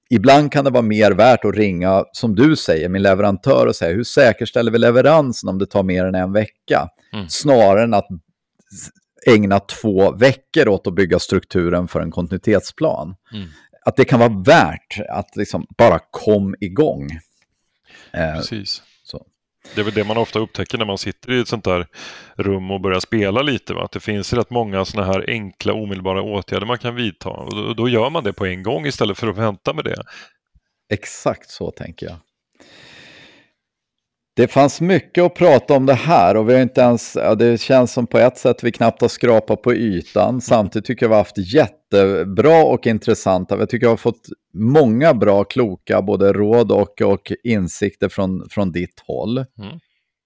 Ibland 0.10 0.52
kan 0.52 0.66
det 0.66 0.72
vara 0.72 0.84
mer 0.84 1.12
värt 1.12 1.46
att 1.46 1.56
ringa, 1.56 2.06
som 2.12 2.36
du 2.36 2.56
säger, 2.56 2.90
min 2.90 3.02
leverantör 3.02 3.68
och 3.68 3.76
säga 3.76 3.96
hur 3.96 4.04
säkerställer 4.04 4.72
vi 4.72 4.78
leveransen 4.78 5.50
om 5.50 5.60
det 5.60 5.66
tar 5.66 5.84
mer 5.84 6.06
än 6.06 6.16
en 6.16 6.34
vecka? 6.34 6.90
Mm. 7.14 7.26
Snarare 7.30 7.84
än 7.84 7.94
att 7.94 8.08
ägna 9.28 9.60
två 9.60 10.12
veckor 10.12 10.68
åt 10.68 10.88
att 10.88 10.96
bygga 10.96 11.20
strukturen 11.20 11.88
för 11.88 12.00
en 12.00 12.12
kontinuitetsplan. 12.12 13.16
Mm. 13.34 13.48
Att 13.86 13.96
det 13.96 14.06
kan 14.06 14.20
vara 14.20 14.42
värt 14.46 15.00
att 15.10 15.36
liksom 15.36 15.66
bara 15.78 16.00
kom 16.12 16.56
igång. 16.60 17.10
Eh, 18.12 18.36
Precis. 18.36 18.82
Det 19.76 19.82
är 19.82 19.86
väl 19.86 19.94
det 19.94 20.04
man 20.04 20.18
ofta 20.18 20.40
upptäcker 20.40 20.78
när 20.78 20.86
man 20.86 20.98
sitter 20.98 21.32
i 21.32 21.40
ett 21.40 21.48
sånt 21.48 21.64
där 21.64 21.88
rum 22.36 22.72
och 22.72 22.82
börjar 22.82 23.00
spela 23.00 23.42
lite. 23.42 23.74
Va? 23.74 23.84
Att 23.84 23.92
det 23.92 24.00
finns 24.00 24.34
rätt 24.34 24.50
många 24.50 24.86
såna 24.86 25.06
här 25.06 25.26
enkla 25.28 25.74
omedelbara 25.74 26.22
åtgärder 26.22 26.66
man 26.66 26.78
kan 26.78 26.96
vidta. 26.96 27.30
Och 27.30 27.56
då, 27.56 27.74
då 27.74 27.90
gör 27.90 28.10
man 28.10 28.24
det 28.24 28.34
på 28.34 28.46
en 28.46 28.64
gång 28.64 28.86
istället 28.86 29.18
för 29.18 29.28
att 29.28 29.38
vänta 29.38 29.74
med 29.74 29.86
det. 29.86 30.04
Exakt 30.94 31.50
så 31.50 31.72
tänker 31.72 32.06
jag. 32.06 32.16
Det 34.36 34.48
fanns 34.48 34.82
mycket 34.82 35.24
att 35.24 35.36
prata 35.36 35.74
om 35.74 35.86
det 35.86 35.94
här 35.94 36.38
och 36.38 36.50
vi 36.50 36.54
har 36.54 36.62
inte 36.62 36.82
ens, 36.82 37.16
ja, 37.16 37.36
det 37.36 37.62
känns 37.62 37.94
som 37.94 38.08
på 38.08 38.18
ett 38.18 38.38
sätt 38.38 38.64
vi 38.64 38.72
knappt 38.72 39.02
har 39.02 39.08
skrapat 39.08 39.62
på 39.62 39.74
ytan. 39.74 40.42
Samtidigt 40.42 40.86
tycker 40.86 41.06
jag 41.06 41.10
vi 41.10 41.14
har 41.14 41.20
haft 41.20 41.54
jättebra 41.54 42.64
och 42.64 42.88
intressanta, 42.88 43.58
jag 43.60 43.70
tycker 43.70 43.86
jag 43.86 43.92
har 43.92 43.98
fått 43.98 44.28
många 44.54 45.14
bra, 45.14 45.44
kloka 45.44 46.02
både 46.02 46.34
råd 46.34 46.72
och, 46.72 47.02
och 47.02 47.32
insikter 47.44 48.10
från, 48.10 48.50
från 48.50 48.72
ditt 48.72 49.04
håll. 49.08 49.38
Mm. 49.38 49.80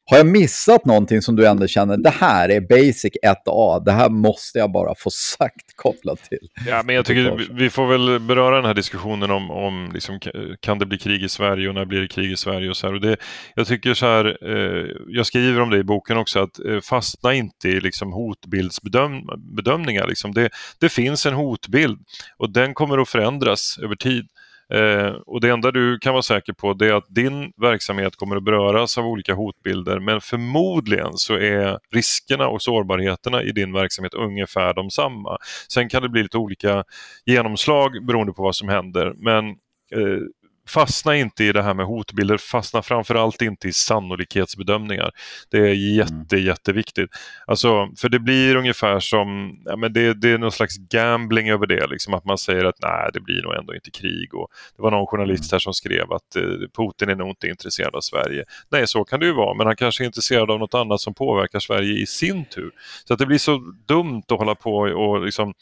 Har 0.10 0.18
jag 0.18 0.28
missat 0.28 0.86
någonting 0.86 1.22
som 1.22 1.36
du 1.36 1.48
ändå 1.48 1.68
känner, 1.68 1.98
det 1.98 2.10
här 2.10 2.50
är 2.50 2.62
basic 2.62 3.14
1A, 3.46 3.84
det 3.86 3.92
här 3.92 4.10
måste 4.10 4.60
jag 4.60 4.72
bara 4.72 4.96
få 4.98 5.10
sagt 5.10 5.76
kopplat 5.76 6.24
till? 6.24 6.50
Ja, 6.68 6.84
men 6.86 6.96
jag 6.96 7.06
tycker 7.06 7.48
vi 7.54 7.70
får 7.70 7.88
väl 7.88 8.20
beröra 8.20 8.56
den 8.56 8.66
här 8.66 8.74
diskussionen 8.74 9.32
om, 9.32 9.52
om 9.52 9.92
liksom, 9.94 10.20
kan 10.60 10.80
det 10.80 10.86
bli 10.86 10.98
krig 10.98 11.24
i 11.24 11.30
Sverige 11.30 11.70
och 11.70 11.76
när 11.76 11.86
blir 11.86 12.02
det 12.02 12.08
krig 12.08 12.32
i 12.32 12.38
Sverige 12.38 12.70
och 12.70 12.78
så 12.78 12.88
här. 12.88 12.94
Och 12.94 13.02
det, 13.02 13.18
jag 13.56 13.68
tycker 13.68 13.94
så 13.94 14.06
här, 14.06 14.38
eh, 14.42 14.86
jag 15.08 15.26
skriver 15.26 15.62
om 15.62 15.70
det 15.70 15.78
i 15.78 15.84
boken 15.84 16.18
också, 16.18 16.40
att 16.40 16.60
eh, 16.60 16.80
fastna 16.80 17.34
inte 17.34 17.70
i 17.70 17.80
liksom, 17.80 18.14
hotbildsbedömningar. 18.14 20.08
Liksom. 20.08 20.34
Det, 20.34 20.50
det 20.80 20.90
finns 20.90 21.26
en 21.26 21.34
hotbild 21.34 22.00
och 22.38 22.54
den 22.54 22.74
kommer 22.74 22.98
att 22.98 23.10
förändras 23.10 23.80
över 23.84 23.96
tid. 23.96 24.28
Eh, 24.74 25.10
och 25.26 25.42
det 25.42 25.50
enda 25.50 25.72
du 25.72 26.00
kan 26.00 26.14
vara 26.14 26.22
säker 26.22 26.54
på 26.54 26.74
det 26.74 26.88
är 26.88 26.94
att 26.94 27.06
din 27.10 27.52
verksamhet 27.62 28.16
kommer 28.16 28.36
att 28.36 28.44
beröras 28.44 28.98
av 28.98 29.06
olika 29.06 29.34
hotbilder 29.34 30.00
men 30.00 30.22
förmodligen 30.22 31.14
så 31.14 31.34
är 31.34 31.80
riskerna 31.92 32.48
och 32.48 32.62
sårbarheterna 32.62 33.44
i 33.44 33.52
din 33.52 33.74
verksamhet 33.74 34.14
ungefär 34.14 34.74
de 34.74 34.90
samma. 34.90 35.38
Sen 35.74 35.90
kan 35.90 36.02
det 36.02 36.10
bli 36.10 36.24
lite 36.24 36.38
olika 36.38 36.84
genomslag 37.26 38.06
beroende 38.06 38.34
på 38.34 38.44
vad 38.44 38.56
som 38.56 38.70
händer 38.70 39.14
men 39.18 39.50
eh, 39.92 40.20
fastna 40.68 41.16
inte 41.16 41.44
i 41.44 41.52
det 41.52 41.64
här 41.64 41.74
med 41.74 41.86
hotbilder, 41.86 42.38
fastna 42.38 42.82
framförallt 42.82 43.42
inte 43.42 43.68
i 43.68 43.74
sannolikhetsbedömningar. 43.74 45.12
Det 45.52 45.58
är 45.58 45.96
jätte, 45.96 46.36
mm. 46.36 46.46
jätteviktigt. 46.46 47.10
Alltså, 47.48 47.90
för 47.98 48.10
det 48.10 48.20
blir 48.20 48.56
ungefär 48.56 49.00
som, 49.00 49.60
ja, 49.66 49.76
men 49.76 49.94
det, 49.94 50.14
det 50.14 50.30
är 50.30 50.38
någon 50.38 50.52
slags 50.52 50.78
gambling 50.78 51.50
över 51.50 51.68
det, 51.68 51.88
liksom 51.88 52.14
att 52.14 52.26
man 52.26 52.38
säger 52.38 52.66
att 52.66 52.82
nej, 52.82 53.10
det 53.14 53.20
blir 53.20 53.44
nog 53.44 53.54
ändå 53.56 53.76
inte 53.76 53.92
krig. 53.92 54.34
Och 54.34 54.48
det 54.76 54.82
var 54.82 54.92
någon 54.92 55.08
journalist 55.08 55.44
mm. 55.44 55.50
här 55.52 55.60
som 55.60 55.74
skrev 55.74 56.14
att 56.14 56.36
eh, 56.36 56.44
Putin 56.78 57.10
är 57.10 57.16
nog 57.16 57.30
inte 57.30 57.48
intresserad 57.48 57.96
av 57.96 58.02
Sverige. 58.02 58.44
Nej, 58.70 58.88
så 58.88 59.04
kan 59.04 59.20
det 59.20 59.26
ju 59.26 59.34
vara, 59.34 59.54
men 59.54 59.68
han 59.68 59.76
kanske 59.76 60.04
är 60.04 60.06
intresserad 60.06 60.52
av 60.52 60.60
något 60.60 60.74
annat 60.74 61.02
som 61.02 61.14
påverkar 61.14 61.60
Sverige 61.60 62.02
i 62.02 62.06
sin 62.06 62.46
tur. 62.46 62.72
Så 63.06 63.14
att 63.14 63.20
det 63.20 63.26
blir 63.26 63.38
så 63.38 63.74
dumt 63.88 64.24
att 64.28 64.40
hålla 64.40 64.56
på 64.56 64.76
och 64.78 65.26
liksom, 65.26 65.54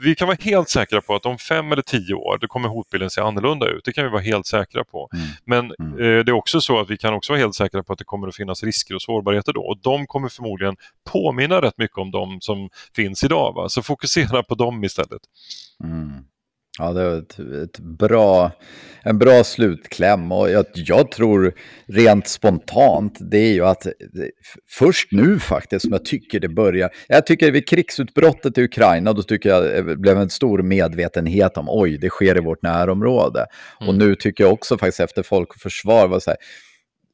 vi 0.00 0.14
kan 0.14 0.28
vara 0.28 0.38
helt 0.40 0.68
säkra 0.68 1.00
på 1.00 1.14
att 1.14 1.26
om 1.26 1.38
fem 1.38 1.72
eller 1.72 1.82
tio 1.82 2.14
år, 2.14 2.38
då 2.40 2.46
kommer 2.46 2.68
hotbilden 2.68 3.10
se 3.10 3.20
annorlunda 3.20 3.66
ut. 3.68 3.84
Det 3.84 3.92
kan 3.92 4.04
vi 4.04 4.10
vara 4.10 4.22
helt 4.22 4.35
helt 4.36 4.46
säkra 4.46 4.84
på. 4.84 5.08
Mm. 5.12 5.26
Men 5.44 5.72
mm. 5.78 5.92
Eh, 5.92 6.24
det 6.24 6.30
är 6.30 6.32
också 6.32 6.60
så 6.60 6.80
att 6.80 6.90
vi 6.90 6.96
kan 6.96 7.14
också 7.14 7.32
vara 7.32 7.40
helt 7.40 7.54
säkra 7.54 7.82
på 7.82 7.92
att 7.92 7.98
det 7.98 8.04
kommer 8.04 8.28
att 8.28 8.36
finnas 8.36 8.62
risker 8.62 8.94
och 8.94 9.02
sårbarheter 9.02 9.52
då 9.52 9.60
och 9.60 9.78
de 9.82 10.06
kommer 10.06 10.28
förmodligen 10.28 10.76
påminna 11.12 11.60
rätt 11.62 11.78
mycket 11.78 11.98
om 11.98 12.10
de 12.10 12.40
som 12.40 12.70
finns 12.96 13.24
idag. 13.24 13.52
Va? 13.54 13.68
Så 13.68 13.82
fokusera 13.82 14.42
på 14.42 14.54
dem 14.54 14.84
istället. 14.84 15.22
Mm. 15.84 16.24
Ja, 16.78 16.92
det 16.92 17.02
är 17.02 17.18
ett, 17.18 17.38
ett, 17.38 17.78
bra, 17.78 18.52
en 19.02 19.18
bra 19.18 19.44
slutkläm 19.44 20.32
och 20.32 20.50
jag, 20.50 20.64
jag, 20.74 21.10
tror 21.10 21.54
rent 21.86 22.28
spontant 22.28 23.18
det 23.20 23.38
är 23.38 23.52
ju 23.52 23.66
att 23.66 23.86
först 24.70 25.12
nu 25.12 25.38
faktiskt 25.38 25.82
som 25.82 25.92
jag 25.92 26.04
tycker 26.04 26.40
det 26.40 26.48
börjar. 26.48 26.90
Jag 27.08 27.26
tycker 27.26 27.52
vid 27.52 27.68
krigsutbrottet 27.68 28.58
i 28.58 28.62
Ukraina 28.62 29.12
då 29.12 29.22
tycker 29.22 29.48
jag 29.48 29.86
det 29.86 29.96
blev 29.96 30.18
en 30.18 30.30
stor 30.30 30.62
medvetenhet 30.62 31.56
om 31.56 31.66
oj, 31.68 31.98
det 31.98 32.08
sker 32.08 32.36
i 32.36 32.40
vårt 32.40 32.62
närområde. 32.62 33.46
Mm. 33.80 33.88
Och 33.88 33.94
nu 33.94 34.14
tycker 34.14 34.44
jag 34.44 34.52
också 34.52 34.78
faktiskt 34.78 35.00
efter 35.00 35.22
Folk 35.22 35.50
och 35.50 35.60
Försvar 35.60 36.08
var 36.08 36.20
så 36.20 36.30
här, 36.30 36.38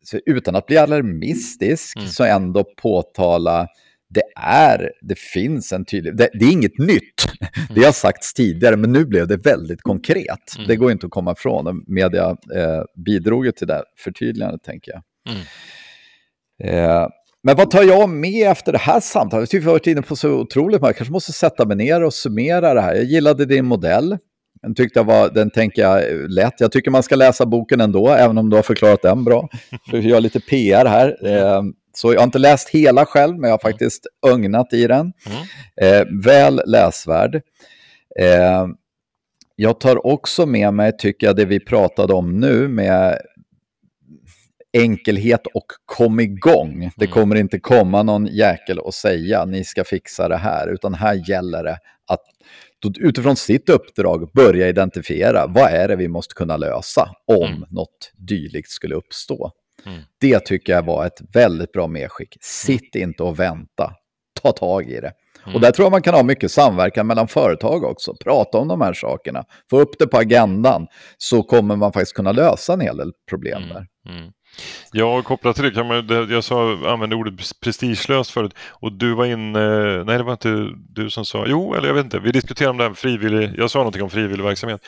så 0.05 0.19
utan 0.27 0.57
att 0.57 0.67
bli 0.67 0.79
alarmistisk 0.79 1.97
mm. 1.97 2.09
så 2.09 2.25
ändå 2.25 2.65
påtala 2.83 3.67
det 4.15 4.23
är, 4.37 4.91
det 5.01 5.19
finns 5.19 5.73
en 5.73 5.85
tydlig, 5.85 6.17
det, 6.17 6.29
det 6.33 6.45
är 6.45 6.53
inget 6.53 6.79
nytt. 6.79 7.27
Mm. 7.41 7.75
Det 7.75 7.85
har 7.85 7.93
sagts 7.93 8.35
tidigare, 8.35 8.77
men 8.77 8.93
nu 8.93 9.05
blev 9.07 9.29
det 9.29 9.37
väldigt 9.37 9.83
konkret. 9.83 10.57
Mm. 10.57 10.69
Det 10.69 10.77
går 10.77 10.93
inte 10.93 11.07
att 11.07 11.13
komma 11.13 11.33
ifrån. 11.33 11.85
Media 11.87 12.37
eh, 12.55 12.83
bidrog 13.05 13.47
ju 13.47 13.53
till 13.53 13.67
det 13.67 13.83
förtydligandet, 13.99 14.63
tänker 14.63 14.93
jag. 14.93 15.03
Mm. 15.35 15.43
Eh, 16.65 17.09
men 17.45 17.57
vad 17.57 17.71
tar 17.71 17.83
jag 17.83 18.11
med 18.11 18.51
efter 18.51 18.73
det 18.73 18.79
här 18.79 19.01
samtalet? 19.01 19.53
Jag 19.53 19.63
har 19.63 19.71
varit 19.71 19.87
inne 19.87 20.03
på 20.03 20.17
så 20.17 20.31
otroligt 20.31 20.81
mycket. 20.81 20.89
Jag 20.89 20.97
kanske 20.97 21.13
måste 21.13 21.33
sätta 21.33 21.65
mig 21.65 21.77
ner 21.77 22.03
och 22.03 22.15
summera 22.15 22.75
det 22.75 22.81
här. 22.81 22.95
Jag 22.95 23.05
gillade 23.05 23.45
din 23.45 23.65
modell. 23.65 24.19
Den 24.63 24.75
tyckte 24.75 24.99
jag 24.99 25.05
var, 25.05 25.31
den 25.31 25.51
tänker 25.51 25.83
jag 25.83 26.03
lätt. 26.31 26.55
Jag 26.59 26.73
tycker 26.73 26.91
man 26.91 27.03
ska 27.03 27.17
läsa 27.17 27.47
boken 27.47 27.81
ändå, 27.81 28.09
även 28.09 28.39
om 28.39 28.51
du 28.51 28.57
har 28.57 28.63
förklarat 28.63 29.03
den 29.03 29.25
bra. 29.25 29.49
För 29.91 29.97
jag 29.97 30.05
gör 30.05 30.21
lite 30.21 30.41
PR 30.41 30.87
här. 30.87 31.17
Så 31.93 32.13
jag 32.13 32.21
har 32.21 32.25
inte 32.25 32.39
läst 32.39 32.69
hela 32.69 33.07
själv, 33.07 33.39
men 33.39 33.51
jag 33.51 33.55
har 33.55 33.71
faktiskt 33.71 34.07
ögnat 34.27 34.73
i 34.73 34.87
den. 34.87 35.13
Mm. 35.27 35.43
Eh, 35.83 36.07
väl 36.25 36.61
läsvärd. 36.67 37.35
Eh, 38.21 38.67
jag 39.57 39.81
tar 39.81 40.07
också 40.07 40.47
med 40.47 40.75
mig, 40.75 40.97
tycker 40.99 41.27
jag, 41.27 41.37
det 41.37 41.45
vi 41.45 41.61
pratade 41.61 42.15
om 42.15 42.41
nu 42.41 42.69
med 42.69 43.19
enkelhet 44.73 45.47
och 45.55 45.67
kom 45.85 46.21
igång. 46.21 46.91
Det 46.97 47.05
mm. 47.05 47.15
kommer 47.15 47.37
inte 47.37 47.59
komma 47.59 48.03
någon 48.03 48.27
jäkel 48.27 48.79
och 48.79 48.95
säga 48.95 49.45
ni 49.45 49.65
ska 49.65 49.85
fixa 49.85 50.29
det 50.29 50.37
här, 50.37 50.69
utan 50.69 50.95
här 50.95 51.31
gäller 51.31 51.65
det 51.65 51.79
att 52.07 52.21
utifrån 52.99 53.37
sitt 53.37 53.69
uppdrag 53.69 54.31
börja 54.33 54.69
identifiera 54.69 55.47
vad 55.47 55.71
är 55.71 55.89
det 55.89 55.97
vi 55.97 56.09
måste 56.09 56.35
kunna 56.35 56.57
lösa 56.57 57.15
om 57.27 57.47
mm. 57.47 57.65
något 57.71 58.13
dylikt 58.17 58.71
skulle 58.71 58.95
uppstå. 58.95 59.51
Mm. 59.87 60.03
Det 60.21 60.41
tycker 60.41 60.73
jag 60.73 60.83
var 60.83 61.07
ett 61.07 61.19
väldigt 61.35 61.73
bra 61.73 61.87
medskick. 61.87 62.37
Sitt 62.41 62.95
mm. 62.95 63.09
inte 63.09 63.23
och 63.23 63.39
vänta, 63.39 63.93
ta 64.43 64.53
tag 64.53 64.91
i 64.91 65.01
det. 65.01 65.13
Mm. 65.45 65.55
Och 65.55 65.61
där 65.61 65.71
tror 65.71 65.85
jag 65.85 65.91
man 65.91 66.03
kan 66.03 66.15
ha 66.15 66.23
mycket 66.23 66.51
samverkan 66.51 67.07
mellan 67.07 67.29
företag 67.29 67.85
också. 67.85 68.15
Prata 68.25 68.59
om 68.59 68.69
de 68.69 68.81
här 68.81 68.93
sakerna, 68.93 69.45
få 69.71 69.81
upp 69.81 69.99
det 69.99 70.07
på 70.07 70.19
agendan, 70.19 70.87
så 71.19 71.43
kommer 71.43 71.77
man 71.77 71.93
faktiskt 71.93 72.17
kunna 72.17 72.33
lösa 72.33 72.73
en 72.73 72.81
hel 72.81 72.97
del 72.97 73.13
problem 73.31 73.63
mm. 73.63 73.69
där. 73.69 73.87
Mm. 74.09 74.33
Ja, 74.93 75.23
kopplat 75.23 75.57
till 75.57 75.65
det 75.65 75.71
kan 75.71 75.87
man 75.87 76.29
jag 76.31 76.45
sa, 76.45 76.73
använde 76.93 77.17
ordet 77.17 77.35
prestigelöst 77.61 78.31
förut 78.31 78.55
och 78.71 78.93
du 78.93 79.15
var 79.15 79.27
inne, 79.27 80.05
nej 80.05 80.19
det 80.19 80.25
var 80.25 80.33
inte 80.33 80.69
du 80.89 81.11
som 81.11 81.25
sa, 81.25 81.45
jo 81.47 81.75
eller 81.75 81.89
jag 81.89 81.95
vet 81.95 82.05
inte, 82.05 82.19
vi 82.19 82.33
diskuterade 82.33 82.71
om 82.71 82.77
det 82.77 82.85
här 82.85 82.91
med 82.91 82.99
frivillig, 82.99 83.55
jag 83.57 83.71
sa 83.71 83.79
någonting 83.79 84.03
om 84.03 84.11
frivillig 84.11 84.45
verksamhet. 84.45 84.81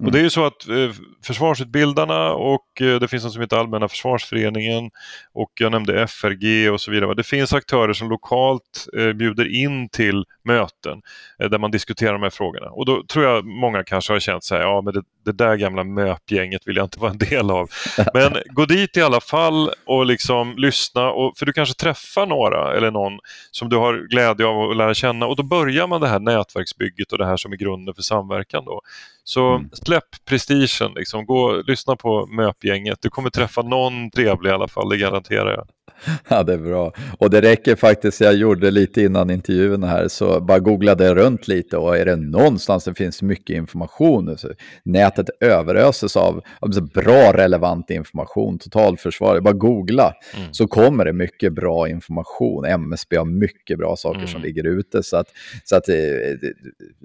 Mm. 0.00 0.06
Och 0.06 0.12
det 0.12 0.18
är 0.18 0.22
ju 0.22 0.30
så 0.30 0.46
att 0.46 0.68
eh, 0.68 0.90
försvarsutbildarna 1.24 2.32
och 2.32 2.82
eh, 2.82 3.00
det 3.00 3.08
finns 3.08 3.24
något 3.24 3.32
som 3.32 3.42
heter 3.42 3.56
Allmänna 3.56 3.88
försvarsföreningen 3.88 4.90
och 5.32 5.52
jag 5.60 5.72
nämnde 5.72 6.06
FRG 6.06 6.72
och 6.72 6.80
så 6.80 6.90
vidare. 6.90 7.14
Det 7.14 7.22
finns 7.22 7.52
aktörer 7.52 7.92
som 7.92 8.10
lokalt 8.10 8.86
eh, 8.98 9.12
bjuder 9.12 9.54
in 9.62 9.88
till 9.88 10.24
möten 10.44 11.02
där 11.38 11.58
man 11.58 11.70
diskuterar 11.70 12.12
de 12.12 12.22
här 12.22 12.30
frågorna 12.30 12.66
och 12.66 12.86
då 12.86 13.02
tror 13.02 13.24
jag 13.24 13.44
många 13.44 13.84
kanske 13.84 14.12
har 14.12 14.20
känt 14.20 14.44
så 14.44 14.54
här, 14.54 14.62
ja 14.62 14.80
men 14.80 14.94
det, 14.94 15.02
det 15.24 15.32
där 15.32 15.56
gamla 15.56 15.84
möpgänget 15.84 16.62
vill 16.66 16.76
jag 16.76 16.84
inte 16.84 17.00
vara 17.00 17.10
en 17.10 17.18
del 17.18 17.50
av. 17.50 17.70
Men 18.14 18.36
gå 18.46 18.66
dit 18.66 18.96
i 18.96 19.02
alla 19.02 19.20
fall 19.20 19.70
och 19.84 20.06
liksom 20.06 20.54
lyssna, 20.56 21.10
och, 21.10 21.38
för 21.38 21.46
du 21.46 21.52
kanske 21.52 21.74
träffar 21.74 22.26
några 22.26 22.76
eller 22.76 22.90
någon 22.90 23.18
som 23.50 23.68
du 23.68 23.76
har 23.76 24.08
glädje 24.08 24.46
av 24.46 24.70
att 24.70 24.76
lära 24.76 24.94
känna 24.94 25.26
och 25.26 25.36
då 25.36 25.42
börjar 25.42 25.86
man 25.86 26.00
det 26.00 26.08
här 26.08 26.18
nätverksbygget 26.18 27.12
och 27.12 27.18
det 27.18 27.26
här 27.26 27.36
som 27.36 27.52
är 27.52 27.56
grunden 27.56 27.94
för 27.94 28.02
samverkan. 28.02 28.64
Då. 28.64 28.80
Så 29.28 29.54
mm. 29.54 29.70
släpp 29.72 30.04
prestigen, 30.28 30.92
liksom. 30.96 31.26
gå 31.26 31.62
lyssna 31.66 31.96
på 31.96 32.26
möpgänget. 32.26 32.98
Du 33.00 33.10
kommer 33.10 33.30
träffa 33.30 33.62
någon 33.62 34.10
trevlig 34.10 34.50
i 34.50 34.52
alla 34.52 34.68
fall, 34.68 34.88
det 34.88 34.96
garanterar 34.96 35.50
jag. 35.50 35.68
Ja, 36.28 36.42
det 36.42 36.52
är 36.52 36.58
bra. 36.58 36.92
Och 37.18 37.30
det 37.30 37.40
räcker 37.40 37.76
faktiskt, 37.76 38.20
jag 38.20 38.34
gjorde 38.34 38.70
lite 38.70 39.02
innan 39.02 39.30
intervjun 39.30 39.82
här, 39.82 40.08
så 40.08 40.40
bara 40.40 40.58
googlade 40.58 41.14
runt 41.14 41.48
lite 41.48 41.76
och 41.76 41.96
är 41.96 42.04
det 42.04 42.16
någonstans 42.16 42.84
det 42.84 42.94
finns 42.94 43.22
mycket 43.22 43.56
information, 43.56 44.36
nätet 44.82 45.26
överöses 45.40 46.16
av, 46.16 46.42
av 46.60 46.92
bra 46.94 47.32
relevant 47.32 47.90
information, 47.90 48.58
totalförsvar, 48.58 49.40
bara 49.40 49.54
googla, 49.54 50.14
mm. 50.36 50.54
så 50.54 50.66
kommer 50.66 51.04
det 51.04 51.12
mycket 51.12 51.52
bra 51.52 51.88
information. 51.88 52.64
MSB 52.64 53.16
har 53.16 53.24
mycket 53.24 53.78
bra 53.78 53.96
saker 53.96 54.18
mm. 54.18 54.28
som 54.28 54.42
ligger 54.42 54.66
ute, 54.66 55.02
så 55.02 55.16
att, 55.16 55.26
så 55.64 55.76
att 55.76 55.88
eh, 55.88 55.94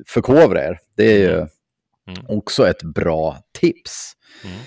förkovra 0.08 0.64
er, 0.64 0.80
det 0.98 1.04
är 1.04 1.20
ju 1.20 1.48
mm. 2.08 2.26
också 2.28 2.68
ett 2.68 2.84
bra 2.84 3.38
tips. 3.60 4.14
Mm. 4.44 4.58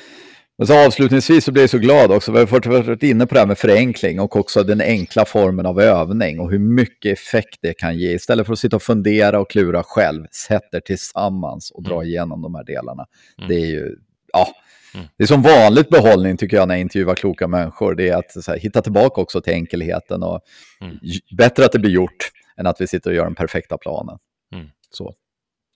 Men 0.59 0.67
så 0.67 0.87
avslutningsvis 0.87 1.45
så 1.45 1.53
blir 1.53 1.63
jag 1.63 1.71
så 1.71 1.79
glad 1.79 2.13
också, 2.13 2.33
vi 2.33 2.39
har 2.39 2.83
varit 2.83 3.03
inne 3.03 3.27
på 3.27 3.35
det 3.35 3.41
här 3.41 3.47
med 3.47 3.59
förenkling 3.59 4.21
och 4.21 4.37
också 4.37 4.63
den 4.63 4.81
enkla 4.81 5.25
formen 5.25 5.67
av 5.67 5.81
övning 5.81 6.41
och 6.41 6.51
hur 6.51 6.59
mycket 6.59 7.19
effekt 7.19 7.59
det 7.63 7.75
kan 7.75 7.99
ge. 7.99 8.15
Istället 8.15 8.47
för 8.47 8.53
att 8.53 8.59
sitta 8.59 8.77
och 8.77 8.83
fundera 8.83 9.41
och 9.41 9.51
klura 9.51 9.83
själv, 9.83 10.27
sätter 10.33 10.81
tillsammans 10.81 11.71
och 11.71 11.83
dra 11.83 11.95
mm. 11.95 12.07
igenom 12.07 12.43
de 12.43 12.55
här 12.55 12.65
delarna. 12.65 13.07
Mm. 13.39 13.49
Det 13.49 13.55
är 13.55 13.67
ju, 13.67 13.97
ja, 14.33 14.49
mm. 14.95 15.07
det 15.17 15.25
är 15.25 15.29
som 15.29 15.43
vanligt 15.43 15.89
behållning 15.89 16.37
tycker 16.37 16.57
jag 16.57 16.69
när 16.69 16.75
jag 16.75 16.81
intervjuar 16.81 17.15
kloka 17.15 17.49
människor. 17.49 17.95
Det 17.95 18.09
är 18.09 18.17
att 18.17 18.47
här, 18.47 18.59
hitta 18.59 18.83
tillbaka 18.83 19.21
också 19.21 19.41
till 19.41 19.53
enkelheten 19.53 20.23
och 20.23 20.41
mm. 20.81 20.97
bättre 21.39 21.65
att 21.65 21.73
det 21.73 21.79
blir 21.79 21.91
gjort 21.91 22.31
än 22.57 22.67
att 22.67 22.81
vi 22.81 22.87
sitter 22.87 23.11
och 23.11 23.17
gör 23.17 23.25
den 23.25 23.35
perfekta 23.35 23.79
planen. 23.79 24.19
Mm. 24.55 24.67
Så. 24.91 25.15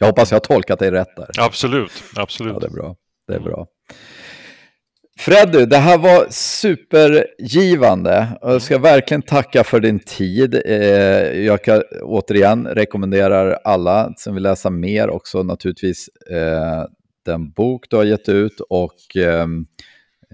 Jag 0.03 0.07
hoppas 0.07 0.31
jag 0.31 0.37
har 0.37 0.41
tolkat 0.41 0.79
dig 0.79 0.91
rätt 0.91 1.17
där. 1.17 1.29
Absolut, 1.39 1.93
absolut. 2.17 2.53
Ja, 2.53 2.61
det 2.61 2.67
är 2.67 2.71
bra. 2.71 2.97
Det 3.29 3.35
är 3.35 3.41
bra. 3.41 3.67
Freddy, 5.19 5.67
det 5.67 5.77
här 5.77 5.99
var 5.99 6.27
supergivande. 6.31 8.29
Jag 8.41 8.63
ska 8.63 8.79
verkligen 8.79 9.23
tacka 9.23 9.65
för 9.65 9.81
din 9.81 9.99
tid. 9.99 10.63
Eh, 10.67 10.73
jag 11.41 11.65
kan 11.65 11.83
återigen 12.03 12.67
rekommenderar 12.67 13.59
alla 13.65 14.13
som 14.17 14.35
vill 14.35 14.43
läsa 14.43 14.71
mer 14.71 15.11
också 15.11 15.43
naturligtvis 15.43 16.09
eh, 16.31 16.85
den 17.25 17.51
bok 17.51 17.87
du 17.91 17.97
har 17.97 18.05
gett 18.05 18.29
ut 18.29 18.61
och 18.61 19.17
ehm, 19.17 19.67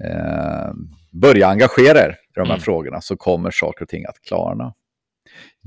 eh, 0.05 0.71
börja 1.12 1.49
engagera 1.49 1.99
er 1.99 2.11
i 2.11 2.35
de 2.35 2.41
här 2.41 2.55
mm. 2.55 2.61
frågorna 2.61 3.01
så 3.01 3.17
kommer 3.17 3.51
saker 3.51 3.83
och 3.85 3.89
ting 3.89 4.05
att 4.05 4.21
klarna. 4.29 4.75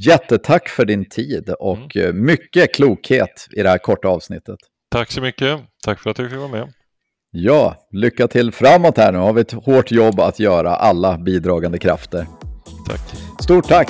Jättetack 0.05 0.69
för 0.69 0.85
din 0.85 1.09
tid 1.09 1.49
och 1.59 1.95
mm. 1.95 2.25
mycket 2.25 2.75
klokhet 2.75 3.47
i 3.57 3.63
det 3.63 3.69
här 3.69 3.77
korta 3.77 4.07
avsnittet. 4.07 4.59
Tack 4.91 5.11
så 5.11 5.21
mycket. 5.21 5.59
Tack 5.83 5.99
för 5.99 6.09
att 6.09 6.17
du 6.17 6.29
fick 6.29 6.37
vara 6.37 6.47
med. 6.47 6.73
Ja, 7.31 7.87
lycka 7.91 8.27
till 8.27 8.51
framåt 8.51 8.97
här 8.97 9.11
nu. 9.11 9.17
har 9.17 9.33
vi 9.33 9.41
ett 9.41 9.51
hårt 9.51 9.91
jobb 9.91 10.19
att 10.19 10.39
göra, 10.39 10.75
alla 10.75 11.17
bidragande 11.17 11.77
krafter. 11.77 12.27
Tack. 12.87 13.01
Stort 13.43 13.67
tack! 13.67 13.89